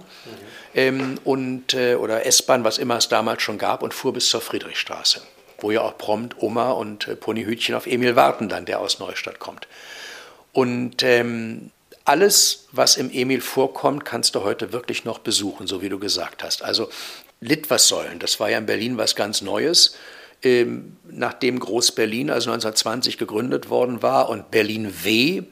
ähm, 0.76 1.16
und, 1.24 1.74
äh, 1.74 1.96
oder 1.96 2.28
S-Bahn, 2.28 2.64
was 2.64 2.78
immer 2.78 2.98
es 2.98 3.10
damals 3.10 3.42
schon 3.42 3.58
gab, 3.58 3.82
und 3.82 3.92
fuhr 3.92 4.14
bis 4.14 4.30
zur 4.30 4.42
Friedrichstraße 4.42 5.24
wo 5.64 5.72
ja 5.72 5.82
auch 5.82 5.98
prompt 5.98 6.36
Oma 6.42 6.72
und 6.72 7.08
äh, 7.08 7.16
Ponyhütchen 7.16 7.74
auf 7.76 7.88
Emil 7.88 8.16
warten 8.16 8.50
dann, 8.50 8.66
der 8.66 8.80
aus 8.80 9.00
Neustadt 9.00 9.40
kommt. 9.40 9.68
Und 10.52 11.02
ähm, 11.02 11.72
alles, 12.06 12.68
was 12.72 12.98
im 12.98 13.10
Emil 13.10 13.42
vorkommt, 13.42 14.06
kannst 14.06 14.36
du 14.36 14.44
heute 14.44 14.74
wirklich 14.74 15.06
noch 15.06 15.20
besuchen, 15.20 15.68
so 15.68 15.82
wie 15.82 15.90
du 15.90 16.00
gesagt 16.00 16.44
hast. 16.44 16.62
Also 16.64 16.90
Litwassäulen, 17.40 18.20
das 18.20 18.40
war 18.40 18.50
ja 18.50 18.58
in 18.58 18.66
Berlin 18.66 18.98
was 18.98 19.16
ganz 19.16 19.42
Neues. 19.42 19.96
Ähm, 20.44 20.98
nachdem 21.10 21.58
Groß-Berlin 21.58 22.30
also 22.30 22.52
1920 22.52 23.18
gegründet 23.18 23.70
worden 23.70 24.02
war 24.02 24.30
und 24.30 24.52
Berlin 24.52 24.94
W. 25.04 25.44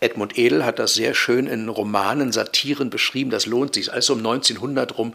Edmund 0.00 0.36
Edel 0.36 0.64
hat 0.64 0.78
das 0.78 0.94
sehr 0.94 1.14
schön 1.14 1.46
in 1.46 1.68
Romanen, 1.68 2.32
Satiren 2.32 2.90
beschrieben, 2.90 3.30
das 3.30 3.46
lohnt 3.46 3.74
sich. 3.74 3.92
Also 3.92 4.14
um 4.14 4.18
1900 4.20 4.98
rum 4.98 5.14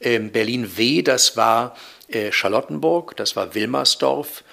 Berlin 0.00 0.76
W, 0.76 1.02
das 1.02 1.36
war 1.36 1.76
äh, 2.08 2.32
Charlottenburg, 2.32 3.16
das 3.16 3.36
war 3.36 3.54
Wilmersdorf, 3.54 4.44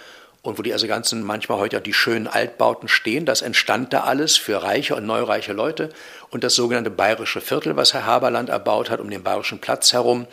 und 0.44 0.58
wo 0.58 0.64
die 0.64 0.74
also 0.74 0.88
ganzen, 0.88 1.24
manchmal 1.24 1.60
heute 1.60 1.78
auch 1.78 1.84
die 1.84 1.94
schönen 1.94 2.28
Altbauten 2.28 2.88
stehen, 2.88 3.26
das 3.26 3.44
entstand 3.44 3.94
da 3.94 4.02
alles 4.02 4.38
für 4.38 4.64
reiche 4.64 4.96
und 4.96 5.06
neureiche 5.06 5.54
Leute. 5.54 5.90
Und 6.32 6.44
das 6.44 6.56
sogenannte 6.56 6.90
Bayerische 6.90 7.42
Viertel, 7.42 7.76
was 7.76 7.94
Herr 7.94 8.08
Haberland 8.08 8.50
erbaut 8.50 8.90
hat, 8.90 9.00
um 9.00 9.10
den 9.10 9.22
Bayerischen 9.22 9.60
Platz 9.60 9.94
herum, 9.94 10.26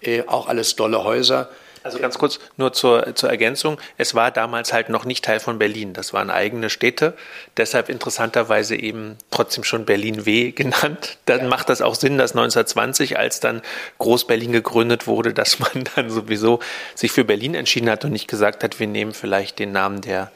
äh, 0.00 0.22
auch 0.26 0.46
alles 0.46 0.76
dolle 0.76 1.02
Häuser. 1.02 1.48
Also 1.88 2.00
ganz 2.00 2.18
kurz 2.18 2.38
nur 2.58 2.74
zur, 2.74 3.14
zur 3.14 3.30
Ergänzung. 3.30 3.80
Es 3.96 4.14
war 4.14 4.30
damals 4.30 4.74
halt 4.74 4.90
noch 4.90 5.06
nicht 5.06 5.24
Teil 5.24 5.40
von 5.40 5.58
Berlin. 5.58 5.94
Das 5.94 6.12
waren 6.12 6.28
eigene 6.28 6.68
Städte. 6.68 7.14
Deshalb 7.56 7.88
interessanterweise 7.88 8.76
eben 8.76 9.16
trotzdem 9.30 9.64
schon 9.64 9.86
Berlin 9.86 10.26
W 10.26 10.50
genannt. 10.52 11.16
Dann 11.24 11.40
ja. 11.40 11.46
macht 11.46 11.70
das 11.70 11.80
auch 11.80 11.94
Sinn, 11.94 12.18
dass 12.18 12.32
1920, 12.32 13.18
als 13.18 13.40
dann 13.40 13.62
Groß-Berlin 13.96 14.52
gegründet 14.52 15.06
wurde, 15.06 15.32
dass 15.32 15.60
man 15.60 15.84
dann 15.96 16.10
sowieso 16.10 16.60
sich 16.94 17.10
für 17.10 17.24
Berlin 17.24 17.54
entschieden 17.54 17.88
hat 17.88 18.04
und 18.04 18.12
nicht 18.12 18.28
gesagt 18.28 18.62
hat, 18.62 18.78
wir 18.78 18.86
nehmen 18.86 19.14
vielleicht 19.14 19.58
den 19.58 19.72
Namen 19.72 20.02
der 20.02 20.30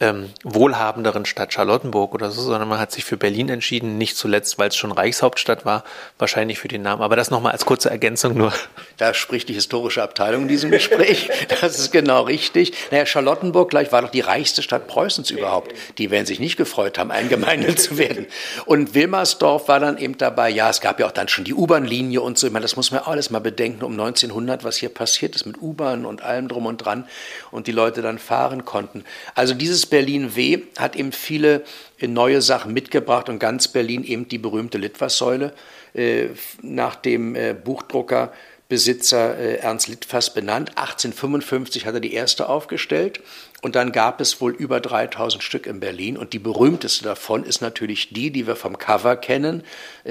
ähm, 0.00 0.30
wohlhabenderen 0.44 1.26
Stadt 1.26 1.52
Charlottenburg 1.52 2.14
oder 2.14 2.30
so, 2.30 2.42
sondern 2.42 2.68
man 2.68 2.78
hat 2.78 2.92
sich 2.92 3.04
für 3.04 3.16
Berlin 3.16 3.48
entschieden, 3.48 3.98
nicht 3.98 4.16
zuletzt, 4.16 4.58
weil 4.58 4.68
es 4.68 4.76
schon 4.76 4.92
Reichshauptstadt 4.92 5.64
war, 5.64 5.82
wahrscheinlich 6.18 6.60
für 6.60 6.68
den 6.68 6.82
Namen. 6.82 7.02
Aber 7.02 7.16
das 7.16 7.30
nochmal 7.30 7.52
als 7.52 7.66
kurze 7.66 7.90
Ergänzung 7.90 8.36
nur. 8.36 8.52
Da 8.96 9.14
spricht 9.14 9.48
die 9.48 9.54
historische 9.54 10.02
Abteilung 10.02 10.42
in 10.42 10.48
diesem 10.48 10.70
Gespräch. 10.70 11.30
Das 11.60 11.78
ist 11.78 11.92
genau 11.92 12.22
richtig. 12.22 12.72
Naja, 12.90 13.06
Charlottenburg 13.06 13.70
gleich 13.70 13.90
war 13.90 14.02
doch 14.02 14.10
die 14.10 14.20
reichste 14.20 14.62
Stadt 14.62 14.86
Preußens 14.86 15.30
überhaupt. 15.30 15.72
Die 15.98 16.10
werden 16.10 16.26
sich 16.26 16.38
nicht 16.38 16.56
gefreut 16.56 16.98
haben, 16.98 17.10
eingemeindet 17.10 17.80
zu 17.80 17.98
werden. 17.98 18.26
Und 18.66 18.94
Wilmersdorf 18.94 19.68
war 19.68 19.80
dann 19.80 19.98
eben 19.98 20.16
dabei. 20.18 20.50
Ja, 20.50 20.70
es 20.70 20.80
gab 20.80 21.00
ja 21.00 21.06
auch 21.06 21.12
dann 21.12 21.28
schon 21.28 21.44
die 21.44 21.54
U-Bahn-Linie 21.54 22.20
und 22.20 22.38
so. 22.38 22.46
Ich 22.46 22.52
meine, 22.52 22.62
das 22.62 22.76
muss 22.76 22.90
man 22.90 23.00
alles 23.00 23.30
mal 23.30 23.40
bedenken 23.40 23.84
um 23.84 23.92
1900, 23.92 24.64
was 24.64 24.76
hier 24.76 24.88
passiert 24.90 25.34
ist 25.34 25.46
mit 25.46 25.60
U-Bahn 25.60 26.04
und 26.04 26.22
allem 26.22 26.48
drum 26.48 26.66
und 26.66 26.78
dran 26.78 27.08
und 27.50 27.66
die 27.66 27.72
Leute 27.72 28.02
dann 28.02 28.18
fahren 28.18 28.64
konnten. 28.64 29.04
Also 29.34 29.54
dieses 29.54 29.87
Berlin 29.88 30.36
W 30.36 30.60
hat 30.78 30.96
eben 30.96 31.12
viele 31.12 31.64
äh, 31.98 32.06
neue 32.06 32.42
Sachen 32.42 32.72
mitgebracht 32.72 33.28
und 33.28 33.38
ganz 33.38 33.68
Berlin 33.68 34.04
eben 34.04 34.28
die 34.28 34.38
berühmte 34.38 34.78
Litfaßsäule 34.78 35.52
äh, 35.94 36.26
nach 36.62 36.96
dem 36.96 37.34
äh, 37.34 37.54
Buchdrucker 37.54 38.32
Besitzer 38.68 39.34
Ernst 39.62 39.88
Litfaß 39.88 40.34
benannt. 40.34 40.76
1855 40.76 41.86
hat 41.86 41.94
er 41.94 42.00
die 42.00 42.12
erste 42.12 42.50
aufgestellt 42.50 43.20
und 43.62 43.74
dann 43.74 43.92
gab 43.92 44.20
es 44.20 44.42
wohl 44.42 44.52
über 44.52 44.78
3000 44.80 45.42
Stück 45.42 45.66
in 45.66 45.80
Berlin 45.80 46.18
und 46.18 46.34
die 46.34 46.38
berühmteste 46.38 47.02
davon 47.02 47.44
ist 47.44 47.62
natürlich 47.62 48.10
die, 48.12 48.30
die 48.30 48.46
wir 48.46 48.56
vom 48.56 48.76
Cover 48.76 49.16
kennen, 49.16 49.62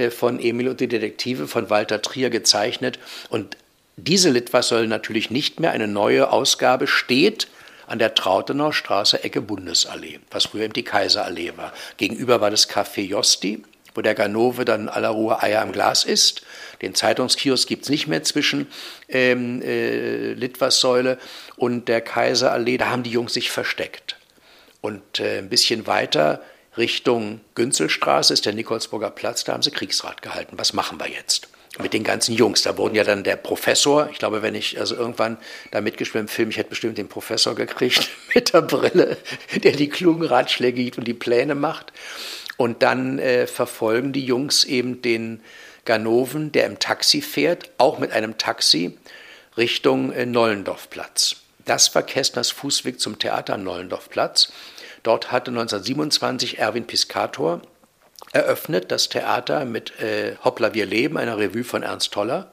von 0.09 0.39
Emil 0.39 0.69
und 0.69 0.79
die 0.79 0.87
Detektive 0.87 1.47
von 1.47 1.69
Walter 1.69 2.01
Trier 2.01 2.31
gezeichnet 2.31 2.97
und 3.29 3.57
diese 3.95 4.31
Litfaßsäule 4.31 4.87
natürlich 4.87 5.29
nicht 5.29 5.59
mehr, 5.59 5.69
eine 5.69 5.87
neue 5.87 6.31
Ausgabe 6.31 6.87
steht 6.87 7.47
an 7.87 7.99
der 7.99 8.13
Trautenauer 8.13 8.73
Straße, 8.73 9.23
Ecke 9.23 9.41
Bundesallee, 9.41 10.19
was 10.29 10.45
früher 10.45 10.65
eben 10.65 10.73
die 10.73 10.83
Kaiserallee 10.83 11.53
war. 11.55 11.73
Gegenüber 11.97 12.41
war 12.41 12.51
das 12.51 12.69
Café 12.69 13.01
Josti, 13.01 13.63
wo 13.95 14.01
der 14.01 14.13
Ganove 14.13 14.63
dann 14.65 14.81
in 14.81 14.89
aller 14.89 15.09
Ruhe 15.09 15.41
Eier 15.41 15.63
im 15.63 15.71
Glas 15.71 16.03
isst. 16.03 16.43
Den 16.81 16.93
Zeitungskiosk 16.93 17.67
gibt 17.67 17.83
es 17.83 17.89
nicht 17.89 18.07
mehr 18.07 18.23
zwischen 18.23 18.67
ähm, 19.09 19.61
äh, 19.63 20.33
Litwassäule 20.33 21.17
und 21.55 21.87
der 21.87 22.01
Kaiserallee. 22.01 22.77
Da 22.77 22.89
haben 22.89 23.03
die 23.03 23.09
Jungs 23.09 23.33
sich 23.33 23.49
versteckt. 23.49 24.17
Und 24.81 25.19
äh, 25.19 25.39
ein 25.39 25.49
bisschen 25.49 25.87
weiter 25.87 26.41
Richtung 26.77 27.41
Günzelstraße 27.55 28.33
ist 28.33 28.45
der 28.45 28.53
Nikolsburger 28.53 29.09
Platz, 29.09 29.43
da 29.43 29.53
haben 29.53 29.63
sie 29.63 29.71
Kriegsrat 29.71 30.21
gehalten. 30.21 30.59
Was 30.59 30.73
machen 30.73 30.99
wir 30.99 31.09
jetzt? 31.09 31.47
Mit 31.79 31.93
den 31.93 32.03
ganzen 32.03 32.33
Jungs. 32.33 32.61
Da 32.63 32.77
wurden 32.77 32.95
ja 32.95 33.03
dann 33.03 33.23
der 33.23 33.35
Professor, 33.35 34.09
ich 34.11 34.19
glaube, 34.19 34.41
wenn 34.41 34.55
ich 34.55 34.79
also 34.79 34.95
irgendwann 34.95 35.37
da 35.71 35.81
mitgespielt 35.81 36.23
im 36.23 36.27
Film, 36.27 36.49
ich 36.49 36.57
hätte 36.57 36.69
bestimmt 36.69 36.97
den 36.97 37.07
Professor 37.07 37.55
gekriegt 37.55 38.09
mit 38.35 38.53
der 38.53 38.61
Brille, 38.61 39.17
der 39.63 39.73
die 39.73 39.89
klugen 39.89 40.25
Ratschläge 40.25 40.83
gibt 40.83 40.97
und 40.97 41.07
die 41.07 41.13
Pläne 41.13 41.55
macht. 41.55 41.93
Und 42.57 42.81
dann 42.81 43.19
äh, 43.19 43.45
verfolgen 43.47 44.13
die 44.13 44.25
Jungs 44.25 44.63
eben 44.63 45.01
den 45.01 45.41
Ganoven, 45.85 46.51
der 46.51 46.65
im 46.65 46.79
Taxi 46.79 47.21
fährt, 47.21 47.69
auch 47.77 47.99
mit 47.99 48.11
einem 48.11 48.37
Taxi 48.37 48.97
Richtung 49.55 50.11
äh, 50.11 50.25
Nollendorfplatz. 50.25 51.37
Das 51.65 51.93
war 51.93 52.01
Kästners 52.01 52.49
Fußweg 52.51 52.99
zum 52.99 53.19
Theater 53.19 53.57
Nollendorfplatz. 53.57 54.51
Dort 55.03 55.31
hatte 55.31 55.51
1927 55.51 56.59
Erwin 56.59 56.87
Piscator 56.87 57.61
eröffnet, 58.37 58.91
das 58.91 59.09
Theater 59.09 59.65
mit 59.65 59.99
äh, 59.99 60.35
Hoppla, 60.43 60.73
wir 60.73 60.85
leben, 60.85 61.17
einer 61.17 61.37
Revue 61.37 61.63
von 61.63 61.83
Ernst 61.83 62.13
Toller. 62.13 62.51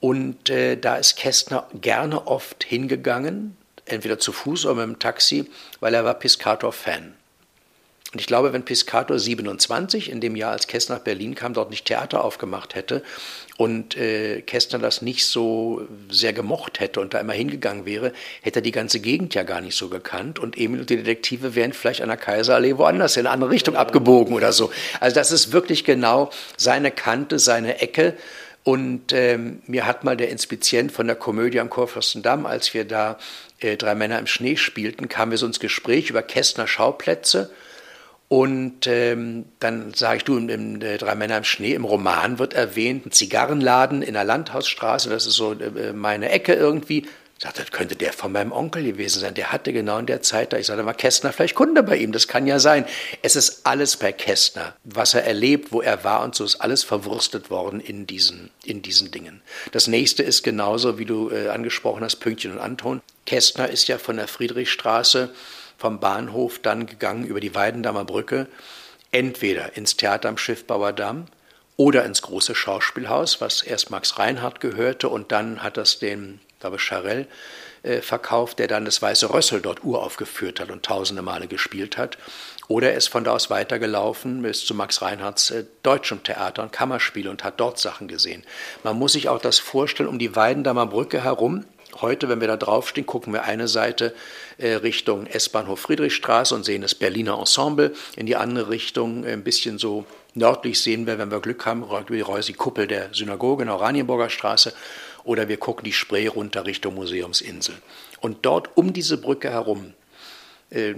Und 0.00 0.50
äh, 0.50 0.76
da 0.76 0.96
ist 0.96 1.16
Kästner 1.16 1.66
gerne 1.74 2.26
oft 2.26 2.64
hingegangen, 2.64 3.56
entweder 3.86 4.18
zu 4.18 4.32
Fuß 4.32 4.66
oder 4.66 4.86
mit 4.86 4.96
dem 4.96 4.98
Taxi, 4.98 5.50
weil 5.80 5.94
er 5.94 6.04
war 6.04 6.14
Piscator-Fan. 6.14 7.14
Und 8.12 8.20
ich 8.20 8.26
glaube, 8.26 8.52
wenn 8.52 8.64
Piscator 8.64 9.18
27, 9.18 10.10
in 10.10 10.20
dem 10.20 10.36
Jahr, 10.36 10.52
als 10.52 10.68
Kästner 10.68 10.96
nach 10.96 11.02
Berlin 11.02 11.34
kam, 11.34 11.52
dort 11.52 11.70
nicht 11.70 11.86
Theater 11.86 12.22
aufgemacht 12.22 12.76
hätte 12.76 13.02
und 13.56 13.96
äh, 13.96 14.40
Kästner 14.42 14.80
das 14.80 15.00
nicht 15.00 15.26
so 15.26 15.86
sehr 16.10 16.32
gemocht 16.32 16.80
hätte 16.80 17.00
und 17.00 17.14
da 17.14 17.20
immer 17.20 17.34
hingegangen 17.34 17.86
wäre, 17.86 18.12
hätte 18.42 18.58
er 18.58 18.62
die 18.62 18.72
ganze 18.72 18.98
Gegend 19.00 19.34
ja 19.34 19.44
gar 19.44 19.60
nicht 19.60 19.76
so 19.76 19.88
gekannt 19.88 20.38
und 20.38 20.58
Emil 20.58 20.80
und 20.80 20.90
die 20.90 20.96
Detektive 20.96 21.54
wären 21.54 21.72
vielleicht 21.72 22.02
an 22.02 22.08
der 22.08 22.16
Kaiserallee 22.16 22.76
woanders 22.78 23.16
in 23.16 23.26
eine 23.26 23.30
andere 23.30 23.50
Richtung 23.50 23.76
abgebogen 23.76 24.34
oder 24.34 24.52
so. 24.52 24.72
Also 24.98 25.14
das 25.14 25.30
ist 25.30 25.52
wirklich 25.52 25.84
genau 25.84 26.30
seine 26.56 26.90
Kante, 26.90 27.38
seine 27.38 27.80
Ecke. 27.80 28.14
Und 28.64 29.12
ähm, 29.12 29.60
mir 29.66 29.86
hat 29.86 30.04
mal 30.04 30.16
der 30.16 30.30
Inspizient 30.30 30.90
von 30.90 31.06
der 31.06 31.16
Komödie 31.16 31.60
am 31.60 31.68
Kurfürstendamm, 31.68 32.46
als 32.46 32.72
wir 32.72 32.86
da 32.86 33.18
äh, 33.60 33.76
Drei 33.76 33.94
Männer 33.94 34.18
im 34.18 34.26
Schnee 34.26 34.56
spielten, 34.56 35.08
kamen 35.08 35.32
wir 35.32 35.38
so 35.38 35.44
ins 35.44 35.60
Gespräch 35.60 36.08
über 36.08 36.22
Kästner 36.22 36.66
Schauplätze. 36.66 37.50
Und 38.28 38.86
ähm, 38.86 39.44
dann 39.60 39.92
sage 39.94 40.18
ich, 40.18 40.24
du, 40.24 40.36
im, 40.36 40.48
im 40.48 40.80
äh, 40.80 40.96
Drei 40.96 41.14
Männer 41.14 41.36
im 41.36 41.44
Schnee, 41.44 41.74
im 41.74 41.84
Roman 41.84 42.38
wird 42.38 42.54
erwähnt, 42.54 43.06
ein 43.06 43.12
Zigarrenladen 43.12 44.02
in 44.02 44.14
der 44.14 44.24
Landhausstraße, 44.24 45.10
das 45.10 45.26
ist 45.26 45.34
so 45.34 45.52
äh, 45.52 45.92
meine 45.92 46.30
Ecke 46.30 46.54
irgendwie. 46.54 47.06
Ich 47.36 47.42
sagte, 47.42 47.62
das 47.62 47.72
könnte 47.72 47.96
der 47.96 48.12
von 48.12 48.30
meinem 48.30 48.52
Onkel 48.52 48.84
gewesen 48.84 49.20
sein. 49.20 49.34
Der 49.34 49.50
hatte 49.50 49.72
genau 49.72 49.98
in 49.98 50.06
der 50.06 50.22
Zeit 50.22 50.52
da. 50.52 50.56
Ich 50.56 50.66
sagte, 50.66 50.86
war 50.86 50.94
Kästner 50.94 51.32
vielleicht 51.32 51.56
Kunde 51.56 51.82
bei 51.82 51.96
ihm. 51.96 52.12
Das 52.12 52.28
kann 52.28 52.46
ja 52.46 52.60
sein. 52.60 52.86
Es 53.22 53.34
ist 53.34 53.66
alles 53.66 53.96
bei 53.96 54.12
Kästner. 54.12 54.76
Was 54.84 55.14
er 55.14 55.24
erlebt, 55.24 55.72
wo 55.72 55.82
er 55.82 56.04
war 56.04 56.22
und 56.22 56.36
so 56.36 56.44
ist 56.44 56.60
alles 56.60 56.84
verwurstet 56.84 57.50
worden 57.50 57.80
in 57.80 58.06
diesen, 58.06 58.50
in 58.64 58.82
diesen 58.82 59.10
Dingen. 59.10 59.42
Das 59.72 59.88
nächste 59.88 60.22
ist 60.22 60.44
genauso, 60.44 60.98
wie 60.98 61.06
du 61.06 61.30
äh, 61.30 61.48
angesprochen 61.48 62.04
hast, 62.04 62.16
Pünktchen 62.16 62.52
und 62.52 62.60
Anton. 62.60 63.02
Kästner 63.26 63.68
ist 63.68 63.88
ja 63.88 63.98
von 63.98 64.16
der 64.16 64.28
Friedrichstraße 64.28 65.30
vom 65.84 66.00
Bahnhof 66.00 66.60
dann 66.60 66.86
gegangen 66.86 67.26
über 67.26 67.40
die 67.40 67.54
Weidendammer 67.54 68.06
Brücke, 68.06 68.46
entweder 69.12 69.76
ins 69.76 69.98
Theater 69.98 70.30
am 70.30 70.38
Schiffbauer 70.38 70.94
Damm 70.94 71.26
oder 71.76 72.06
ins 72.06 72.22
große 72.22 72.54
Schauspielhaus, 72.54 73.42
was 73.42 73.60
erst 73.60 73.90
Max 73.90 74.18
Reinhardt 74.18 74.60
gehörte 74.60 75.10
und 75.10 75.30
dann 75.30 75.62
hat 75.62 75.76
das 75.76 75.98
den, 75.98 76.40
glaube 76.58 76.76
ich, 76.76 76.82
Charell 76.82 77.26
äh, 77.82 78.00
verkauft, 78.00 78.60
der 78.60 78.66
dann 78.66 78.86
das 78.86 79.02
Weiße 79.02 79.28
Rössel 79.28 79.60
dort 79.60 79.84
uraufgeführt 79.84 80.58
hat 80.58 80.70
und 80.70 80.86
tausende 80.86 81.20
Male 81.20 81.48
gespielt 81.48 81.98
hat. 81.98 82.16
Oder 82.66 82.92
er 82.92 82.96
ist 82.96 83.08
von 83.08 83.24
da 83.24 83.32
aus 83.32 83.50
weitergelaufen 83.50 84.40
bis 84.40 84.64
zu 84.64 84.74
Max 84.74 85.02
Reinhardts 85.02 85.50
äh, 85.50 85.64
deutschem 85.82 86.22
Theater 86.22 86.62
und 86.62 86.72
Kammerspiel 86.72 87.28
und 87.28 87.44
hat 87.44 87.60
dort 87.60 87.78
Sachen 87.78 88.08
gesehen. 88.08 88.42
Man 88.84 88.98
muss 88.98 89.12
sich 89.12 89.28
auch 89.28 89.38
das 89.38 89.58
vorstellen, 89.58 90.08
um 90.08 90.18
die 90.18 90.34
Weidendammer 90.34 90.86
Brücke 90.86 91.22
herum 91.22 91.66
Heute, 92.00 92.28
wenn 92.28 92.40
wir 92.40 92.48
da 92.48 92.56
draufstehen, 92.56 93.06
gucken 93.06 93.32
wir 93.32 93.44
eine 93.44 93.68
Seite 93.68 94.14
äh, 94.58 94.74
Richtung 94.74 95.26
S-Bahnhof 95.26 95.80
Friedrichstraße 95.80 96.54
und 96.54 96.64
sehen 96.64 96.82
das 96.82 96.94
Berliner 96.94 97.38
Ensemble. 97.38 97.94
In 98.16 98.26
die 98.26 98.36
andere 98.36 98.70
Richtung 98.70 99.24
äh, 99.24 99.32
ein 99.32 99.44
bisschen 99.44 99.78
so 99.78 100.04
nördlich 100.34 100.80
sehen 100.80 101.06
wir, 101.06 101.18
wenn 101.18 101.30
wir 101.30 101.40
Glück 101.40 101.66
haben, 101.66 101.84
die 102.08 102.20
Reusi-Kuppel 102.20 102.86
der 102.86 103.14
Synagoge 103.14 103.62
in 103.62 103.68
Oranienburger 103.68 104.30
Straße. 104.30 104.72
Oder 105.24 105.48
wir 105.48 105.56
gucken 105.56 105.84
die 105.84 105.92
Spree 105.92 106.26
runter 106.26 106.66
Richtung 106.66 106.94
Museumsinsel. 106.96 107.76
Und 108.20 108.44
dort 108.44 108.76
um 108.76 108.92
diese 108.92 109.16
Brücke 109.16 109.50
herum 109.50 109.94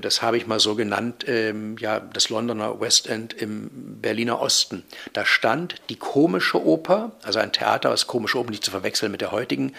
das 0.00 0.22
habe 0.22 0.38
ich 0.38 0.46
mal 0.46 0.58
so 0.58 0.74
genannt, 0.74 1.24
ähm, 1.28 1.76
ja, 1.78 2.00
das 2.00 2.30
Londoner 2.30 2.80
West 2.80 3.08
End 3.08 3.34
im 3.34 3.70
Berliner 4.00 4.40
Osten. 4.40 4.84
Da 5.12 5.26
stand 5.26 5.76
die 5.90 5.96
komische 5.96 6.64
Oper, 6.64 7.12
also 7.22 7.38
ein 7.38 7.52
Theater, 7.52 7.90
was 7.90 8.06
komische 8.06 8.38
Oper 8.38 8.50
nicht 8.50 8.64
zu 8.64 8.70
verwechseln 8.70 9.12
mit 9.12 9.20
der 9.20 9.32
heutigen, 9.32 9.74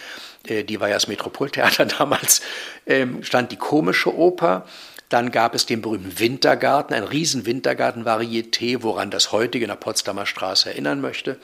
äh, 0.45 0.64
die 0.64 0.80
war 0.80 0.89
ja 0.89 0.95
das 0.95 1.08
Metropoltheater 1.08 1.86
damals, 1.98 2.41
ähm, 2.86 3.24
stand 3.24 3.52
die 3.52 3.58
komische 3.58 4.16
Oper. 4.16 4.66
Dann 5.10 5.32
gab 5.32 5.56
es 5.56 5.66
den 5.66 5.82
berühmten 5.82 6.20
Wintergarten, 6.20 6.93
ein 6.93 7.04
riesen 7.04 7.45
Wintergarten-Varieté, 7.45 8.84
woran 8.84 9.10
das 9.10 9.32
heutige 9.32 9.64
in 9.64 9.70
der 9.70 9.78
Potsdamer 9.78 10.26
Straße 10.26 10.70
erinnern 10.70 11.00
möchte. 11.00 11.38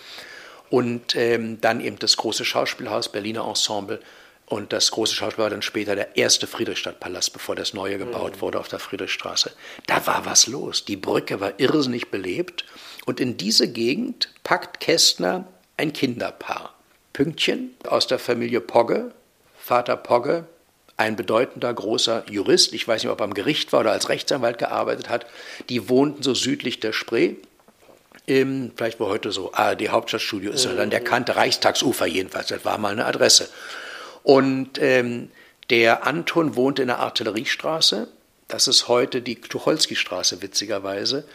Und 0.69 1.15
ähm, 1.15 1.61
dann 1.61 1.79
eben 1.79 1.97
das 1.97 2.17
große 2.17 2.43
Schauspielhaus, 2.43 3.09
Berliner 3.09 3.47
Ensemble 3.47 3.99
und 4.45 4.73
das 4.73 4.91
große 4.91 5.15
Schauspiel 5.15 5.43
war 5.43 5.49
dann 5.49 5.61
später 5.61 5.95
der 5.95 6.15
erste 6.17 6.47
Friedrichstadtpalast, 6.47 7.33
bevor 7.33 7.55
das 7.55 7.73
neue 7.73 7.97
gebaut 7.97 8.41
wurde 8.41 8.59
auf 8.59 8.67
der 8.67 8.79
Friedrichstraße. 8.79 9.51
Da 9.87 10.05
war 10.05 10.25
was 10.25 10.47
los. 10.47 10.85
Die 10.85 10.97
Brücke 10.97 11.39
war 11.39 11.59
irrsinnig 11.59 12.11
belebt. 12.11 12.65
Und 13.05 13.19
in 13.19 13.37
diese 13.37 13.71
Gegend 13.71 14.29
packt 14.43 14.79
Kästner 14.79 15.47
ein 15.77 15.93
Kinderpaar. 15.93 16.73
Pünktchen 17.13 17.75
aus 17.87 18.07
der 18.07 18.19
Familie 18.19 18.59
Pogge, 18.59 19.11
Vater 19.57 19.95
Pogge, 19.97 20.45
ein 20.97 21.15
bedeutender 21.15 21.73
großer 21.73 22.23
Jurist, 22.29 22.73
ich 22.73 22.87
weiß 22.87 23.03
nicht, 23.03 23.11
ob 23.11 23.21
er 23.21 23.25
am 23.25 23.33
Gericht 23.33 23.73
war 23.73 23.81
oder 23.81 23.91
als 23.91 24.09
Rechtsanwalt 24.09 24.57
gearbeitet 24.57 25.09
hat, 25.09 25.25
die 25.69 25.89
wohnten 25.89 26.21
so 26.21 26.33
südlich 26.33 26.79
der 26.79 26.93
Spree, 26.93 27.35
im, 28.25 28.71
vielleicht 28.75 28.99
wo 28.99 29.07
heute 29.07 29.31
so 29.31 29.53
ARD 29.53 29.89
Hauptstadtstudio 29.89 30.51
ist, 30.51 30.65
mhm. 30.67 30.77
dann 30.77 30.89
der 30.89 31.03
Kante 31.03 31.35
Reichstagsufer 31.35 32.05
jedenfalls, 32.05 32.47
das 32.47 32.63
war 32.63 32.77
mal 32.77 32.91
eine 32.91 33.05
Adresse. 33.05 33.49
Und 34.23 34.79
ähm, 34.81 35.29
der 35.69 36.05
Anton 36.05 36.55
wohnte 36.55 36.81
in 36.81 36.87
der 36.87 36.99
Artilleriestraße, 36.99 38.07
das 38.47 38.67
ist 38.67 38.87
heute 38.87 39.21
die 39.21 39.35
Tucholsky-Straße, 39.35 40.41
witzigerweise. 40.41 41.25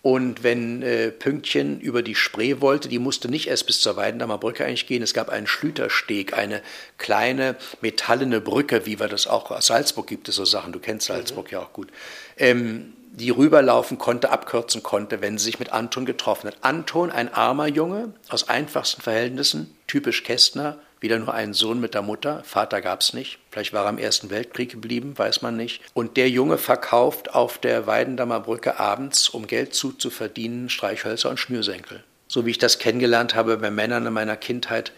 Und 0.00 0.44
wenn 0.44 0.82
äh, 0.82 1.10
Pünktchen 1.10 1.80
über 1.80 2.02
die 2.02 2.14
Spree 2.14 2.60
wollte, 2.60 2.88
die 2.88 3.00
musste 3.00 3.28
nicht 3.28 3.48
erst 3.48 3.66
bis 3.66 3.80
zur 3.80 3.96
Weidendammer 3.96 4.38
Brücke 4.38 4.64
eigentlich 4.64 4.86
gehen. 4.86 5.02
Es 5.02 5.12
gab 5.12 5.28
einen 5.28 5.46
Schlütersteg, 5.46 6.38
eine 6.38 6.62
kleine 6.98 7.56
metallene 7.80 8.40
Brücke, 8.40 8.86
wie 8.86 9.00
wir 9.00 9.08
das 9.08 9.26
auch 9.26 9.50
aus 9.50 9.66
Salzburg 9.66 10.06
gibt 10.06 10.28
es 10.28 10.36
so 10.36 10.44
Sachen. 10.44 10.72
Du 10.72 10.78
kennst 10.78 11.08
Salzburg 11.08 11.46
mhm. 11.46 11.52
ja 11.52 11.58
auch 11.60 11.72
gut. 11.72 11.88
Ähm, 12.36 12.92
die 13.10 13.30
rüberlaufen 13.30 13.98
konnte, 13.98 14.30
abkürzen 14.30 14.82
konnte, 14.82 15.20
wenn 15.20 15.38
sie 15.38 15.46
sich 15.46 15.58
mit 15.58 15.72
Anton 15.72 16.06
getroffen 16.06 16.46
hat. 16.46 16.58
Anton, 16.60 17.10
ein 17.10 17.32
armer 17.34 17.66
Junge 17.66 18.12
aus 18.28 18.48
einfachsten 18.48 19.02
Verhältnissen, 19.02 19.76
typisch 19.88 20.22
Kästner, 20.22 20.78
wieder 21.00 21.18
nur 21.18 21.32
ein 21.32 21.54
Sohn 21.54 21.80
mit 21.80 21.94
der 21.94 22.02
Mutter, 22.02 22.42
Vater 22.44 22.80
gab 22.80 23.00
es 23.00 23.12
nicht, 23.12 23.38
vielleicht 23.50 23.72
war 23.72 23.84
er 23.84 23.90
im 23.90 23.98
Ersten 23.98 24.30
Weltkrieg 24.30 24.70
geblieben, 24.70 25.16
weiß 25.16 25.42
man 25.42 25.56
nicht. 25.56 25.82
Und 25.94 26.16
der 26.16 26.28
Junge 26.28 26.58
verkauft 26.58 27.34
auf 27.34 27.58
der 27.58 27.86
Weidendammer 27.86 28.40
Brücke 28.40 28.78
abends, 28.78 29.28
um 29.28 29.46
Geld 29.46 29.74
zuzuverdienen, 29.74 30.68
Streichhölzer 30.68 31.30
und 31.30 31.38
Schnürsenkel. 31.38 32.02
So 32.26 32.44
wie 32.44 32.50
ich 32.50 32.58
das 32.58 32.78
kennengelernt 32.78 33.34
habe 33.34 33.56
bei 33.56 33.70
Männern 33.70 34.06
in 34.06 34.12
meiner 34.12 34.36
Kindheit, 34.36 34.92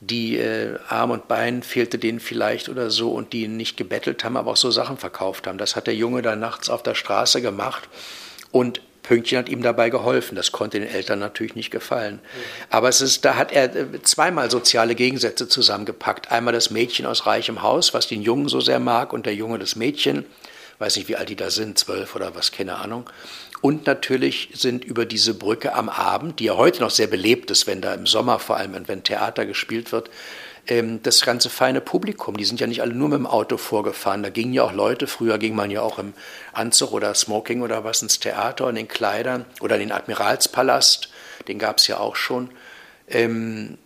die 0.00 0.36
äh, 0.36 0.78
Arm 0.88 1.12
und 1.12 1.28
Bein 1.28 1.62
fehlte 1.62 1.98
denen 1.98 2.20
vielleicht 2.20 2.68
oder 2.68 2.90
so 2.90 3.12
und 3.12 3.32
die 3.32 3.48
nicht 3.48 3.76
gebettelt 3.76 4.24
haben, 4.24 4.36
aber 4.36 4.50
auch 4.50 4.56
so 4.56 4.70
Sachen 4.70 4.98
verkauft 4.98 5.46
haben. 5.46 5.56
Das 5.56 5.76
hat 5.76 5.86
der 5.86 5.94
Junge 5.94 6.20
da 6.20 6.36
nachts 6.36 6.68
auf 6.68 6.82
der 6.82 6.94
Straße 6.94 7.40
gemacht 7.40 7.88
und 8.50 8.82
Pünktchen 9.04 9.38
hat 9.38 9.48
ihm 9.48 9.62
dabei 9.62 9.90
geholfen. 9.90 10.34
Das 10.34 10.50
konnte 10.50 10.80
den 10.80 10.88
Eltern 10.88 11.20
natürlich 11.20 11.54
nicht 11.54 11.70
gefallen. 11.70 12.18
Aber 12.70 12.88
es 12.88 13.00
ist, 13.00 13.24
da 13.24 13.36
hat 13.36 13.52
er 13.52 13.76
äh, 13.76 14.02
zweimal 14.02 14.50
soziale 14.50 14.96
Gegensätze 14.96 15.46
zusammengepackt. 15.46 16.32
Einmal 16.32 16.54
das 16.54 16.70
Mädchen 16.70 17.06
aus 17.06 17.26
reichem 17.26 17.62
Haus, 17.62 17.94
was 17.94 18.08
den 18.08 18.22
Jungen 18.22 18.48
so 18.48 18.60
sehr 18.60 18.80
mag, 18.80 19.12
und 19.12 19.26
der 19.26 19.34
Junge 19.34 19.60
das 19.60 19.76
Mädchen. 19.76 20.24
Weiß 20.78 20.96
nicht, 20.96 21.08
wie 21.08 21.16
alt 21.16 21.28
die 21.28 21.36
da 21.36 21.50
sind, 21.50 21.78
zwölf 21.78 22.16
oder 22.16 22.34
was, 22.34 22.50
keine 22.50 22.76
Ahnung. 22.76 23.08
Und 23.60 23.86
natürlich 23.86 24.50
sind 24.54 24.84
über 24.84 25.06
diese 25.06 25.34
Brücke 25.34 25.74
am 25.74 25.88
Abend, 25.88 26.40
die 26.40 26.44
ja 26.44 26.56
heute 26.56 26.80
noch 26.80 26.90
sehr 26.90 27.06
belebt 27.06 27.50
ist, 27.50 27.66
wenn 27.66 27.80
da 27.80 27.94
im 27.94 28.06
Sommer 28.06 28.38
vor 28.38 28.56
allem, 28.56 28.88
wenn 28.88 29.02
Theater 29.04 29.46
gespielt 29.46 29.92
wird, 29.92 30.10
ähm, 30.66 31.02
das 31.02 31.22
ganze 31.22 31.50
feine 31.50 31.80
Publikum, 31.80 32.36
die 32.36 32.44
sind 32.44 32.60
ja 32.60 32.66
nicht 32.66 32.82
alle 32.82 32.94
nur 32.94 33.08
mit 33.08 33.18
dem 33.18 33.26
Auto 33.26 33.56
vorgefahren. 33.56 34.22
Da 34.22 34.30
gingen 34.30 34.52
ja 34.52 34.62
auch 34.62 34.72
Leute, 34.72 35.06
früher 35.06 35.38
ging 35.38 35.54
man 35.54 35.70
ja 35.70 35.82
auch 35.82 35.98
im 35.98 36.14
Anzug 36.52 36.92
oder 36.92 37.14
Smoking 37.14 37.62
oder 37.62 37.84
was 37.84 38.02
ins 38.02 38.20
Theater 38.20 38.68
in 38.68 38.76
den 38.76 38.88
Kleidern 38.88 39.44
oder 39.60 39.76
in 39.76 39.80
den 39.80 39.92
Admiralspalast, 39.92 41.10
den 41.48 41.58
gab 41.58 41.78
es 41.78 41.86
ja 41.86 41.98
auch 41.98 42.16
schon. 42.16 42.50
Ähm, 43.08 43.78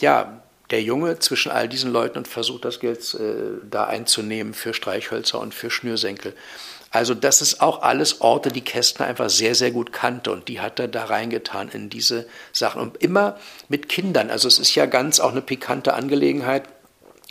ja, 0.00 0.40
der 0.70 0.82
Junge 0.82 1.18
zwischen 1.20 1.52
all 1.52 1.68
diesen 1.68 1.92
Leuten 1.92 2.18
und 2.18 2.28
versucht 2.28 2.64
das 2.64 2.80
Geld 2.80 3.14
äh, 3.14 3.60
da 3.70 3.84
einzunehmen 3.84 4.52
für 4.52 4.74
Streichhölzer 4.74 5.38
und 5.38 5.54
für 5.54 5.70
Schnürsenkel. 5.70 6.34
Also 6.96 7.14
das 7.14 7.42
ist 7.42 7.60
auch 7.60 7.82
alles 7.82 8.22
Orte, 8.22 8.50
die 8.50 8.62
Kästner 8.62 9.04
einfach 9.04 9.28
sehr, 9.28 9.54
sehr 9.54 9.70
gut 9.70 9.92
kannte 9.92 10.32
und 10.32 10.48
die 10.48 10.60
hat 10.60 10.80
er 10.80 10.88
da 10.88 11.04
reingetan 11.04 11.68
in 11.68 11.90
diese 11.90 12.26
Sachen. 12.52 12.80
Und 12.80 12.96
immer 13.02 13.38
mit 13.68 13.90
Kindern. 13.90 14.30
Also 14.30 14.48
es 14.48 14.58
ist 14.58 14.74
ja 14.74 14.86
ganz 14.86 15.20
auch 15.20 15.32
eine 15.32 15.42
pikante 15.42 15.92
Angelegenheit. 15.92 16.64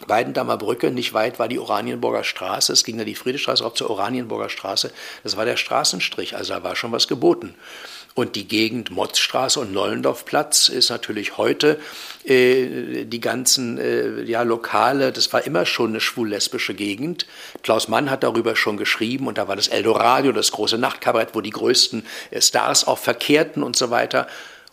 Weidendammer 0.05 0.57
Brücke, 0.57 0.91
nicht 0.91 1.13
weit 1.13 1.39
war 1.39 1.47
die 1.47 1.57
Oranienburger 1.57 2.23
Straße, 2.25 2.73
es 2.73 2.83
ging 2.83 2.97
da 2.97 3.05
die 3.05 3.15
Friedrichstraße 3.15 3.65
auch 3.65 3.73
zur 3.73 3.89
Oranienburger 3.89 4.49
Straße, 4.49 4.91
das 5.23 5.37
war 5.37 5.45
der 5.45 5.55
Straßenstrich, 5.55 6.35
also 6.35 6.53
da 6.53 6.63
war 6.63 6.75
schon 6.75 6.91
was 6.91 7.07
geboten. 7.07 7.55
Und 8.15 8.37
die 8.37 8.47
Gegend 8.47 8.91
Motzstraße 8.91 9.59
und 9.59 9.73
Nollendorfplatz 9.73 10.69
ist 10.69 10.89
natürlich 10.89 11.35
heute 11.37 11.81
äh, 12.23 13.03
die 13.03 13.19
ganzen 13.19 13.77
äh, 13.77 14.23
ja, 14.23 14.41
Lokale, 14.43 15.11
das 15.11 15.33
war 15.33 15.45
immer 15.45 15.65
schon 15.65 15.89
eine 15.89 15.99
schwul-lesbische 15.99 16.75
Gegend. 16.75 17.27
Klaus 17.61 17.89
Mann 17.89 18.09
hat 18.09 18.23
darüber 18.23 18.55
schon 18.55 18.77
geschrieben 18.77 19.27
und 19.27 19.37
da 19.37 19.49
war 19.49 19.57
das 19.57 19.67
Eldoradio, 19.67 20.31
das 20.31 20.53
große 20.53 20.77
Nachtkabarett, 20.77 21.35
wo 21.35 21.41
die 21.41 21.49
größten 21.49 22.05
äh, 22.31 22.41
Stars 22.41 22.87
auch 22.87 22.99
verkehrten 22.99 23.61
und 23.61 23.75
so 23.75 23.89
weiter. 23.89 24.27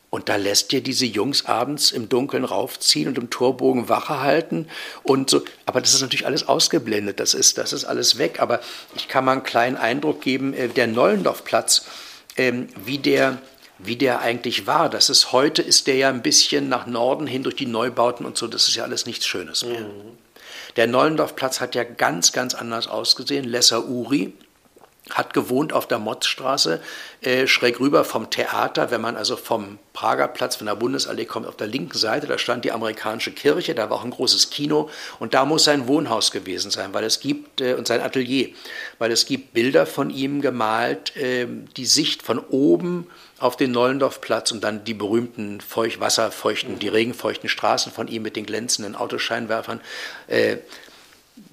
Und 0.08 0.28
da 0.28 0.36
lässt 0.36 0.70
dir 0.70 0.80
diese 0.80 1.06
Jungs 1.06 1.46
abends 1.46 1.90
im 1.90 2.08
Dunkeln 2.08 2.44
raufziehen 2.44 3.08
und 3.08 3.18
im 3.18 3.30
Torbogen 3.30 3.88
Wache 3.88 4.20
halten 4.20 4.68
und 5.02 5.30
so. 5.30 5.42
Aber 5.66 5.80
das 5.80 5.94
ist 5.94 6.02
natürlich 6.02 6.26
alles 6.26 6.46
ausgeblendet. 6.46 7.18
Das 7.18 7.34
ist, 7.34 7.58
das 7.58 7.72
ist 7.72 7.86
alles 7.86 8.18
weg. 8.18 8.38
Aber 8.38 8.60
ich 8.94 9.08
kann 9.08 9.24
mal 9.24 9.32
einen 9.32 9.42
kleinen 9.42 9.76
Eindruck 9.76 10.20
geben. 10.20 10.54
Äh, 10.54 10.68
der 10.68 10.86
Nollendorfplatz, 10.86 11.86
ähm, 12.36 12.68
wie 12.84 12.98
der 12.98 13.38
wie 13.84 13.96
der 13.96 14.20
eigentlich 14.20 14.66
war. 14.66 14.88
Das 14.88 15.10
ist 15.10 15.32
heute 15.32 15.60
ist 15.60 15.86
der 15.86 15.96
ja 15.96 16.08
ein 16.08 16.22
bisschen 16.22 16.68
nach 16.68 16.86
Norden 16.86 17.26
hin 17.26 17.42
durch 17.42 17.56
die 17.56 17.66
Neubauten 17.66 18.24
und 18.24 18.38
so. 18.38 18.46
Das 18.46 18.68
ist 18.68 18.76
ja 18.76 18.84
alles 18.84 19.06
nichts 19.06 19.26
Schönes 19.26 19.64
mehr. 19.64 19.80
Mhm. 19.80 20.16
Der 20.76 20.86
Neulendorfplatz 20.86 21.60
hat 21.60 21.74
ja 21.74 21.84
ganz, 21.84 22.32
ganz 22.32 22.54
anders 22.54 22.86
ausgesehen. 22.86 23.44
Lesser 23.44 23.86
Uri, 23.86 24.32
hat 25.12 25.34
gewohnt 25.34 25.72
auf 25.72 25.86
der 25.86 25.98
Motzstraße, 25.98 26.80
äh, 27.20 27.46
schräg 27.46 27.80
rüber 27.80 28.04
vom 28.04 28.30
Theater. 28.30 28.90
Wenn 28.90 29.00
man 29.00 29.16
also 29.16 29.36
vom 29.36 29.78
Prager 29.92 30.28
Platz, 30.28 30.56
von 30.56 30.66
der 30.66 30.74
Bundesallee 30.74 31.26
kommt, 31.26 31.46
auf 31.46 31.56
der 31.56 31.66
linken 31.66 31.96
Seite, 31.96 32.26
da 32.26 32.38
stand 32.38 32.64
die 32.64 32.72
amerikanische 32.72 33.30
Kirche, 33.30 33.74
da 33.74 33.90
war 33.90 33.98
auch 33.98 34.04
ein 34.04 34.10
großes 34.10 34.50
Kino 34.50 34.88
und 35.18 35.34
da 35.34 35.44
muss 35.44 35.64
sein 35.64 35.86
Wohnhaus 35.86 36.30
gewesen 36.30 36.70
sein, 36.70 36.94
weil 36.94 37.04
es 37.04 37.20
gibt, 37.20 37.60
äh, 37.60 37.74
und 37.74 37.86
sein 37.86 38.00
Atelier, 38.00 38.48
weil 38.98 39.12
es 39.12 39.26
gibt 39.26 39.52
Bilder 39.52 39.86
von 39.86 40.10
ihm 40.10 40.40
gemalt, 40.40 41.16
äh, 41.16 41.46
die 41.76 41.86
Sicht 41.86 42.22
von 42.22 42.38
oben 42.38 43.06
auf 43.38 43.56
den 43.56 43.72
Nollendorfplatz 43.72 44.52
und 44.52 44.62
dann 44.62 44.84
die 44.84 44.94
berühmten 44.94 45.60
feucht, 45.60 46.00
wasserfeuchten, 46.00 46.78
die 46.78 46.88
regenfeuchten 46.88 47.48
Straßen 47.48 47.92
von 47.92 48.08
ihm 48.08 48.22
mit 48.22 48.36
den 48.36 48.46
glänzenden 48.46 48.94
Autoscheinwerfern. 48.94 49.80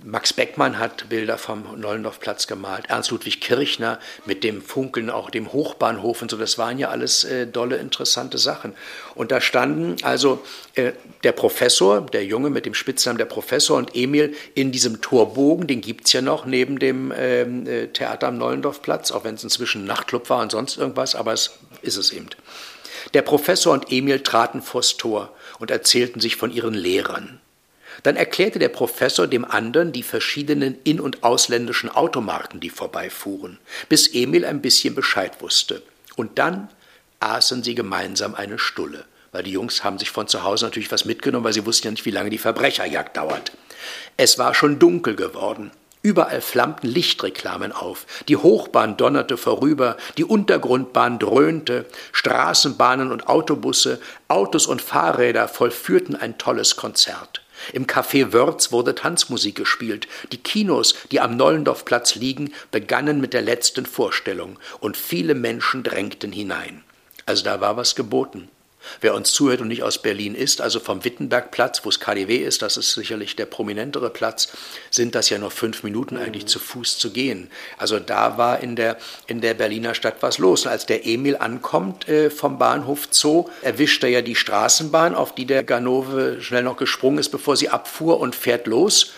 Max 0.04 0.34
Beckmann 0.34 0.78
hat 0.78 1.08
Bilder 1.08 1.38
vom 1.38 1.80
Nollendorfplatz 1.80 2.48
gemalt, 2.48 2.86
Ernst 2.90 3.12
Ludwig 3.12 3.40
Kirchner 3.40 4.00
mit 4.26 4.44
dem 4.44 4.62
Funkeln, 4.62 5.10
auch 5.10 5.30
dem 5.30 5.54
Hochbahnhof 5.54 6.22
und 6.22 6.32
so, 6.32 6.38
das 6.38 6.58
waren 6.58 6.80
ja 6.80 6.90
alles 6.90 7.24
äh, 7.24 7.48
dolle, 7.48 7.78
interessante 7.78 8.38
Sachen. 8.38 8.74
Und 9.16 9.32
da 9.32 9.40
standen 9.40 9.96
also 10.04 10.44
äh, 10.76 10.92
der 11.24 11.32
Professor, 11.32 12.02
der 12.02 12.26
Junge 12.26 12.50
mit 12.50 12.66
dem 12.66 12.74
Spitznamen 12.74 13.18
der 13.18 13.26
Professor 13.26 13.78
und 13.78 13.96
Emil 13.96 14.36
in 14.54 14.74
diesem 14.74 15.02
Torbogen, 15.02 15.68
den 15.68 15.80
gibt 15.80 16.08
es 16.08 16.14
ja 16.14 16.22
noch 16.22 16.46
neben 16.46 16.80
dem 16.80 17.14
ähm, 17.16 17.66
äh, 17.66 17.88
Theater 17.88 18.28
am 18.28 18.38
Nollendorfplatz, 18.38 19.12
auch 19.12 19.24
wenn 19.24 19.36
es 19.36 19.44
inzwischen 19.44 19.84
ein 19.84 19.88
Nachtclub 19.88 20.30
war 20.30 20.42
und 20.42 20.52
sonst 20.52 20.78
irgendwas, 20.78 21.16
aber 21.16 21.32
es 21.32 21.52
ist 21.82 21.96
es 21.98 22.12
eben. 22.12 22.28
Der 23.14 23.22
Professor 23.22 23.74
und 23.74 23.92
Emil 23.92 24.22
traten 24.22 24.62
vors 24.62 24.98
Tor 24.98 25.34
und 25.60 25.72
erzählten 25.72 26.20
sich 26.20 26.36
von 26.36 26.52
ihren 26.52 26.74
Lehrern. 26.74 27.40
Dann 28.04 28.16
erklärte 28.16 28.60
der 28.60 28.70
Professor 28.70 29.28
dem 29.28 29.46
anderen 29.46 29.92
die 29.92 30.04
verschiedenen 30.04 30.78
in- 30.84 31.00
und 31.00 31.24
ausländischen 31.24 31.90
Automarken, 31.90 32.60
die 32.60 32.70
vorbeifuhren, 32.70 33.60
bis 33.90 34.14
Emil 34.14 34.46
ein 34.46 34.62
bisschen 34.62 34.96
Bescheid 34.96 35.42
wusste. 35.42 35.82
Und 36.16 36.40
dann 36.40 36.70
aßen 37.20 37.64
sie 37.64 37.76
gemeinsam 37.76 38.36
eine 38.36 38.60
Stulle, 38.60 39.06
weil 39.32 39.44
die 39.44 39.52
Jungs 39.52 39.84
haben 39.84 40.00
sich 40.00 40.12
von 40.12 40.28
zu 40.28 40.44
Hause 40.44 40.66
natürlich 40.66 40.92
was 40.92 41.06
mitgenommen, 41.06 41.44
weil 41.44 41.54
sie 41.54 41.66
wussten 41.66 41.88
ja 41.88 41.92
nicht, 41.92 42.06
wie 42.06 42.12
lange 42.12 42.30
die 42.30 42.38
Verbrecherjagd 42.38 43.18
dauert. 43.18 43.52
Es 44.18 44.38
war 44.38 44.54
schon 44.54 44.80
dunkel 44.80 45.16
geworden. 45.16 45.72
Überall 46.02 46.40
flammten 46.40 46.88
Lichtreklamen 46.88 47.74
auf, 47.74 48.06
die 48.30 48.38
Hochbahn 48.38 48.96
donnerte 48.96 49.36
vorüber, 49.36 49.98
die 50.18 50.24
Untergrundbahn 50.24 51.20
dröhnte, 51.20 51.86
Straßenbahnen 52.14 53.12
und 53.12 53.28
Autobusse, 53.28 54.00
Autos 54.30 54.66
und 54.66 54.82
Fahrräder 54.82 55.50
vollführten 55.50 56.16
ein 56.16 56.38
tolles 56.38 56.78
Konzert. 56.78 57.42
Im 57.74 57.88
Café 57.88 58.34
Wörz 58.34 58.72
wurde 58.72 58.96
Tanzmusik 58.96 59.56
gespielt. 59.56 60.08
Die 60.32 60.38
Kinos, 60.38 60.96
die 61.12 61.20
am 61.20 61.38
Nollendorfplatz 61.38 62.16
liegen, 62.16 62.54
begannen 62.72 63.22
mit 63.22 63.34
der 63.34 63.42
letzten 63.42 63.86
Vorstellung 63.86 64.58
und 64.80 64.98
viele 64.98 65.36
Menschen 65.36 65.84
drängten 65.84 66.32
hinein. 66.32 66.84
Also 67.26 67.44
da 67.44 67.62
war 67.62 67.78
was 67.78 67.96
geboten. 67.96 68.50
Wer 69.02 69.14
uns 69.14 69.32
zuhört 69.32 69.62
und 69.62 69.68
nicht 69.68 69.84
aus 69.84 70.02
Berlin 70.02 70.36
ist, 70.36 70.62
also 70.62 70.80
vom 70.80 71.04
Wittenbergplatz, 71.04 71.82
wo 71.84 71.90
es 71.90 72.00
KDW 72.00 72.38
ist, 72.38 72.62
das 72.62 72.78
ist 72.78 72.94
sicherlich 72.94 73.36
der 73.36 73.46
prominentere 73.46 74.10
Platz, 74.10 74.50
sind 74.92 75.16
das 75.16 75.30
ja 75.30 75.38
nur 75.38 75.52
fünf 75.52 75.84
Minuten 75.84 76.18
eigentlich 76.18 76.46
zu 76.48 76.60
Fuß 76.60 76.98
zu 76.98 77.12
gehen. 77.12 77.50
Also 77.78 78.00
da 78.00 78.38
war 78.38 78.60
in 78.60 78.76
der, 78.76 78.98
in 79.28 79.42
der 79.42 79.54
Berliner 79.54 79.94
Stadt 79.94 80.18
was 80.22 80.38
los. 80.38 80.66
Und 80.66 80.72
als 80.72 80.86
der 80.86 81.06
Emil 81.06 81.38
ankommt 81.38 82.08
äh, 82.08 82.30
vom 82.30 82.58
Bahnhof 82.58 83.08
Zoo, 83.12 83.50
erwischt 83.62 84.04
er 84.04 84.10
ja 84.10 84.22
die 84.22 84.36
Straßenbahn, 84.36 85.16
auf 85.16 85.36
die 85.36 85.46
der 85.46 85.64
Ganove 85.64 86.42
schnell 86.42 86.64
noch 86.64 86.78
gesprungen 86.78 87.20
ist, 87.20 87.30
bevor 87.30 87.56
sie 87.56 87.70
abfuhr 87.70 88.20
und 88.20 88.36
fährt 88.36 88.68
los. 88.68 89.14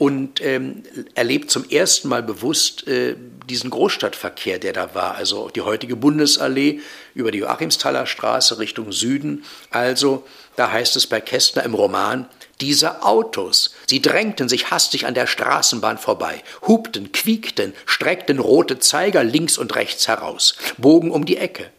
Und 0.00 0.40
ähm, 0.40 0.82
erlebt 1.14 1.50
zum 1.50 1.68
ersten 1.68 2.08
Mal 2.08 2.22
bewusst 2.22 2.88
äh, 2.88 3.16
diesen 3.50 3.68
Großstadtverkehr, 3.68 4.58
der 4.58 4.72
da 4.72 4.94
war. 4.94 5.14
Also 5.16 5.50
die 5.50 5.60
heutige 5.60 5.94
Bundesallee 5.94 6.80
über 7.12 7.30
die 7.30 7.40
Joachimsthaler 7.40 8.06
Straße 8.06 8.58
Richtung 8.58 8.92
Süden. 8.92 9.44
Also, 9.68 10.24
da 10.56 10.72
heißt 10.72 10.96
es 10.96 11.06
bei 11.06 11.20
Kästner 11.20 11.64
im 11.64 11.74
Roman, 11.74 12.30
diese 12.62 13.02
Autos, 13.02 13.74
sie 13.86 14.00
drängten 14.00 14.48
sich 14.48 14.70
hastig 14.70 15.04
an 15.04 15.12
der 15.12 15.26
Straßenbahn 15.26 15.98
vorbei, 15.98 16.42
hupten, 16.66 17.12
quiekten, 17.12 17.74
streckten 17.84 18.38
rote 18.38 18.78
Zeiger 18.78 19.22
links 19.22 19.58
und 19.58 19.74
rechts 19.76 20.08
heraus, 20.08 20.56
bogen 20.78 21.10
um 21.10 21.26
die 21.26 21.36
Ecke. 21.36 21.70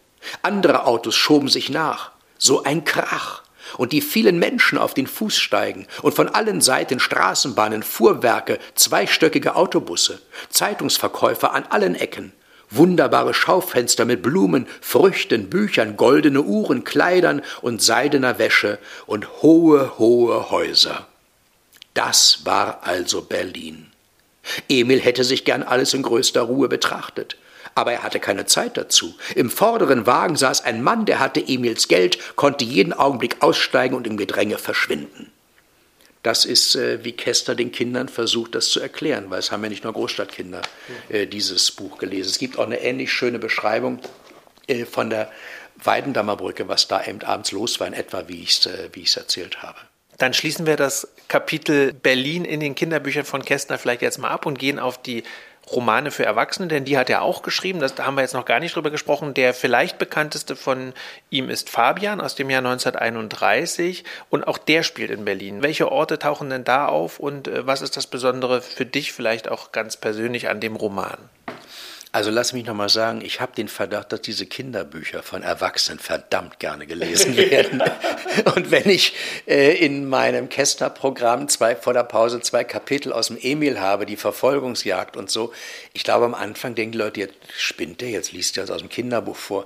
Andere 0.43 0.85
Autos 0.85 1.15
schoben 1.15 1.47
sich 1.47 1.69
nach. 1.69 2.11
So 2.37 2.61
ein 2.61 2.85
Krach 2.85 3.41
und 3.77 3.91
die 3.91 4.01
vielen 4.01 4.39
Menschen 4.39 4.77
auf 4.77 4.93
den 4.93 5.07
Fußsteigen 5.07 5.87
und 6.01 6.13
von 6.13 6.29
allen 6.29 6.61
Seiten 6.61 6.99
Straßenbahnen, 6.99 7.83
Fuhrwerke, 7.83 8.59
zweistöckige 8.75 9.55
Autobusse, 9.55 10.21
Zeitungsverkäufer 10.49 11.53
an 11.53 11.65
allen 11.69 11.95
Ecken, 11.95 12.33
wunderbare 12.69 13.33
Schaufenster 13.33 14.05
mit 14.05 14.21
Blumen, 14.21 14.67
Früchten, 14.81 15.49
Büchern, 15.49 15.97
goldene 15.97 16.41
Uhren, 16.41 16.83
Kleidern 16.83 17.41
und 17.61 17.81
seidener 17.81 18.39
Wäsche 18.39 18.79
und 19.05 19.41
hohe, 19.41 19.97
hohe 19.97 20.49
Häuser. 20.49 21.07
Das 21.93 22.45
war 22.45 22.81
also 22.83 23.21
Berlin. 23.21 23.87
Emil 24.69 24.99
hätte 24.99 25.23
sich 25.23 25.45
gern 25.45 25.63
alles 25.63 25.93
in 25.93 26.01
größter 26.01 26.41
Ruhe 26.41 26.67
betrachtet 26.67 27.37
aber 27.75 27.93
er 27.93 28.03
hatte 28.03 28.19
keine 28.19 28.45
Zeit 28.45 28.77
dazu. 28.77 29.15
Im 29.35 29.49
vorderen 29.49 30.05
Wagen 30.05 30.35
saß 30.35 30.63
ein 30.63 30.81
Mann, 30.81 31.05
der 31.05 31.19
hatte 31.19 31.41
Emils 31.45 31.87
Geld, 31.87 32.35
konnte 32.35 32.65
jeden 32.65 32.93
Augenblick 32.93 33.37
aussteigen 33.41 33.95
und 33.95 34.07
im 34.07 34.17
Gedränge 34.17 34.57
verschwinden. 34.57 35.31
Das 36.23 36.45
ist, 36.45 36.75
äh, 36.75 37.03
wie 37.03 37.13
Kester 37.13 37.55
den 37.55 37.71
Kindern 37.71 38.07
versucht, 38.07 38.53
das 38.53 38.69
zu 38.69 38.79
erklären, 38.79 39.29
weil 39.29 39.39
es 39.39 39.51
haben 39.51 39.63
ja 39.63 39.69
nicht 39.69 39.83
nur 39.83 39.93
Großstadtkinder 39.93 40.61
äh, 41.09 41.25
dieses 41.25 41.71
Buch 41.71 41.97
gelesen. 41.97 42.29
Es 42.29 42.37
gibt 42.37 42.59
auch 42.59 42.65
eine 42.65 42.79
ähnlich 42.81 43.11
schöne 43.11 43.39
Beschreibung 43.39 43.99
äh, 44.67 44.85
von 44.85 45.09
der 45.09 45.31
Weidendammer 45.83 46.35
Brücke, 46.35 46.67
was 46.67 46.87
da 46.87 47.03
eben 47.03 47.21
abends 47.23 47.51
los 47.51 47.79
war, 47.79 47.87
in 47.87 47.93
etwa 47.93 48.27
wie 48.27 48.43
ich 48.43 48.59
es 48.59 48.65
äh, 48.67 49.19
erzählt 49.19 49.63
habe. 49.63 49.79
Dann 50.19 50.35
schließen 50.35 50.67
wir 50.67 50.77
das 50.77 51.07
Kapitel 51.27 51.93
Berlin 51.93 52.45
in 52.45 52.59
den 52.59 52.75
Kinderbüchern 52.75 53.25
von 53.25 53.43
Kästner 53.43 53.79
vielleicht 53.79 54.03
jetzt 54.03 54.19
mal 54.19 54.29
ab 54.29 54.45
und 54.45 54.59
gehen 54.59 54.77
auf 54.77 55.01
die 55.01 55.23
Romane 55.71 56.11
für 56.11 56.25
Erwachsene, 56.25 56.67
denn 56.67 56.85
die 56.85 56.97
hat 56.97 57.09
er 57.09 57.21
auch 57.21 57.41
geschrieben, 57.41 57.79
das, 57.79 57.95
da 57.95 58.05
haben 58.05 58.15
wir 58.15 58.21
jetzt 58.21 58.33
noch 58.33 58.45
gar 58.45 58.59
nicht 58.59 58.75
drüber 58.75 58.91
gesprochen. 58.91 59.33
Der 59.33 59.53
vielleicht 59.53 59.97
bekannteste 59.97 60.55
von 60.55 60.93
ihm 61.29 61.49
ist 61.49 61.69
Fabian 61.69 62.21
aus 62.21 62.35
dem 62.35 62.49
Jahr 62.49 62.59
1931 62.59 64.03
und 64.29 64.47
auch 64.47 64.57
der 64.57 64.83
spielt 64.83 65.11
in 65.11 65.25
Berlin. 65.25 65.63
Welche 65.63 65.91
Orte 65.91 66.19
tauchen 66.19 66.49
denn 66.49 66.63
da 66.63 66.87
auf 66.87 67.19
und 67.19 67.47
äh, 67.47 67.65
was 67.65 67.81
ist 67.81 67.97
das 67.97 68.07
Besondere 68.07 68.61
für 68.61 68.85
dich 68.85 69.13
vielleicht 69.13 69.49
auch 69.49 69.71
ganz 69.71 69.97
persönlich 69.97 70.49
an 70.49 70.59
dem 70.59 70.75
Roman? 70.75 71.17
Also 72.13 72.29
lass 72.29 72.51
mich 72.51 72.65
nochmal 72.65 72.89
sagen, 72.89 73.21
ich 73.23 73.39
habe 73.39 73.55
den 73.55 73.69
Verdacht, 73.69 74.11
dass 74.11 74.21
diese 74.21 74.45
Kinderbücher 74.45 75.23
von 75.23 75.43
Erwachsenen 75.43 75.97
verdammt 75.97 76.59
gerne 76.59 76.85
gelesen 76.85 77.37
werden. 77.37 77.81
Und 78.53 78.69
wenn 78.69 78.89
ich 78.89 79.15
äh, 79.47 79.77
in 79.77 80.09
meinem 80.09 80.49
Kästner-Programm 80.49 81.47
zwei, 81.47 81.73
vor 81.77 81.93
der 81.93 82.03
Pause 82.03 82.41
zwei 82.41 82.65
Kapitel 82.65 83.13
aus 83.13 83.27
dem 83.27 83.37
Emil 83.41 83.79
habe, 83.79 84.05
die 84.05 84.17
Verfolgungsjagd 84.17 85.15
und 85.15 85.31
so, 85.31 85.53
ich 85.93 86.03
glaube 86.03 86.25
am 86.25 86.33
Anfang 86.33 86.75
denken 86.75 86.91
die 86.91 86.97
Leute, 86.97 87.19
jetzt 87.21 87.35
spinnt 87.57 88.01
der, 88.01 88.09
jetzt 88.09 88.33
liest 88.33 88.57
er 88.57 88.63
das 88.63 88.71
aus 88.71 88.81
dem 88.81 88.89
Kinderbuch 88.89 89.37
vor. 89.37 89.65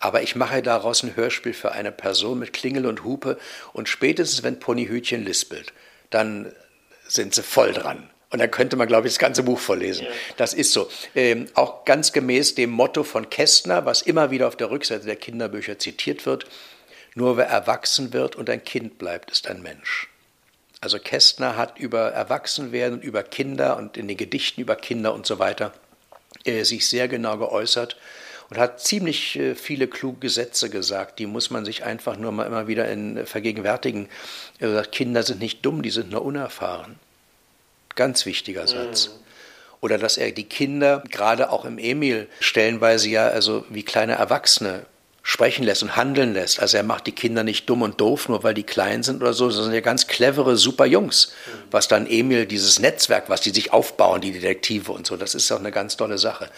Aber 0.00 0.22
ich 0.22 0.34
mache 0.34 0.62
daraus 0.62 1.02
ein 1.02 1.14
Hörspiel 1.14 1.52
für 1.52 1.72
eine 1.72 1.92
Person 1.92 2.38
mit 2.38 2.54
Klingel 2.54 2.86
und 2.86 3.04
Hupe 3.04 3.38
und 3.74 3.90
spätestens, 3.90 4.42
wenn 4.42 4.58
Ponyhütchen 4.58 5.24
lispelt, 5.24 5.74
dann 6.08 6.52
sind 7.06 7.34
sie 7.34 7.42
voll 7.42 7.72
dran. 7.72 8.08
Und 8.32 8.38
dann 8.38 8.50
könnte 8.50 8.76
man, 8.76 8.88
glaube 8.88 9.06
ich, 9.06 9.12
das 9.12 9.18
ganze 9.18 9.42
Buch 9.42 9.58
vorlesen. 9.58 10.06
Ja. 10.06 10.10
Das 10.38 10.54
ist 10.54 10.72
so. 10.72 10.88
Ähm, 11.14 11.46
auch 11.54 11.84
ganz 11.84 12.12
gemäß 12.12 12.54
dem 12.54 12.70
Motto 12.70 13.04
von 13.04 13.28
Kästner, 13.28 13.84
was 13.84 14.00
immer 14.00 14.30
wieder 14.30 14.48
auf 14.48 14.56
der 14.56 14.70
Rückseite 14.70 15.04
der 15.04 15.16
Kinderbücher 15.16 15.78
zitiert 15.78 16.24
wird, 16.24 16.46
nur 17.14 17.36
wer 17.36 17.46
erwachsen 17.46 18.14
wird 18.14 18.34
und 18.34 18.48
ein 18.48 18.64
Kind 18.64 18.96
bleibt, 18.96 19.30
ist 19.30 19.48
ein 19.48 19.60
Mensch. 19.60 20.08
Also 20.80 20.98
Kästner 20.98 21.56
hat 21.56 21.78
über 21.78 22.10
Erwachsenwerden, 22.10 23.02
über 23.02 23.22
Kinder 23.22 23.76
und 23.76 23.96
in 23.96 24.08
den 24.08 24.16
Gedichten 24.16 24.62
über 24.62 24.76
Kinder 24.76 25.12
und 25.12 25.26
so 25.26 25.38
weiter 25.38 25.72
äh, 26.44 26.64
sich 26.64 26.88
sehr 26.88 27.08
genau 27.08 27.36
geäußert 27.36 27.96
und 28.48 28.58
hat 28.58 28.80
ziemlich 28.80 29.38
äh, 29.38 29.54
viele 29.54 29.86
kluge 29.86 30.20
Gesetze 30.20 30.70
gesagt. 30.70 31.18
Die 31.18 31.26
muss 31.26 31.50
man 31.50 31.64
sich 31.64 31.84
einfach 31.84 32.16
nur 32.16 32.32
mal 32.32 32.46
immer 32.46 32.66
wieder 32.66 32.90
in, 32.90 33.18
äh, 33.18 33.26
vergegenwärtigen. 33.26 34.08
Er 34.58 34.72
sagt, 34.72 34.92
Kinder 34.92 35.22
sind 35.22 35.40
nicht 35.40 35.64
dumm, 35.64 35.82
die 35.82 35.90
sind 35.90 36.10
nur 36.10 36.22
unerfahren. 36.22 36.98
Ganz 37.94 38.26
wichtiger 38.26 38.66
Satz. 38.66 39.08
Mhm. 39.08 39.12
Oder 39.80 39.98
dass 39.98 40.16
er 40.16 40.30
die 40.30 40.44
Kinder, 40.44 41.02
gerade 41.10 41.50
auch 41.50 41.64
im 41.64 41.78
Emil, 41.78 42.28
stellenweise 42.38 43.08
ja 43.08 43.28
also 43.28 43.64
wie 43.68 43.82
kleine 43.82 44.12
Erwachsene 44.14 44.86
sprechen 45.24 45.64
lässt 45.64 45.82
und 45.82 45.96
handeln 45.96 46.34
lässt. 46.34 46.60
Also 46.60 46.76
er 46.76 46.82
macht 46.82 47.06
die 47.06 47.12
Kinder 47.12 47.44
nicht 47.44 47.68
dumm 47.68 47.82
und 47.82 48.00
doof, 48.00 48.28
nur 48.28 48.42
weil 48.42 48.54
die 48.54 48.64
klein 48.64 49.02
sind 49.02 49.22
oder 49.22 49.32
so, 49.32 49.50
sondern 49.50 49.74
ja 49.74 49.80
ganz 49.80 50.06
clevere, 50.06 50.56
super 50.56 50.86
Jungs. 50.86 51.32
Was 51.70 51.88
dann 51.88 52.06
Emil, 52.06 52.46
dieses 52.46 52.78
Netzwerk, 52.78 53.28
was 53.28 53.40
die 53.40 53.50
sich 53.50 53.72
aufbauen, 53.72 54.20
die 54.20 54.32
Detektive 54.32 54.92
und 54.92 55.06
so, 55.06 55.16
das 55.16 55.34
ist 55.34 55.50
auch 55.52 55.60
eine 55.60 55.70
ganz 55.70 55.96
tolle 55.96 56.18
Sache. 56.18 56.48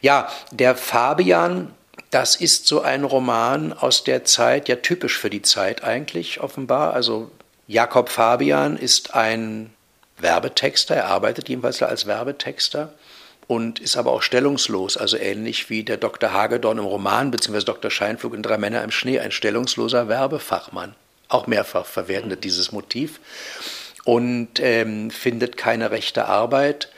Ja, 0.00 0.28
der 0.50 0.76
Fabian, 0.76 1.72
das 2.10 2.34
ist 2.36 2.66
so 2.66 2.80
ein 2.80 3.04
Roman 3.04 3.72
aus 3.72 4.02
der 4.02 4.24
Zeit, 4.24 4.68
ja 4.68 4.76
typisch 4.76 5.16
für 5.18 5.30
die 5.30 5.42
Zeit 5.42 5.84
eigentlich 5.84 6.40
offenbar. 6.40 6.94
Also 6.94 7.30
Jakob 7.68 8.08
Fabian 8.08 8.76
ist 8.76 9.14
ein 9.14 9.72
Werbetexter, 10.22 10.96
er 10.96 11.06
arbeitet 11.06 11.48
jedenfalls 11.48 11.82
als 11.82 12.06
Werbetexter 12.06 12.92
und 13.46 13.80
ist 13.80 13.96
aber 13.96 14.12
auch 14.12 14.22
stellungslos, 14.22 14.96
also 14.96 15.16
ähnlich 15.16 15.70
wie 15.70 15.82
der 15.82 15.96
Dr. 15.96 16.32
Hagedorn 16.32 16.78
im 16.78 16.84
Roman, 16.84 17.30
beziehungsweise 17.30 17.66
Dr. 17.66 17.90
Scheinflug 17.90 18.34
in 18.34 18.42
Drei 18.42 18.58
Männer 18.58 18.84
im 18.84 18.90
Schnee, 18.90 19.18
ein 19.18 19.32
stellungsloser 19.32 20.08
Werbefachmann. 20.08 20.94
Auch 21.28 21.46
mehrfach 21.46 21.86
verwendet 21.86 22.44
dieses 22.44 22.70
Motiv 22.72 23.20
und 24.04 24.60
ähm, 24.60 25.10
findet 25.10 25.56
keine 25.56 25.90
rechte 25.90 26.26
Arbeit 26.26 26.90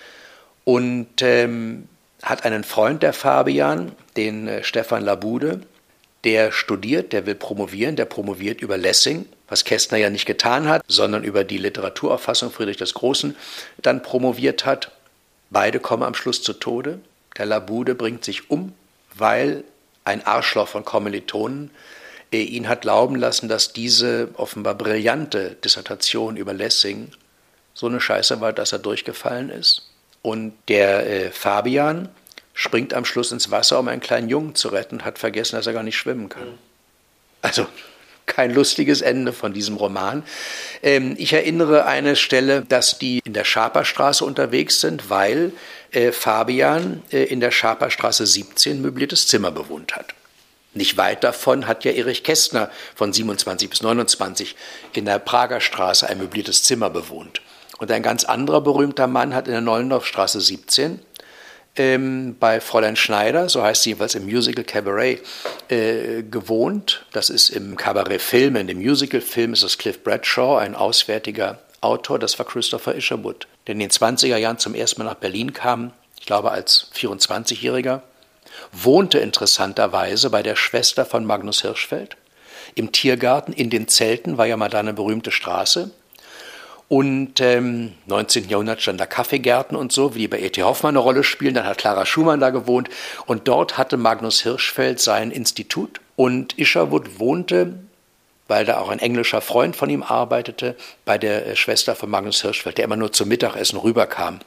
und 0.65 1.23
ähm, 1.23 1.89
hat 2.23 2.45
einen 2.45 2.65
Freund, 2.65 3.03
der 3.03 3.13
Fabian, 3.13 3.93
den 4.17 4.47
äh, 4.47 4.65
Stefan 4.65 5.05
Labude, 5.05 5.63
der 6.25 6.53
studiert, 6.53 7.13
der 7.13 7.27
will 7.27 7.35
promovieren, 7.35 7.97
der 7.97 8.05
promoviert 8.05 8.61
über 8.61 8.77
Lessing, 8.77 9.27
was 9.49 9.65
Kästner 9.65 9.99
ja 9.99 10.11
nicht 10.11 10.27
getan 10.27 10.69
hat, 10.69 10.83
sondern 10.87 11.25
über 11.25 11.45
die 11.45 11.59
Literaturauffassung 11.59 12.51
Friedrich 12.51 12.77
des 12.77 12.95
Großen 12.95 13.37
dann 13.83 14.03
promoviert 14.03 14.65
hat. 14.65 14.93
Beide 15.51 15.81
kommen 15.81 16.03
am 16.03 16.15
Schluss 16.15 16.43
zu 16.43 16.55
Tode. 16.55 17.01
Der 17.37 17.47
Labude 17.47 17.95
bringt 17.95 18.25
sich 18.25 18.51
um, 18.51 18.73
weil 19.15 19.65
ein 20.05 20.25
Arschloch 20.25 20.69
von 20.69 20.85
Kommilitonen 20.85 21.71
ihn 22.33 22.69
hat 22.69 22.83
glauben 22.83 23.17
lassen, 23.17 23.49
dass 23.49 23.73
diese 23.73 24.29
offenbar 24.35 24.75
brillante 24.75 25.57
Dissertation 25.63 26.37
über 26.37 26.55
Lessing 26.55 27.11
so 27.75 27.87
eine 27.87 28.01
Scheiße 28.01 28.41
war, 28.41 28.53
dass 28.53 28.73
er 28.73 28.79
durchgefallen 28.79 29.51
ist. 29.51 29.89
Und 30.23 30.55
der 30.69 31.07
äh, 31.07 31.31
Fabian, 31.31 32.09
springt 32.55 32.95
am 32.95 33.05
Schluss 33.05 33.33
ins 33.33 33.51
Wasser, 33.51 33.79
um 33.79 33.89
einen 33.89 34.01
kleinen 34.01 34.29
Jungen 34.29 34.55
zu 34.55 34.69
retten 34.69 34.97
und 34.97 35.05
hat 35.05 35.19
vergessen, 35.19 35.57
dass 35.57 35.67
er 35.67 35.73
gar 35.73 35.83
nicht 35.83 35.97
schwimmen 35.97 36.29
kann. 36.29 36.59
Also 37.41 37.67
kein 38.27 38.55
lustiges 38.55 39.01
Ende 39.01 39.33
von 39.33 39.53
diesem 39.53 39.77
Roman. 39.77 40.23
Ähm, 40.83 41.15
ich 41.19 41.33
erinnere 41.33 41.87
eine 41.87 42.17
Stelle, 42.17 42.63
dass 42.63 42.99
die 42.99 43.21
in 43.25 43.33
der 43.33 43.45
Schaperstraße 43.45 44.25
unterwegs 44.25 44.81
sind, 44.81 45.11
weil 45.11 45.53
äh, 45.91 46.13
Fabian 46.13 47.03
äh, 47.11 47.25
in 47.25 47.41
der 47.41 47.51
Schaperstraße 47.51 48.27
17 48.27 48.81
möbliertes 48.81 49.27
Zimmer 49.27 49.51
bewohnt 49.51 49.97
hat. 49.97 50.15
Nicht 50.75 50.97
weit 50.97 51.23
davon 51.23 51.67
hat 51.67 51.85
ja 51.85 51.93
Erich 51.93 52.25
Kästner 52.25 52.71
von 52.95 53.13
27 53.13 53.69
bis 53.69 53.83
29 53.83 54.57
in 54.95 55.05
der 55.05 55.19
Prager 55.19 55.61
Straße 55.61 56.09
ein 56.09 56.19
möbliertes 56.19 56.63
Zimmer 56.63 56.89
bewohnt. 56.89 57.43
Und 57.79 57.91
ein 57.91 58.03
ganz 58.03 58.25
anderer 58.25 58.61
berühmter 58.61 59.07
Mann 59.07 59.35
hat 59.35 59.49
in 59.49 59.53
der 59.53 59.61
Neulendorfstraße 59.61 60.41
17 60.41 61.01
ähm, 61.77 62.37
bei 62.39 62.61
Fräulein 62.61 62.97
Schneider, 62.97 63.49
so 63.49 63.63
heißt 63.63 63.83
sie 63.83 63.91
jedenfalls 63.91 64.15
im 64.15 64.25
Musical 64.25 64.65
Cabaret, 64.65 65.21
äh, 65.69 66.23
gewohnt. 66.23 67.05
Das 67.13 67.31
ist 67.31 67.49
im 67.51 67.77
Cabaret-Film, 67.77 68.57
in 68.57 68.67
dem 68.67 68.79
Musical-Film 68.79 69.55
ist 69.55 69.63
es 69.63 69.79
Cliff 69.79 70.03
Bradshaw, 70.03 70.59
ein 70.59 70.75
auswärtiger 70.75 71.59
Autor, 71.81 72.19
das 72.19 72.39
war 72.39 72.47
Christopher 72.47 72.95
Isherwood, 72.95 73.49
der 73.67 73.73
in 73.73 73.81
den 73.81 73.91
20er 73.91 74.37
Jahren 74.37 74.59
zum 74.59 74.75
ersten 74.75 75.03
Mal 75.03 75.11
nach 75.11 75.19
Berlin 75.19 75.53
kam, 75.53 75.93
ich 76.21 76.27
glaube 76.27 76.53
als 76.53 76.89
24-Jähriger, 76.95 78.03
wohnte 78.71 79.19
interessanterweise 79.19 80.31
bei 80.31 80.43
der 80.43 80.57
Schwester 80.57 81.05
von 81.05 81.25
Magnus 81.25 81.63
Hirschfeld. 81.63 82.17
Im 82.75 82.93
Tiergarten, 82.93 83.53
in 83.53 83.71
den 83.71 83.89
Zelten 83.89 84.39
war 84.39 84.47
ja 84.47 84.57
mal 84.57 84.69
da 84.69 84.79
eine 84.79 84.95
berühmte 84.95 85.33
Straße. 85.33 85.91
Und 86.93 87.41
ähm, 87.41 87.93
19. 88.05 88.51
Jahrhundert 88.51 88.83
stand 88.83 89.01
da 89.01 89.07
Kaffeegärten 89.07 89.79
und 89.79 89.93
so, 89.93 90.15
wie 90.15 90.29
bei 90.29 90.39
E.T. 90.39 90.63
Hoffmann 90.63 90.91
eine 90.91 90.99
Rolle 90.99 91.25
spielen. 91.25 91.55
Dann 91.55 91.65
hat 91.65 91.79
Clara 91.79 92.05
Schumann 92.05 92.39
da 92.39 92.51
gewohnt. 92.51 92.91
Und 93.25 93.49
dort 93.49 93.79
hatte 93.79 93.97
Magnus 93.97 94.43
Hirschfeld 94.43 95.01
sein 95.01 95.31
Institut. 95.31 96.03
Und 96.17 96.59
Isherwood 96.59 97.19
wohnte 97.19 97.79
weil 98.47 98.67
da 98.67 98.79
auch 98.79 98.91
ein 98.91 98.99
englischer 98.99 99.41
Freund 99.41 99.75
von 99.75 99.89
ihm 99.89 100.03
arbeitete, 100.03 100.77
bei 101.07 101.17
der 101.17 101.47
äh, 101.47 101.57
Schwester 101.57 101.95
von 101.95 102.11
Magnus 102.11 102.43
Hirschfeld, 102.43 102.77
der 102.77 102.85
immer 102.85 102.97
nur 102.97 103.11
zum 103.11 103.29
Mittagessen 103.29 103.79
rüberkam 103.79 104.41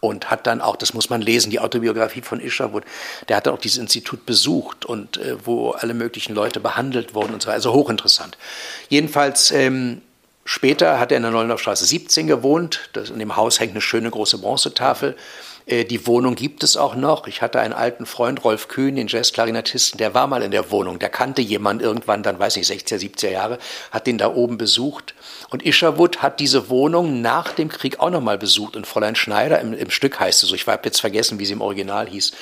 und 0.00 0.30
hat 0.30 0.46
dann 0.46 0.60
auch, 0.60 0.76
das 0.76 0.92
muss 0.92 1.08
man 1.08 1.22
lesen, 1.22 1.50
die 1.50 1.60
Autobiografie 1.60 2.20
von 2.20 2.40
Isherwood, 2.40 2.84
der 3.28 3.38
hat 3.38 3.46
dann 3.46 3.54
auch 3.54 3.60
dieses 3.60 3.78
Institut 3.78 4.26
besucht 4.26 4.84
und 4.84 5.16
äh, 5.16 5.36
wo 5.46 5.70
alle 5.70 5.94
möglichen 5.94 6.34
Leute 6.34 6.60
behandelt 6.60 7.14
wurden 7.14 7.32
und 7.32 7.42
so, 7.42 7.50
also 7.50 7.72
hochinteressant. 7.72 8.36
Jedenfalls 8.90 9.50
ähm, 9.52 10.02
später 10.44 10.98
hat 10.98 11.12
er 11.12 11.16
in 11.16 11.22
der 11.22 11.32
Neulendorfstraße 11.32 11.84
17 11.84 12.26
gewohnt, 12.26 12.90
das, 12.92 13.10
in 13.10 13.18
dem 13.18 13.36
Haus 13.36 13.60
hängt 13.60 13.72
eine 13.72 13.80
schöne 13.80 14.10
große 14.10 14.38
Bronzetafel 14.38 15.16
äh, 15.66 15.84
die 15.84 16.06
Wohnung 16.06 16.34
gibt 16.34 16.62
es 16.64 16.76
auch 16.76 16.94
noch. 16.94 17.26
Ich 17.26 17.42
hatte 17.42 17.60
einen 17.60 17.72
alten 17.72 18.06
Freund, 18.06 18.44
Rolf 18.44 18.68
Kühn, 18.68 18.96
den 18.96 19.08
Jazzklarinetisten, 19.08 19.98
der 19.98 20.14
war 20.14 20.26
mal 20.26 20.42
in 20.42 20.50
der 20.50 20.70
Wohnung. 20.70 20.98
Der 20.98 21.08
kannte 21.08 21.42
jemand 21.42 21.82
irgendwann, 21.82 22.22
dann 22.22 22.38
weiß 22.38 22.56
ich, 22.56 22.66
60er, 22.66 22.98
70er 22.98 23.30
Jahre, 23.30 23.58
hat 23.90 24.06
den 24.06 24.18
da 24.18 24.34
oben 24.34 24.58
besucht. 24.58 25.14
Und 25.50 25.64
Isherwood 25.64 26.22
hat 26.22 26.40
diese 26.40 26.68
Wohnung 26.68 27.20
nach 27.20 27.52
dem 27.52 27.68
Krieg 27.68 28.00
auch 28.00 28.10
nochmal 28.10 28.38
besucht. 28.38 28.76
Und 28.76 28.86
Fräulein 28.86 29.16
Schneider, 29.16 29.60
im, 29.60 29.72
im 29.72 29.90
Stück 29.90 30.18
heißt 30.18 30.42
es 30.42 30.48
so, 30.48 30.54
ich 30.54 30.66
habe 30.66 30.82
jetzt 30.84 31.00
vergessen, 31.00 31.38
wie 31.38 31.46
sie 31.46 31.52
im 31.52 31.60
Original 31.60 32.08
hieß, 32.08 32.32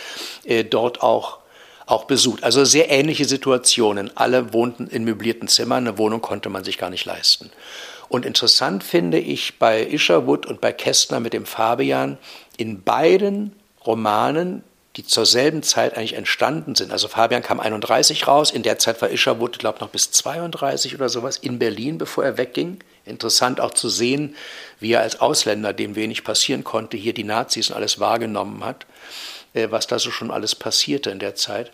äh, 0.44 0.64
dort 0.64 1.03
auch 1.03 1.40
auch 1.86 2.05
besucht. 2.05 2.44
Also 2.44 2.64
sehr 2.64 2.88
ähnliche 2.88 3.24
Situationen. 3.24 4.16
Alle 4.16 4.53
wohnten 4.53 4.86
in 4.86 5.03
möblierten 5.03 5.48
Zimmern, 5.48 5.88
eine 5.88 5.98
Wohnung 5.98 6.20
konnte 6.20 6.48
man 6.48 6.62
sich 6.62 6.78
gar 6.78 6.88
nicht 6.88 7.05
leisten. 7.05 7.51
Und 8.11 8.26
interessant 8.26 8.82
finde 8.82 9.20
ich 9.20 9.61
bei 9.61 9.86
Isherwood 9.86 10.44
und 10.44 10.61
bei 10.61 10.72
Kästner 10.72 11.20
mit 11.20 11.32
dem 11.32 11.46
Fabian, 11.46 12.18
in 12.56 12.82
beiden 12.82 13.52
Romanen, 13.86 14.64
die 14.96 15.06
zur 15.06 15.24
selben 15.24 15.62
Zeit 15.62 15.96
eigentlich 15.96 16.14
entstanden 16.14 16.74
sind. 16.74 16.90
Also 16.90 17.06
Fabian 17.06 17.44
kam 17.44 17.61
31 17.61 18.26
raus, 18.26 18.50
in 18.50 18.64
der 18.64 18.80
Zeit 18.80 19.00
war 19.00 19.11
Isherwood, 19.11 19.61
glaube 19.61 19.76
ich, 19.76 19.80
noch 19.82 19.90
bis 19.90 20.11
32 20.11 20.96
oder 20.96 21.08
sowas 21.08 21.36
in 21.36 21.61
Berlin, 21.61 21.98
bevor 21.98 22.24
er 22.24 22.36
wegging. 22.36 22.80
Interessant 23.04 23.61
auch 23.61 23.70
zu 23.70 23.88
sehen, 23.88 24.34
wie 24.80 24.90
er 24.90 25.02
als 25.02 25.20
Ausländer, 25.20 25.72
dem 25.72 25.94
wenig 25.94 26.24
passieren 26.24 26.64
konnte, 26.64 26.96
hier 26.96 27.14
die 27.14 27.22
Nazis 27.22 27.70
und 27.70 27.76
alles 27.76 28.00
wahrgenommen 28.00 28.64
hat, 28.64 28.86
äh, 29.54 29.68
was 29.70 29.86
da 29.86 30.00
so 30.00 30.11
schon 30.11 30.32
alles 30.32 30.56
passierte 30.56 31.11
in 31.11 31.20
der 31.20 31.36
Zeit. 31.36 31.70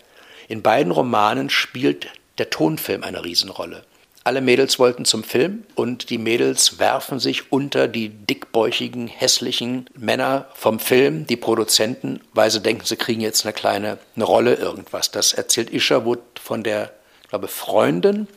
In 0.47 0.61
beiden 0.61 0.91
Romanen 0.91 1.49
spielt 1.49 2.09
der 2.37 2.51
Tonfilm 2.51 3.01
eine 3.01 3.25
Riesenrolle. 3.25 3.83
Alle 4.27 4.41
Mädels 4.41 4.77
wollten 4.77 5.05
zum 5.05 5.23
Film 5.23 5.63
und 5.75 6.09
die 6.09 6.17
Mädels 6.17 6.79
werfen 6.79 7.17
sich 7.17 7.49
unter 7.49 7.87
die 7.87 8.09
dickbäuchigen, 8.09 9.07
hässlichen 9.07 9.89
Männer 9.95 10.49
vom 10.53 10.81
Film, 10.81 11.25
die 11.25 11.37
Produzenten, 11.37 12.19
weil 12.33 12.51
sie 12.51 12.59
denken, 12.59 12.83
sie 12.83 12.97
kriegen 12.97 13.21
jetzt 13.21 13.45
eine 13.45 13.53
kleine 13.53 13.99
eine 14.17 14.25
Rolle 14.25 14.55
irgendwas. 14.55 15.11
Das 15.11 15.31
erzählt 15.31 15.69
Isherwood 15.69 16.19
von 16.43 16.61
der, 16.61 16.91
glaube 17.29 17.47
Freundin 17.47 18.27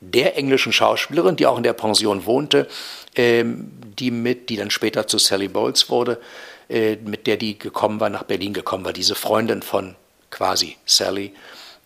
der 0.00 0.36
englischen 0.36 0.72
Schauspielerin, 0.72 1.36
die 1.36 1.46
auch 1.46 1.58
in 1.58 1.62
der 1.62 1.74
Pension 1.74 2.26
wohnte, 2.26 2.66
ähm, 3.14 3.70
die 3.96 4.10
mit, 4.10 4.50
die 4.50 4.56
dann 4.56 4.72
später 4.72 5.06
zu 5.06 5.18
Sally 5.18 5.46
Bowles 5.46 5.90
wurde, 5.90 6.20
äh, 6.68 6.96
mit 6.96 7.28
der 7.28 7.36
die 7.36 7.56
gekommen 7.56 8.00
war, 8.00 8.10
nach 8.10 8.24
Berlin 8.24 8.52
gekommen 8.52 8.84
war, 8.84 8.92
diese 8.92 9.14
Freundin 9.14 9.62
von 9.62 9.94
quasi 10.32 10.76
Sally, 10.86 11.32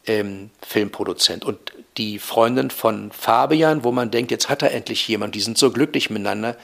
ähm, 0.09 0.51
Filmproduzent. 0.67 1.45
Und 1.45 1.59
die 1.97 2.19
Freundin 2.19 2.71
von 2.71 3.13
Fabian, 3.13 3.85
wo 3.85 3.93
man 3.93 4.11
denkt, 4.11 4.31
jetzt 4.31 4.49
hat 4.49 4.63
er 4.63 4.73
endlich 4.73 5.07
jemand, 5.07 5.35
die 5.35 5.41
sind 5.41 5.59
so 5.59 5.71
glücklich 5.71 6.11
miteinander, 6.11 6.57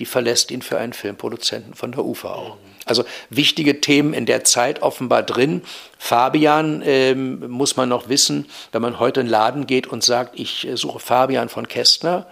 die 0.00 0.06
verlässt 0.06 0.50
ihn 0.50 0.62
für 0.62 0.78
einen 0.78 0.92
Filmproduzenten 0.92 1.74
von 1.74 1.92
der 1.92 2.00
auch. 2.00 2.56
Also 2.84 3.04
wichtige 3.30 3.80
Themen 3.80 4.12
in 4.12 4.26
der 4.26 4.44
Zeit 4.44 4.82
offenbar 4.82 5.22
drin. 5.22 5.62
Fabian 5.98 6.82
ähm, 6.84 7.48
muss 7.48 7.76
man 7.76 7.88
noch 7.88 8.08
wissen, 8.08 8.46
wenn 8.72 8.82
man 8.82 8.98
heute 8.98 9.20
in 9.20 9.26
den 9.26 9.30
Laden 9.30 9.66
geht 9.66 9.86
und 9.86 10.02
sagt, 10.02 10.38
ich 10.38 10.66
äh, 10.66 10.76
suche 10.76 10.98
Fabian 10.98 11.48
von 11.48 11.68
Kästner, 11.68 12.26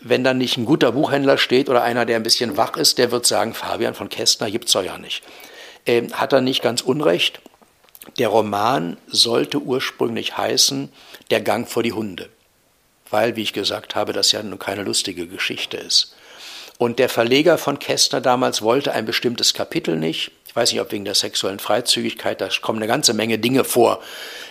wenn 0.00 0.22
da 0.22 0.34
nicht 0.34 0.56
ein 0.56 0.66
guter 0.66 0.92
Buchhändler 0.92 1.38
steht 1.38 1.68
oder 1.68 1.82
einer, 1.82 2.04
der 2.04 2.16
ein 2.16 2.22
bisschen 2.22 2.56
wach 2.56 2.76
ist, 2.76 2.98
der 2.98 3.10
wird 3.10 3.26
sagen, 3.26 3.54
Fabian 3.54 3.94
von 3.94 4.08
Kästner 4.08 4.50
gibt's 4.50 4.72
doch 4.72 4.84
ja 4.84 4.98
nicht. 4.98 5.24
Ähm, 5.86 6.12
hat 6.12 6.32
er 6.32 6.42
nicht 6.42 6.62
ganz 6.62 6.82
unrecht. 6.82 7.40
Der 8.16 8.28
Roman 8.28 8.96
sollte 9.06 9.58
ursprünglich 9.58 10.36
heißen 10.36 10.90
Der 11.30 11.40
Gang 11.40 11.68
vor 11.68 11.82
die 11.82 11.92
Hunde, 11.92 12.28
weil, 13.10 13.36
wie 13.36 13.42
ich 13.42 13.52
gesagt 13.52 13.94
habe, 13.94 14.12
das 14.12 14.32
ja 14.32 14.42
nun 14.42 14.58
keine 14.58 14.82
lustige 14.82 15.26
Geschichte 15.26 15.76
ist. 15.76 16.14
Und 16.78 17.00
der 17.00 17.08
Verleger 17.08 17.58
von 17.58 17.80
Kästner 17.80 18.20
damals 18.20 18.62
wollte 18.62 18.92
ein 18.92 19.04
bestimmtes 19.04 19.52
Kapitel 19.52 19.96
nicht. 19.96 20.30
Ich 20.46 20.54
weiß 20.54 20.72
nicht, 20.72 20.80
ob 20.80 20.92
wegen 20.92 21.04
der 21.04 21.16
sexuellen 21.16 21.58
Freizügigkeit, 21.58 22.40
da 22.40 22.48
kommen 22.62 22.78
eine 22.78 22.86
ganze 22.86 23.14
Menge 23.14 23.38
Dinge 23.38 23.64
vor, 23.64 24.00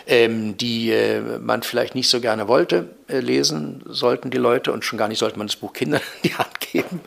ähm, 0.06 0.58
die 0.58 0.92
äh, 0.92 1.22
man 1.40 1.64
vielleicht 1.64 1.96
nicht 1.96 2.10
so 2.10 2.20
gerne 2.20 2.48
wollte, 2.48 2.90
äh, 3.08 3.20
lesen 3.20 3.82
sollten 3.88 4.30
die 4.30 4.38
Leute 4.38 4.74
und 4.74 4.84
schon 4.84 5.00
gar 5.00 5.08
nicht 5.08 5.20
sollte 5.20 5.38
man 5.38 5.48
das 5.48 5.56
Buch 5.56 5.74
Kindern 5.74 6.02
in 6.22 6.30
die 6.30 6.36
Hand 6.36 6.60
geben. 6.60 7.02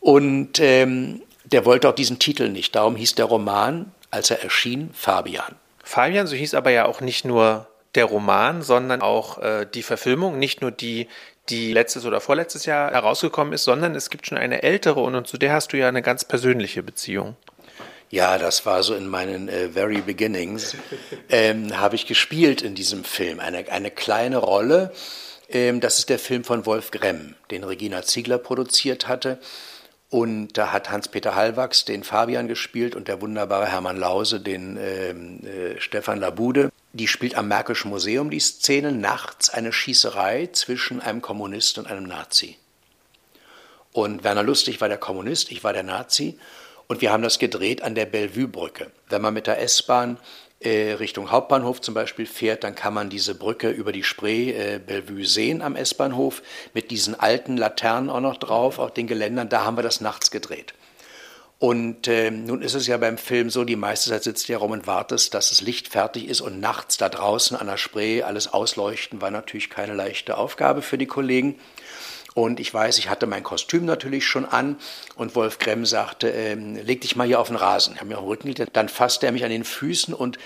Und 0.00 0.60
ähm, 0.60 1.22
der 1.44 1.64
wollte 1.64 1.88
auch 1.88 1.94
diesen 1.94 2.18
Titel 2.18 2.50
nicht. 2.50 2.74
Darum 2.74 2.96
hieß 2.96 3.14
der 3.14 3.26
Roman, 3.26 3.92
als 4.10 4.30
er 4.30 4.42
erschien, 4.42 4.90
Fabian. 4.92 5.56
Fabian, 5.84 6.26
so 6.26 6.34
hieß 6.34 6.54
aber 6.54 6.70
ja 6.70 6.86
auch 6.86 7.00
nicht 7.00 7.24
nur 7.24 7.68
der 7.94 8.06
Roman, 8.06 8.62
sondern 8.62 9.02
auch 9.02 9.38
äh, 9.38 9.66
die 9.72 9.82
Verfilmung, 9.82 10.38
nicht 10.38 10.60
nur 10.60 10.70
die, 10.70 11.08
die 11.48 11.72
letztes 11.72 12.06
oder 12.06 12.20
vorletztes 12.20 12.66
Jahr 12.66 12.90
herausgekommen 12.90 13.52
ist, 13.52 13.64
sondern 13.64 13.94
es 13.94 14.10
gibt 14.10 14.26
schon 14.26 14.38
eine 14.38 14.62
ältere 14.62 15.00
und, 15.00 15.14
und 15.14 15.28
zu 15.28 15.38
der 15.38 15.52
hast 15.52 15.72
du 15.72 15.76
ja 15.76 15.88
eine 15.88 16.02
ganz 16.02 16.24
persönliche 16.24 16.82
Beziehung. 16.82 17.36
Ja, 18.10 18.38
das 18.38 18.64
war 18.64 18.82
so 18.82 18.94
in 18.94 19.08
meinen 19.08 19.48
äh, 19.48 19.68
very 19.68 20.00
beginnings. 20.00 20.76
Ähm, 21.28 21.78
Habe 21.78 21.96
ich 21.96 22.06
gespielt 22.06 22.62
in 22.62 22.74
diesem 22.74 23.02
Film. 23.02 23.40
Eine, 23.40 23.70
eine 23.70 23.90
kleine 23.90 24.38
Rolle. 24.38 24.92
Ähm, 25.48 25.80
das 25.80 25.98
ist 25.98 26.10
der 26.10 26.18
Film 26.18 26.44
von 26.44 26.64
Wolf 26.66 26.90
Gremm, 26.90 27.34
den 27.50 27.64
Regina 27.64 28.02
Ziegler 28.02 28.38
produziert 28.38 29.08
hatte. 29.08 29.38
Und 30.14 30.52
da 30.56 30.70
hat 30.70 30.92
Hans-Peter 30.92 31.34
Hallwachs 31.34 31.86
den 31.86 32.04
Fabian 32.04 32.46
gespielt 32.46 32.94
und 32.94 33.08
der 33.08 33.20
wunderbare 33.20 33.66
Hermann 33.66 33.96
Lause 33.96 34.38
den 34.38 34.78
ähm, 34.80 35.40
äh, 35.44 35.80
Stefan 35.80 36.20
Labude. 36.20 36.70
Die 36.92 37.08
spielt 37.08 37.34
am 37.34 37.48
Märkischen 37.48 37.90
Museum 37.90 38.30
die 38.30 38.38
Szene 38.38 38.92
nachts 38.92 39.50
eine 39.50 39.72
Schießerei 39.72 40.50
zwischen 40.52 41.00
einem 41.00 41.20
Kommunist 41.20 41.78
und 41.78 41.88
einem 41.88 42.04
Nazi. 42.04 42.56
Und 43.90 44.22
Werner 44.22 44.44
Lustig 44.44 44.80
war 44.80 44.86
der 44.86 44.98
Kommunist, 44.98 45.50
ich 45.50 45.64
war 45.64 45.72
der 45.72 45.82
Nazi. 45.82 46.38
Und 46.86 47.00
wir 47.00 47.10
haben 47.10 47.24
das 47.24 47.40
gedreht 47.40 47.82
an 47.82 47.96
der 47.96 48.06
Bellevue-Brücke. 48.06 48.92
Wenn 49.08 49.20
man 49.20 49.34
mit 49.34 49.48
der 49.48 49.60
S-Bahn 49.60 50.16
äh, 50.16 50.20
Richtung 50.70 51.30
Hauptbahnhof 51.30 51.80
zum 51.80 51.94
Beispiel 51.94 52.26
fährt, 52.26 52.64
dann 52.64 52.74
kann 52.74 52.94
man 52.94 53.10
diese 53.10 53.34
Brücke 53.34 53.70
über 53.70 53.92
die 53.92 54.02
Spree 54.02 54.52
äh, 54.52 54.78
Bellevue 54.78 55.24
sehen 55.24 55.62
am 55.62 55.76
S-Bahnhof 55.76 56.42
mit 56.72 56.90
diesen 56.90 57.18
alten 57.18 57.56
Laternen 57.56 58.10
auch 58.10 58.20
noch 58.20 58.36
drauf, 58.36 58.78
auf 58.78 58.94
den 58.94 59.06
Geländern. 59.06 59.48
Da 59.48 59.64
haben 59.64 59.76
wir 59.76 59.82
das 59.82 60.00
nachts 60.00 60.30
gedreht. 60.30 60.74
Und 61.58 62.08
äh, 62.08 62.30
nun 62.30 62.62
ist 62.62 62.74
es 62.74 62.86
ja 62.86 62.96
beim 62.96 63.16
Film 63.16 63.48
so, 63.48 63.64
die 63.64 63.76
meiste 63.76 64.10
Zeit 64.10 64.24
sitzt 64.24 64.48
ja 64.48 64.58
rum 64.58 64.72
und 64.72 64.86
wartest, 64.86 65.34
dass 65.34 65.50
das 65.50 65.60
Licht 65.60 65.88
fertig 65.88 66.28
ist 66.28 66.40
und 66.40 66.60
nachts 66.60 66.96
da 66.96 67.08
draußen 67.08 67.56
an 67.56 67.68
der 67.68 67.76
Spree 67.76 68.22
alles 68.22 68.52
ausleuchten 68.52 69.22
war 69.22 69.30
natürlich 69.30 69.70
keine 69.70 69.94
leichte 69.94 70.36
Aufgabe 70.36 70.82
für 70.82 70.98
die 70.98 71.06
Kollegen. 71.06 71.54
Und 72.34 72.58
ich 72.58 72.74
weiß, 72.74 72.98
ich 72.98 73.08
hatte 73.08 73.26
mein 73.26 73.44
Kostüm 73.44 73.84
natürlich 73.84 74.26
schon 74.26 74.44
an 74.44 74.76
und 75.14 75.36
Wolf 75.36 75.60
Gremm 75.60 75.86
sagte, 75.86 76.28
ähm, 76.30 76.74
leg 76.74 77.00
dich 77.00 77.14
mal 77.14 77.26
hier 77.26 77.40
auf 77.40 77.46
den 77.46 77.56
Rasen. 77.56 77.94
Ich 77.94 78.00
habe 78.00 78.08
mir 78.08 78.16
auf 78.16 78.24
den 78.24 78.28
Rücken 78.28 78.52
gelegt. 78.52 78.76
Dann 78.76 78.88
fasste 78.88 79.26
er 79.26 79.32
mich 79.32 79.44
an 79.44 79.50
den 79.50 79.62
Füßen 79.62 80.12
und 80.12 80.38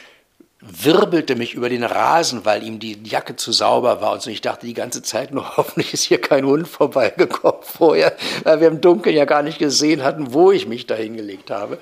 wirbelte 0.60 1.36
mich 1.36 1.54
über 1.54 1.68
den 1.68 1.84
Rasen, 1.84 2.44
weil 2.44 2.62
ihm 2.62 2.78
die 2.78 3.00
Jacke 3.04 3.36
zu 3.36 3.52
sauber 3.52 4.00
war. 4.00 4.12
Und 4.12 4.22
so 4.22 4.30
ich 4.30 4.42
dachte 4.42 4.66
die 4.66 4.74
ganze 4.74 5.02
Zeit 5.02 5.32
nur, 5.32 5.48
hoffentlich 5.56 5.94
ist 5.94 6.04
hier 6.04 6.20
kein 6.20 6.44
Hund 6.44 6.68
vorbeigekommen 6.68 7.62
vorher, 7.62 8.14
weil 8.42 8.60
wir 8.60 8.68
im 8.68 8.80
Dunkeln 8.80 9.16
ja 9.16 9.24
gar 9.24 9.42
nicht 9.42 9.58
gesehen 9.58 10.02
hatten, 10.02 10.34
wo 10.34 10.52
ich 10.52 10.66
mich 10.66 10.86
da 10.86 10.94
hingelegt 10.94 11.50
habe. 11.50 11.78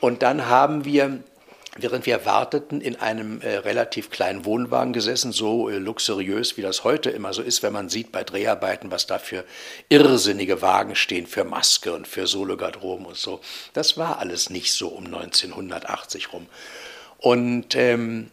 Und 0.00 0.22
dann 0.22 0.46
haben 0.46 0.84
wir 0.84 1.18
während 1.76 2.04
wir 2.04 2.26
warteten, 2.26 2.80
in 2.80 2.96
einem 2.96 3.40
äh, 3.40 3.56
relativ 3.56 4.10
kleinen 4.10 4.44
Wohnwagen 4.44 4.92
gesessen, 4.92 5.32
so 5.32 5.70
äh, 5.70 5.78
luxuriös, 5.78 6.56
wie 6.56 6.62
das 6.62 6.84
heute 6.84 7.10
immer 7.10 7.32
so 7.32 7.42
ist, 7.42 7.62
wenn 7.62 7.72
man 7.72 7.88
sieht 7.88 8.12
bei 8.12 8.24
Dreharbeiten, 8.24 8.90
was 8.90 9.06
da 9.06 9.18
für 9.18 9.44
irrsinnige 9.88 10.60
Wagen 10.60 10.94
stehen, 10.94 11.26
für 11.26 11.44
Maske 11.44 11.94
und 11.94 12.06
für 12.06 12.26
Sologarderoben 12.26 13.06
und 13.06 13.16
so. 13.16 13.40
Das 13.72 13.96
war 13.96 14.18
alles 14.18 14.50
nicht 14.50 14.72
so 14.72 14.88
um 14.88 15.06
1980 15.06 16.32
rum. 16.32 16.46
Und 17.18 17.74
ähm, 17.74 18.30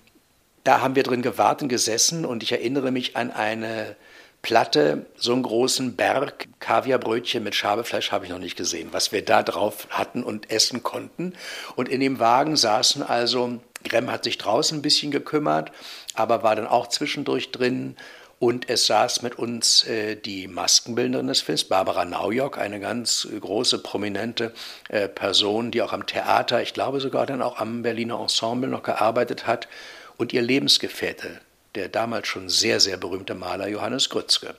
da 0.64 0.82
haben 0.82 0.96
wir 0.96 1.04
drin 1.04 1.22
gewartet, 1.22 1.70
gesessen 1.70 2.26
und 2.26 2.44
ich 2.44 2.52
erinnere 2.52 2.92
mich 2.92 3.16
an 3.16 3.32
eine 3.32 3.96
Platte, 4.42 5.06
so 5.18 5.34
einen 5.34 5.44
großen 5.44 5.96
Berg 5.96 6.48
Kaviarbrötchen 6.60 7.44
mit 7.44 7.56
Schabefleisch 7.56 8.12
habe 8.12 8.26
ich 8.26 8.32
noch 8.32 8.40
nicht 8.40 8.56
gesehen, 8.56 8.90
was 8.92 9.12
wir 9.12 9.24
da 9.24 9.44
drauf 9.44 9.88
hatten 9.90 10.24
und 10.24 10.50
essen 10.50 10.82
konnten. 10.82 11.34
Und 11.76 11.90
in 11.90 12.00
dem 12.00 12.20
Wagen 12.20 12.56
saßen 12.56 13.04
also, 13.04 13.60
Gremm 13.84 14.12
hat 14.12 14.24
sich 14.24 14.38
draußen 14.38 14.78
ein 14.78 14.82
bisschen 14.82 15.12
gekümmert, 15.12 15.72
aber 16.14 16.44
war 16.44 16.56
dann 16.56 16.68
auch 16.68 16.88
zwischendurch 16.88 17.52
drin. 17.52 17.98
Und 18.40 18.70
es 18.70 18.86
saß 18.86 19.22
mit 19.22 19.38
uns 19.38 19.84
äh, 19.84 20.16
die 20.16 20.48
Maskenbildnerin 20.48 21.28
des 21.28 21.42
Films, 21.42 21.66
Barbara 21.66 22.06
Naujock, 22.06 22.58
eine 22.58 22.80
ganz 22.80 23.28
große, 23.38 23.80
prominente 23.80 24.54
äh, 24.88 25.10
Person, 25.10 25.72
die 25.72 25.82
auch 25.82 25.92
am 25.92 26.06
Theater, 26.06 26.62
ich 26.62 26.74
glaube 26.74 27.02
sogar 27.02 27.26
dann 27.26 27.42
auch 27.42 27.60
am 27.60 27.82
Berliner 27.82 28.20
Ensemble 28.22 28.70
noch 28.70 28.84
gearbeitet 28.84 29.46
hat, 29.46 29.68
und 30.16 30.34
ihr 30.34 30.42
Lebensgefährte, 30.42 31.40
der 31.76 31.89
damals 31.89 32.28
schon 32.28 32.49
sehr, 32.49 32.80
sehr 32.80 32.97
berühmte 32.97 33.36
Maler 33.36 33.67
Johannes 33.67 34.09
Grützke. 34.09 34.55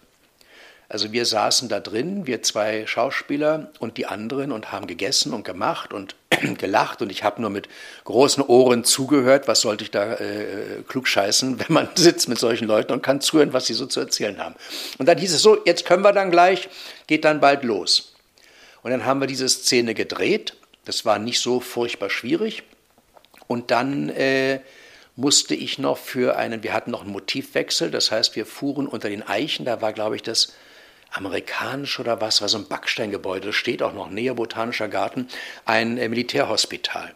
Also 0.91 1.13
wir 1.13 1.25
saßen 1.25 1.69
da 1.69 1.79
drin, 1.79 2.27
wir 2.27 2.43
zwei 2.43 2.85
Schauspieler 2.85 3.71
und 3.79 3.97
die 3.97 4.07
anderen 4.07 4.51
und 4.51 4.73
haben 4.73 4.89
gegessen 4.89 5.33
und 5.33 5.45
gemacht 5.45 5.93
und 5.93 6.17
gelacht 6.59 7.01
und 7.01 7.13
ich 7.13 7.23
habe 7.23 7.41
nur 7.41 7.51
mit 7.51 7.69
großen 8.03 8.43
Ohren 8.43 8.83
zugehört. 8.83 9.47
Was 9.47 9.61
sollte 9.61 9.85
ich 9.85 9.93
da 9.93 10.15
äh, 10.15 10.83
klugscheißen, 10.89 11.61
wenn 11.69 11.73
man 11.73 11.89
sitzt 11.95 12.29
mit 12.29 12.41
solchen 12.41 12.67
Leuten 12.67 12.93
und 12.93 13.03
kann 13.03 13.21
zuhören, 13.21 13.53
was 13.53 13.67
sie 13.67 13.75
so 13.75 13.87
zu 13.87 14.01
erzählen 14.01 14.39
haben. 14.39 14.57
Und 14.99 15.07
dann 15.07 15.17
hieß 15.17 15.33
es 15.33 15.43
so, 15.43 15.59
jetzt 15.65 15.85
können 15.85 16.03
wir 16.03 16.13
dann 16.13 16.33
gleich, 16.33 16.69
geht 17.07 17.25
dann 17.25 17.41
bald 17.41 17.63
los. 17.63 18.15
Und 18.83 18.91
dann 18.91 19.05
haben 19.05 19.21
wir 19.21 19.29
diese 19.29 19.49
Szene 19.49 19.95
gedreht. 19.95 20.57
Das 20.87 21.05
war 21.05 21.21
nicht 21.21 21.39
so 21.39 21.61
furchtbar 21.61 22.11
schwierig. 22.11 22.65
Und 23.47 23.71
dann 23.71 24.09
äh, 24.09 24.59
musste 25.21 25.55
ich 25.55 25.79
noch 25.79 25.99
für 25.99 26.37
einen, 26.37 26.63
wir 26.63 26.73
hatten 26.73 26.91
noch 26.91 27.03
einen 27.03 27.13
Motivwechsel, 27.13 27.91
das 27.91 28.11
heißt, 28.11 28.37
wir 28.37 28.47
fuhren 28.47 28.87
unter 28.87 29.11
den 29.11 29.23
Eichen, 29.23 29.67
da 29.67 29.83
war, 29.83 29.93
glaube 29.93 30.17
ich, 30.17 30.23
das 30.23 30.55
amerikanisch 31.13 32.01
oder 32.01 32.21
was, 32.23 32.41
war 32.41 32.49
so 32.49 32.57
ein 32.57 32.69
Backsteingebäude, 32.69 33.49
das 33.49 33.57
steht 33.57 33.83
auch 33.83 33.93
noch, 33.93 34.11
näher 34.11 34.35
Botanischer 34.35 34.89
Garten, 34.89 35.29
ein 35.67 35.99
äh, 35.99 36.09
Militärhospital. 36.09 37.15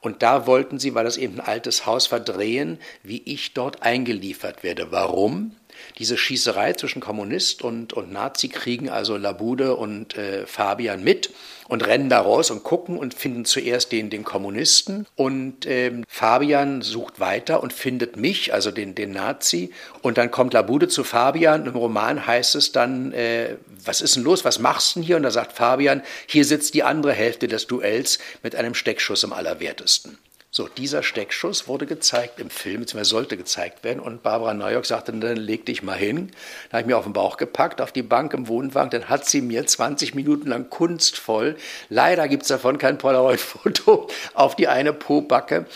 Und 0.00 0.22
da 0.22 0.46
wollten 0.46 0.78
sie, 0.78 0.94
weil 0.94 1.04
das 1.04 1.18
eben 1.18 1.40
ein 1.40 1.46
altes 1.46 1.84
Haus 1.84 2.10
war, 2.10 2.20
drehen, 2.20 2.78
wie 3.02 3.20
ich 3.26 3.52
dort 3.52 3.82
eingeliefert 3.82 4.62
werde. 4.62 4.90
Warum? 4.90 5.54
Diese 5.98 6.16
Schießerei 6.16 6.72
zwischen 6.74 7.00
Kommunist 7.00 7.62
und, 7.62 7.92
und 7.92 8.12
Nazi 8.12 8.48
kriegen 8.48 8.88
also 8.88 9.16
Labude 9.16 9.76
und 9.76 10.16
äh, 10.16 10.46
Fabian 10.46 11.02
mit 11.02 11.30
und 11.70 11.86
rennen 11.86 12.08
da 12.08 12.20
raus 12.20 12.50
und 12.50 12.64
gucken 12.64 12.98
und 12.98 13.14
finden 13.14 13.44
zuerst 13.44 13.92
den, 13.92 14.10
den 14.10 14.24
Kommunisten. 14.24 15.06
Und 15.14 15.66
ähm, 15.66 16.04
Fabian 16.08 16.82
sucht 16.82 17.20
weiter 17.20 17.62
und 17.62 17.72
findet 17.72 18.16
mich, 18.16 18.52
also 18.52 18.72
den, 18.72 18.96
den 18.96 19.12
Nazi. 19.12 19.70
Und 20.02 20.18
dann 20.18 20.32
kommt 20.32 20.52
Labude 20.52 20.88
zu 20.88 21.04
Fabian. 21.04 21.66
Im 21.66 21.76
Roman 21.76 22.26
heißt 22.26 22.56
es 22.56 22.72
dann, 22.72 23.12
äh, 23.12 23.56
was 23.84 24.00
ist 24.00 24.16
denn 24.16 24.24
los, 24.24 24.44
was 24.44 24.58
machst 24.58 24.96
du 24.96 25.00
denn 25.00 25.06
hier? 25.06 25.16
Und 25.16 25.22
da 25.22 25.30
sagt 25.30 25.52
Fabian, 25.52 26.02
hier 26.26 26.44
sitzt 26.44 26.74
die 26.74 26.82
andere 26.82 27.12
Hälfte 27.12 27.46
des 27.46 27.68
Duells 27.68 28.18
mit 28.42 28.56
einem 28.56 28.74
Steckschuss 28.74 29.22
im 29.22 29.32
Allerwertesten. 29.32 30.18
So, 30.52 30.66
dieser 30.66 31.04
Steckschuss 31.04 31.68
wurde 31.68 31.86
gezeigt 31.86 32.40
im 32.40 32.50
Film, 32.50 32.80
beziehungsweise 32.80 33.10
sollte 33.10 33.36
gezeigt 33.36 33.84
werden. 33.84 34.00
Und 34.00 34.24
Barbara 34.24 34.52
Neujock 34.52 34.84
sagte, 34.84 35.12
dann 35.12 35.36
leg 35.36 35.64
dich 35.64 35.84
mal 35.84 35.96
hin. 35.96 36.32
Da 36.68 36.78
habe 36.78 36.82
ich 36.82 36.86
mir 36.88 36.98
auf 36.98 37.04
den 37.04 37.12
Bauch 37.12 37.36
gepackt, 37.36 37.80
auf 37.80 37.92
die 37.92 38.02
Bank 38.02 38.34
im 38.34 38.48
Wohnwagen. 38.48 38.90
Dann 38.90 39.08
hat 39.08 39.26
sie 39.26 39.42
mir 39.42 39.64
20 39.64 40.16
Minuten 40.16 40.48
lang 40.48 40.68
kunstvoll, 40.68 41.56
leider 41.88 42.26
gibt 42.26 42.42
es 42.42 42.48
davon 42.48 42.78
kein 42.78 42.98
Polaroid-Foto, 42.98 44.08
auf 44.34 44.56
die 44.56 44.66
eine 44.66 44.92
Po-Backe 44.92 45.66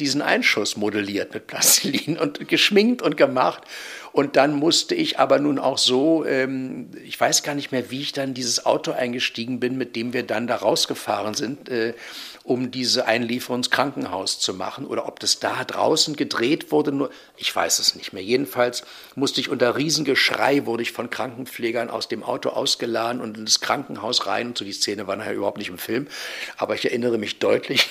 diesen 0.00 0.22
Einschuss 0.22 0.76
modelliert 0.76 1.34
mit 1.34 1.48
Plastilin 1.48 2.18
und 2.18 2.46
geschminkt 2.48 3.02
und 3.02 3.16
gemacht. 3.16 3.64
Und 4.12 4.36
dann 4.36 4.54
musste 4.54 4.94
ich 4.94 5.18
aber 5.18 5.38
nun 5.38 5.58
auch 5.58 5.78
so, 5.78 6.24
ähm, 6.24 6.90
ich 7.04 7.20
weiß 7.20 7.42
gar 7.42 7.54
nicht 7.54 7.72
mehr, 7.72 7.90
wie 7.90 8.00
ich 8.00 8.12
dann 8.12 8.34
dieses 8.34 8.64
Auto 8.64 8.92
eingestiegen 8.92 9.60
bin, 9.60 9.76
mit 9.76 9.96
dem 9.96 10.12
wir 10.12 10.22
dann 10.22 10.46
da 10.46 10.56
rausgefahren 10.56 11.34
sind, 11.34 11.68
äh, 11.68 11.94
um 12.48 12.70
diese 12.70 13.06
Einlieferung 13.06 13.58
ins 13.58 13.70
Krankenhaus 13.70 14.40
zu 14.40 14.54
machen. 14.54 14.86
Oder 14.86 15.06
ob 15.06 15.20
das 15.20 15.38
da 15.38 15.64
draußen 15.64 16.16
gedreht 16.16 16.72
wurde, 16.72 16.92
nur, 16.92 17.10
ich 17.36 17.54
weiß 17.54 17.78
es 17.78 17.94
nicht 17.94 18.14
mehr. 18.14 18.22
Jedenfalls 18.22 18.84
musste 19.14 19.40
ich 19.40 19.50
unter 19.50 19.76
Riesengeschrei, 19.76 20.64
wurde 20.64 20.82
ich 20.82 20.92
von 20.92 21.10
Krankenpflegern 21.10 21.90
aus 21.90 22.08
dem 22.08 22.22
Auto 22.22 22.48
ausgeladen 22.48 23.20
und 23.20 23.36
ins 23.36 23.60
Krankenhaus 23.60 24.26
rein. 24.26 24.48
Und 24.48 24.58
so 24.58 24.64
die 24.64 24.72
Szene 24.72 25.06
war 25.06 25.16
nachher 25.16 25.34
überhaupt 25.34 25.58
nicht 25.58 25.68
im 25.68 25.76
Film. 25.76 26.08
Aber 26.56 26.74
ich 26.74 26.86
erinnere 26.86 27.18
mich 27.18 27.38
deutlich 27.38 27.88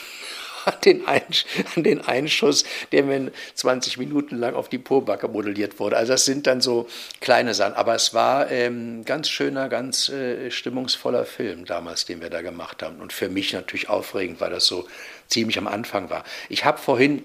an 0.67 0.75
den, 0.85 1.05
an 1.07 1.83
den 1.83 2.01
Einschuss, 2.01 2.65
der 2.91 3.03
mir 3.03 3.31
20 3.55 3.97
Minuten 3.97 4.37
lang 4.37 4.53
auf 4.53 4.69
die 4.69 4.77
Pobacke 4.77 5.27
modelliert 5.27 5.79
wurde. 5.79 5.97
Also 5.97 6.13
das 6.13 6.25
sind 6.25 6.47
dann 6.47 6.61
so 6.61 6.87
kleine 7.21 7.53
Sachen. 7.53 7.73
Aber 7.73 7.95
es 7.95 8.13
war 8.13 8.51
ähm, 8.51 9.05
ganz 9.05 9.29
schöner, 9.29 9.69
ganz 9.69 10.09
äh, 10.09 10.51
stimmungsvoller 10.51 11.25
Film 11.25 11.65
damals, 11.65 12.05
den 12.05 12.21
wir 12.21 12.29
da 12.29 12.41
gemacht 12.41 12.83
haben. 12.83 12.99
Und 12.99 13.13
für 13.13 13.29
mich 13.29 13.53
natürlich 13.53 13.89
aufregend, 13.89 14.41
weil 14.41 14.51
das 14.51 14.65
so 14.65 14.87
ziemlich 15.27 15.57
am 15.57 15.67
Anfang 15.67 16.09
war. 16.09 16.23
Ich 16.49 16.65
habe 16.65 16.77
vorhin 16.77 17.23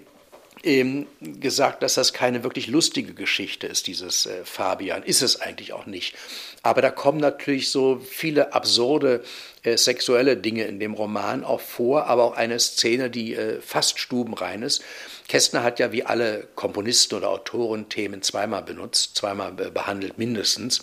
ähm, 0.64 1.06
gesagt, 1.20 1.82
dass 1.82 1.94
das 1.94 2.12
keine 2.12 2.44
wirklich 2.44 2.66
lustige 2.66 3.14
Geschichte 3.14 3.66
ist, 3.66 3.86
dieses 3.86 4.26
äh, 4.26 4.44
Fabian. 4.44 5.02
Ist 5.02 5.22
es 5.22 5.40
eigentlich 5.40 5.72
auch 5.72 5.86
nicht. 5.86 6.14
Aber 6.62 6.82
da 6.82 6.90
kommen 6.90 7.18
natürlich 7.18 7.70
so 7.70 7.98
viele 7.98 8.52
absurde 8.52 9.24
äh, 9.62 9.76
sexuelle 9.76 10.36
Dinge 10.36 10.64
in 10.64 10.78
dem 10.78 10.94
Roman 10.94 11.44
auch 11.44 11.60
vor, 11.60 12.06
aber 12.06 12.24
auch 12.24 12.36
eine 12.36 12.58
Szene, 12.58 13.10
die 13.10 13.34
äh, 13.34 13.60
fast 13.60 13.98
stubenrein 13.98 14.62
ist. 14.62 14.82
Kästner 15.28 15.62
hat 15.62 15.78
ja 15.78 15.92
wie 15.92 16.04
alle 16.04 16.46
Komponisten 16.54 17.16
oder 17.16 17.30
Autoren 17.30 17.88
Themen 17.88 18.22
zweimal 18.22 18.62
benutzt, 18.62 19.16
zweimal 19.16 19.52
behandelt 19.52 20.18
mindestens. 20.18 20.82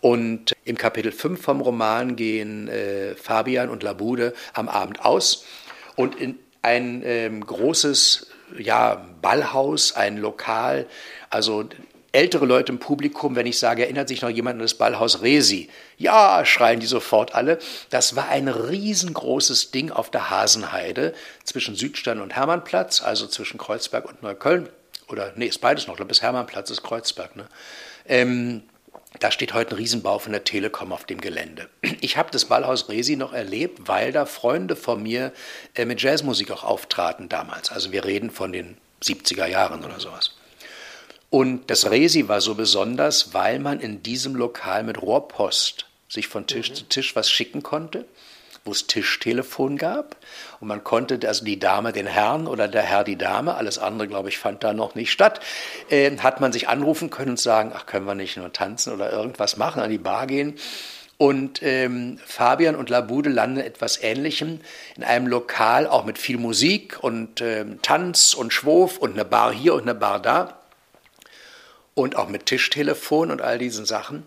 Und 0.00 0.52
im 0.64 0.76
Kapitel 0.76 1.12
5 1.12 1.40
vom 1.40 1.60
Roman 1.60 2.14
gehen 2.14 2.68
äh, 2.68 3.14
Fabian 3.14 3.70
und 3.70 3.82
Labude 3.82 4.34
am 4.52 4.68
Abend 4.68 5.04
aus 5.04 5.44
und 5.96 6.14
in 6.14 6.38
ein 6.60 7.02
ähm, 7.04 7.44
großes 7.44 8.26
ja, 8.58 9.06
Ballhaus, 9.22 9.92
ein 9.92 10.18
Lokal, 10.18 10.86
also 11.30 11.68
ältere 12.14 12.46
Leute 12.46 12.70
im 12.70 12.78
Publikum, 12.78 13.34
wenn 13.34 13.46
ich 13.46 13.58
sage, 13.58 13.82
erinnert 13.82 14.08
sich 14.08 14.22
noch 14.22 14.30
jemand 14.30 14.54
an 14.54 14.60
das 14.60 14.74
Ballhaus 14.74 15.22
Resi? 15.22 15.68
Ja, 15.98 16.44
schreien 16.44 16.78
die 16.78 16.86
sofort 16.86 17.34
alle. 17.34 17.58
Das 17.90 18.14
war 18.14 18.28
ein 18.28 18.46
riesengroßes 18.46 19.72
Ding 19.72 19.90
auf 19.90 20.10
der 20.10 20.30
Hasenheide 20.30 21.12
zwischen 21.42 21.74
Südstern 21.74 22.20
und 22.20 22.34
Hermannplatz, 22.34 23.02
also 23.02 23.26
zwischen 23.26 23.58
Kreuzberg 23.58 24.04
und 24.04 24.22
Neukölln. 24.22 24.68
Oder, 25.08 25.32
nee, 25.34 25.46
ist 25.46 25.60
beides 25.60 25.88
noch, 25.88 25.96
bis 25.96 26.22
Hermannplatz 26.22 26.70
ist 26.70 26.82
Kreuzberg. 26.82 27.34
Ne? 27.34 27.46
Ähm, 28.06 28.62
da 29.20 29.30
steht 29.30 29.54
heute 29.54 29.74
ein 29.74 29.78
Riesenbau 29.78 30.18
von 30.18 30.32
der 30.32 30.44
Telekom 30.44 30.92
auf 30.92 31.04
dem 31.04 31.20
Gelände. 31.20 31.68
Ich 32.00 32.16
habe 32.16 32.30
das 32.30 32.46
Ballhaus 32.46 32.88
Resi 32.88 33.16
noch 33.16 33.32
erlebt, 33.32 33.88
weil 33.88 34.12
da 34.12 34.26
Freunde 34.26 34.76
von 34.76 35.02
mir 35.02 35.32
äh, 35.74 35.84
mit 35.84 36.02
Jazzmusik 36.02 36.50
auch 36.50 36.64
auftraten 36.64 37.28
damals. 37.28 37.70
Also 37.70 37.92
wir 37.92 38.04
reden 38.04 38.30
von 38.30 38.52
den 38.52 38.76
70er 39.02 39.46
Jahren 39.46 39.84
oder 39.84 40.00
sowas. 40.00 40.32
Und 41.30 41.70
das 41.70 41.90
Resi 41.90 42.28
war 42.28 42.40
so 42.40 42.54
besonders, 42.54 43.34
weil 43.34 43.58
man 43.58 43.80
in 43.80 44.02
diesem 44.02 44.34
Lokal 44.34 44.84
mit 44.84 45.00
Rohrpost 45.00 45.86
sich 46.08 46.28
von 46.28 46.46
Tisch 46.46 46.70
mhm. 46.70 46.74
zu 46.74 46.84
Tisch 46.84 47.16
was 47.16 47.30
schicken 47.30 47.62
konnte, 47.62 48.04
wo 48.64 48.72
es 48.72 48.86
Tischtelefon 48.86 49.76
gab. 49.76 50.16
Und 50.60 50.68
man 50.68 50.84
konnte 50.84 51.18
also 51.26 51.44
die 51.44 51.58
Dame 51.58 51.92
den 51.92 52.06
Herrn 52.06 52.46
oder 52.46 52.68
der 52.68 52.82
Herr 52.82 53.04
die 53.04 53.16
Dame, 53.16 53.54
alles 53.54 53.78
andere, 53.78 54.08
glaube 54.08 54.28
ich, 54.30 54.38
fand 54.38 54.64
da 54.64 54.72
noch 54.72 54.94
nicht 54.94 55.12
statt, 55.12 55.40
äh, 55.90 56.16
hat 56.18 56.40
man 56.40 56.52
sich 56.52 56.68
anrufen 56.68 57.10
können 57.10 57.32
und 57.32 57.40
sagen, 57.40 57.72
ach, 57.74 57.86
können 57.86 58.06
wir 58.06 58.14
nicht 58.14 58.36
nur 58.36 58.52
tanzen 58.52 58.92
oder 58.92 59.12
irgendwas 59.12 59.56
machen, 59.56 59.82
an 59.82 59.90
die 59.90 59.98
Bar 59.98 60.26
gehen. 60.26 60.54
Und 61.16 61.62
ähm, 61.62 62.18
Fabian 62.26 62.74
und 62.74 62.90
Labude 62.90 63.30
landen 63.30 63.60
etwas 63.60 64.02
Ähnlichem 64.02 64.60
in 64.96 65.04
einem 65.04 65.28
Lokal, 65.28 65.86
auch 65.86 66.04
mit 66.04 66.18
viel 66.18 66.38
Musik 66.38 66.98
und 67.02 67.40
ähm, 67.40 67.80
Tanz 67.82 68.34
und 68.34 68.52
Schwof 68.52 68.98
und 68.98 69.12
eine 69.12 69.24
Bar 69.24 69.52
hier 69.52 69.74
und 69.74 69.82
eine 69.82 69.94
Bar 69.94 70.20
da 70.20 70.58
und 71.94 72.16
auch 72.16 72.28
mit 72.28 72.46
Tischtelefon 72.46 73.30
und 73.30 73.40
all 73.40 73.58
diesen 73.58 73.86
Sachen. 73.86 74.24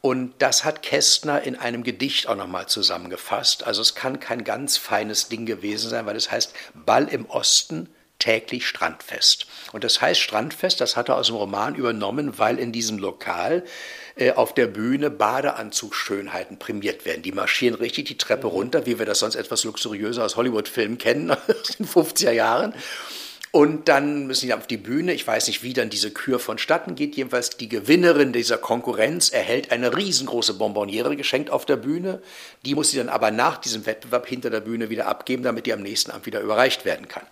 Und 0.00 0.32
das 0.38 0.64
hat 0.64 0.82
Kästner 0.82 1.42
in 1.42 1.56
einem 1.56 1.82
Gedicht 1.82 2.26
auch 2.26 2.36
nochmal 2.36 2.66
zusammengefasst. 2.66 3.64
Also 3.64 3.82
es 3.82 3.94
kann 3.94 4.18
kein 4.18 4.44
ganz 4.44 4.78
feines 4.78 5.28
Ding 5.28 5.44
gewesen 5.44 5.90
sein, 5.90 6.06
weil 6.06 6.16
es 6.16 6.30
heißt 6.30 6.54
Ball 6.74 7.08
im 7.08 7.26
Osten, 7.26 7.88
täglich 8.18 8.66
Strandfest. 8.66 9.46
Und 9.72 9.82
das 9.82 10.00
heißt 10.00 10.20
Strandfest, 10.20 10.80
das 10.80 10.96
hat 10.96 11.08
er 11.08 11.16
aus 11.16 11.26
dem 11.26 11.36
Roman 11.36 11.74
übernommen, 11.74 12.38
weil 12.38 12.58
in 12.58 12.70
diesem 12.70 12.98
Lokal 12.98 13.64
äh, 14.14 14.32
auf 14.32 14.54
der 14.54 14.68
Bühne 14.68 15.10
Badeanzugsschönheiten 15.10 16.58
prämiert 16.58 17.04
werden. 17.04 17.22
Die 17.22 17.32
marschieren 17.32 17.74
richtig 17.74 18.06
die 18.06 18.18
Treppe 18.18 18.46
runter, 18.46 18.86
wie 18.86 18.98
wir 18.98 19.06
das 19.06 19.20
sonst 19.20 19.34
etwas 19.34 19.64
luxuriöser 19.64 20.24
aus 20.24 20.36
Hollywood-Filmen 20.36 20.98
kennen 20.98 21.30
aus 21.48 21.76
den 21.78 21.86
50er 21.86 22.32
Jahren. 22.32 22.74
Und 23.52 23.88
dann 23.88 24.28
müssen 24.28 24.46
sie 24.46 24.54
auf 24.54 24.68
die 24.68 24.76
Bühne. 24.76 25.12
Ich 25.12 25.26
weiß 25.26 25.48
nicht, 25.48 25.64
wie 25.64 25.72
dann 25.72 25.90
diese 25.90 26.12
Kür 26.12 26.38
vonstatten 26.38 26.94
geht. 26.94 27.16
Jedenfalls 27.16 27.50
die 27.56 27.68
Gewinnerin 27.68 28.32
dieser 28.32 28.58
Konkurrenz 28.58 29.30
erhält 29.30 29.72
eine 29.72 29.96
riesengroße 29.96 30.54
Bonbonniere 30.54 31.16
geschenkt 31.16 31.50
auf 31.50 31.66
der 31.66 31.76
Bühne. 31.76 32.22
Die 32.64 32.76
muss 32.76 32.90
sie 32.90 32.98
dann 32.98 33.08
aber 33.08 33.32
nach 33.32 33.58
diesem 33.58 33.86
Wettbewerb 33.86 34.28
hinter 34.28 34.50
der 34.50 34.60
Bühne 34.60 34.88
wieder 34.88 35.06
abgeben, 35.06 35.42
damit 35.42 35.66
die 35.66 35.72
am 35.72 35.82
nächsten 35.82 36.12
Abend 36.12 36.26
wieder 36.26 36.40
überreicht 36.40 36.84
werden 36.84 37.08
kann. 37.08 37.26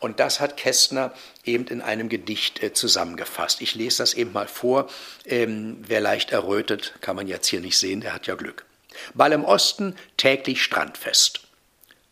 Und 0.00 0.18
das 0.18 0.40
hat 0.40 0.56
Kästner 0.56 1.14
eben 1.44 1.66
in 1.68 1.80
einem 1.80 2.08
Gedicht 2.08 2.60
äh, 2.60 2.72
zusammengefasst. 2.72 3.62
Ich 3.62 3.76
lese 3.76 3.98
das 3.98 4.14
eben 4.14 4.32
mal 4.32 4.48
vor. 4.48 4.90
Ähm, 5.24 5.78
wer 5.86 6.00
leicht 6.00 6.32
errötet, 6.32 6.94
kann 7.00 7.14
man 7.14 7.28
jetzt 7.28 7.46
hier 7.46 7.60
nicht 7.60 7.78
sehen, 7.78 8.00
der 8.00 8.12
hat 8.12 8.26
ja 8.26 8.34
Glück. 8.34 8.66
Ball 9.14 9.32
im 9.32 9.44
Osten, 9.44 9.94
täglich 10.16 10.64
Strandfest. 10.64 11.42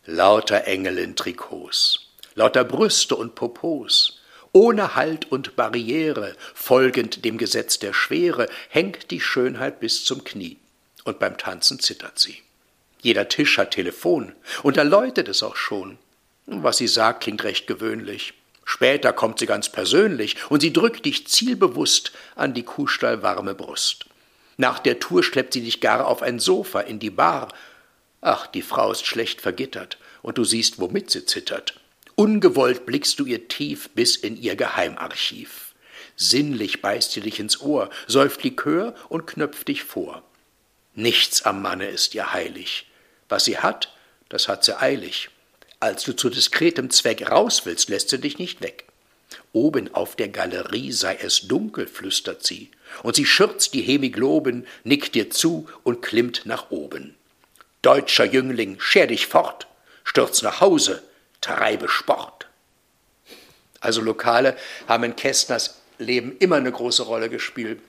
Lauter 0.05 0.65
Engel 0.65 0.97
in 0.97 1.15
Trikots 1.15 2.02
lauter 2.35 2.63
Brüste 2.63 3.15
und 3.15 3.35
Popos. 3.35 4.19
Ohne 4.51 4.95
Halt 4.95 5.31
und 5.31 5.55
Barriere, 5.55 6.35
folgend 6.53 7.25
dem 7.25 7.37
Gesetz 7.37 7.79
der 7.79 7.93
Schwere, 7.93 8.47
hängt 8.69 9.09
die 9.09 9.19
Schönheit 9.19 9.79
bis 9.79 10.05
zum 10.05 10.23
Knie. 10.23 10.57
Und 11.05 11.19
beim 11.19 11.37
Tanzen 11.37 11.79
zittert 11.79 12.19
sie. 12.19 12.37
Jeder 13.01 13.27
Tisch 13.27 13.57
hat 13.57 13.71
Telefon, 13.71 14.33
und 14.61 14.77
da 14.77 14.83
läutet 14.83 15.27
es 15.27 15.43
auch 15.43 15.55
schon. 15.55 15.97
Was 16.45 16.77
sie 16.77 16.87
sagt, 16.87 17.23
klingt 17.23 17.43
recht 17.43 17.67
gewöhnlich. 17.67 18.33
Später 18.63 19.11
kommt 19.11 19.39
sie 19.39 19.45
ganz 19.45 19.69
persönlich 19.69 20.37
und 20.49 20.61
sie 20.61 20.71
drückt 20.71 21.05
dich 21.05 21.27
zielbewusst 21.27 22.13
an 22.35 22.53
die 22.53 22.63
kuhstallwarme 22.63 23.55
Brust. 23.55 24.05
Nach 24.55 24.79
der 24.79 24.99
Tour 24.99 25.23
schleppt 25.23 25.53
sie 25.53 25.61
dich 25.61 25.81
gar 25.81 26.07
auf 26.07 26.21
ein 26.21 26.39
Sofa 26.39 26.79
in 26.79 26.99
die 26.99 27.09
Bar. 27.09 27.49
Ach, 28.21 28.47
die 28.47 28.61
Frau 28.61 28.91
ist 28.91 29.05
schlecht 29.05 29.41
vergittert 29.41 29.97
und 30.21 30.37
du 30.37 30.43
siehst, 30.43 30.79
womit 30.79 31.11
sie 31.11 31.25
zittert. 31.25 31.75
Ungewollt 32.15 32.85
blickst 32.85 33.19
du 33.19 33.25
ihr 33.25 33.47
tief 33.47 33.89
bis 33.89 34.15
in 34.15 34.37
ihr 34.39 34.55
Geheimarchiv. 34.55 35.73
Sinnlich 36.15 36.81
beißt 36.81 37.11
sie 37.11 37.21
dich 37.21 37.39
ins 37.39 37.59
Ohr, 37.59 37.89
säuft 38.07 38.43
Likör 38.43 38.93
und 39.09 39.25
knöpft 39.25 39.67
dich 39.67 39.83
vor. 39.83 40.23
Nichts 40.93 41.41
am 41.41 41.61
Manne 41.61 41.87
ist 41.87 42.13
ihr 42.13 42.33
heilig. 42.33 42.87
Was 43.29 43.45
sie 43.45 43.57
hat, 43.57 43.91
das 44.29 44.47
hat 44.47 44.63
sie 44.63 44.79
eilig. 44.79 45.29
Als 45.79 46.03
du 46.03 46.13
zu 46.13 46.29
diskretem 46.29 46.91
Zweck 46.91 47.29
raus 47.29 47.65
willst, 47.65 47.89
lässt 47.89 48.09
sie 48.09 48.19
dich 48.19 48.37
nicht 48.37 48.61
weg. 48.61 48.85
Oben 49.51 49.93
auf 49.93 50.15
der 50.15 50.29
Galerie 50.29 50.91
sei 50.91 51.17
es 51.21 51.47
dunkel, 51.47 51.87
flüstert 51.87 52.45
sie, 52.45 52.69
und 53.01 53.15
sie 53.15 53.25
schürzt 53.25 53.73
die 53.73 53.81
Hemigloben, 53.81 54.67
nickt 54.83 55.15
dir 55.15 55.31
zu 55.31 55.67
und 55.83 56.03
klimmt 56.03 56.45
nach 56.45 56.69
oben. 56.69 57.15
Deutscher 57.81 58.25
Jüngling, 58.25 58.79
scher 58.79 59.07
dich 59.07 59.25
fort, 59.25 59.67
stürz 60.03 60.43
nach 60.43 60.61
Hause, 60.61 61.01
treibe 61.43 61.89
Sport. 61.89 62.47
Also 63.79 64.01
Lokale 64.01 64.55
haben 64.87 65.03
in 65.03 65.15
Kästners 65.15 65.81
Leben 65.99 66.37
immer 66.39 66.55
eine 66.55 66.71
große 66.71 67.03
Rolle 67.03 67.29
gespielt. 67.29 67.81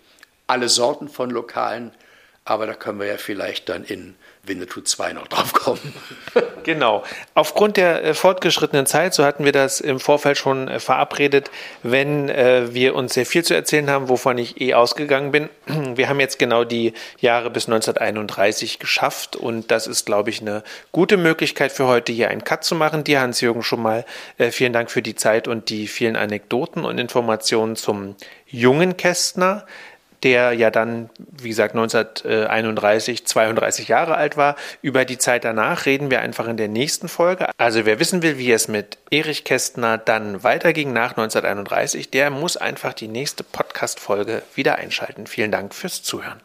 Alle 0.47 0.69
Sorten 0.69 1.09
von 1.09 1.31
Lokalen, 1.31 1.93
aber 2.45 2.67
da 2.67 2.75
können 2.75 3.01
wir 3.01 3.07
ja 3.07 3.17
vielleicht 3.17 3.69
dann 3.69 3.85
in 3.85 4.17
Winnetou 4.47 4.81
2 4.83 5.13
noch 5.15 5.29
drauf 5.29 5.53
kommen. 5.53 5.95
genau. 6.65 7.03
Aufgrund 7.35 7.77
der 7.77 8.05
äh, 8.05 8.15
fortgeschrittenen 8.15 8.87
Zeit, 8.87 9.15
so 9.15 9.25
hatten 9.25 9.45
wir 9.45 9.53
das 9.53 9.81
im 9.81 10.01
Vorfeld 10.01 10.39
schon 10.39 10.69
äh, 10.69 10.81
verabredet, 10.81 11.51
wenn 11.83 12.29
äh, 12.29 12.75
wir 12.75 12.95
uns 12.95 13.15
sehr 13.15 13.27
viel 13.27 13.45
zu 13.45 13.55
erzählen 13.55 13.91
haben, 13.91 14.09
wovon 14.09 14.39
ich 14.39 14.61
eh 14.61 14.75
ausgegangen 14.75 15.33
bin. 15.33 15.49
Wir 15.97 16.09
haben 16.09 16.21
jetzt 16.21 16.39
genau 16.39 16.65
die 16.65 16.93
Jahre 17.21 17.51
bis 17.51 17.67
1931 17.67 18.79
geschafft 18.79 19.37
und 19.37 19.71
das 19.71 19.87
ist, 19.87 20.05
glaube 20.05 20.31
ich, 20.31 20.41
eine 20.41 20.63
gute 20.93 21.17
Möglichkeit 21.17 21.73
für 21.73 21.87
heute 21.87 22.13
hier 22.13 22.29
einen 22.29 22.45
Cut 22.45 22.65
zu 22.65 22.75
machen. 22.75 23.05
Dir, 23.05 23.21
Hans-Jürgen, 23.21 23.63
schon 23.63 23.83
mal 23.83 24.05
vielen 24.51 24.73
Dank 24.73 24.91
für 24.91 25.03
die 25.03 25.15
Zeit 25.15 25.49
und 25.49 25.69
die 25.69 25.87
vielen 25.87 26.17
Anekdoten 26.17 26.85
und 26.85 26.99
Informationen 26.99 27.77
zum 27.77 28.17
jungen 28.47 28.97
Kästner 28.97 29.67
der 30.25 30.53
ja 30.53 30.71
dann, 30.71 31.11
wie 31.19 31.51
gesagt, 31.51 31.75
1931, 31.75 33.27
32 33.27 33.89
Jahre 33.89 34.17
alt 34.17 34.37
war. 34.37 34.57
Über 34.83 35.05
die 35.05 35.19
Zeit 35.19 35.45
danach 35.45 35.87
reden 35.87 36.11
wir 36.11 36.21
einfach 36.21 36.49
in 36.49 36.57
der 36.57 36.69
nächsten 36.69 37.09
Folge. 37.09 37.47
Also 37.59 37.85
wer 37.85 38.01
wissen 38.01 38.23
will, 38.23 38.39
wie 38.39 38.51
es 38.51 38.67
mit 38.67 38.97
Erich 39.11 39.45
Kästner 39.45 39.99
dann 39.99 40.43
weiterging 40.43 40.93
nach 40.93 41.11
1931, 41.11 42.11
der 42.11 42.31
muss 42.31 42.57
einfach 42.57 42.95
die 42.95 43.09
nächste 43.09 43.45
Podcast-Folge 43.45 44.43
wieder 44.55 44.77
einschalten. 44.77 45.27
Vielen 45.27 45.53
Dank 45.53 45.75
fürs 45.75 46.03
Zuhören. 46.03 46.41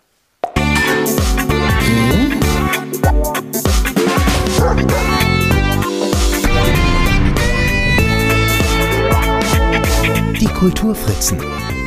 Die 10.39 10.47
Kulturfritzen 10.47 11.39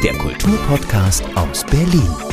der 0.03 0.15
Kulturpodcast 0.19 1.25
aus 1.37 1.65
Berlin. 1.65 2.32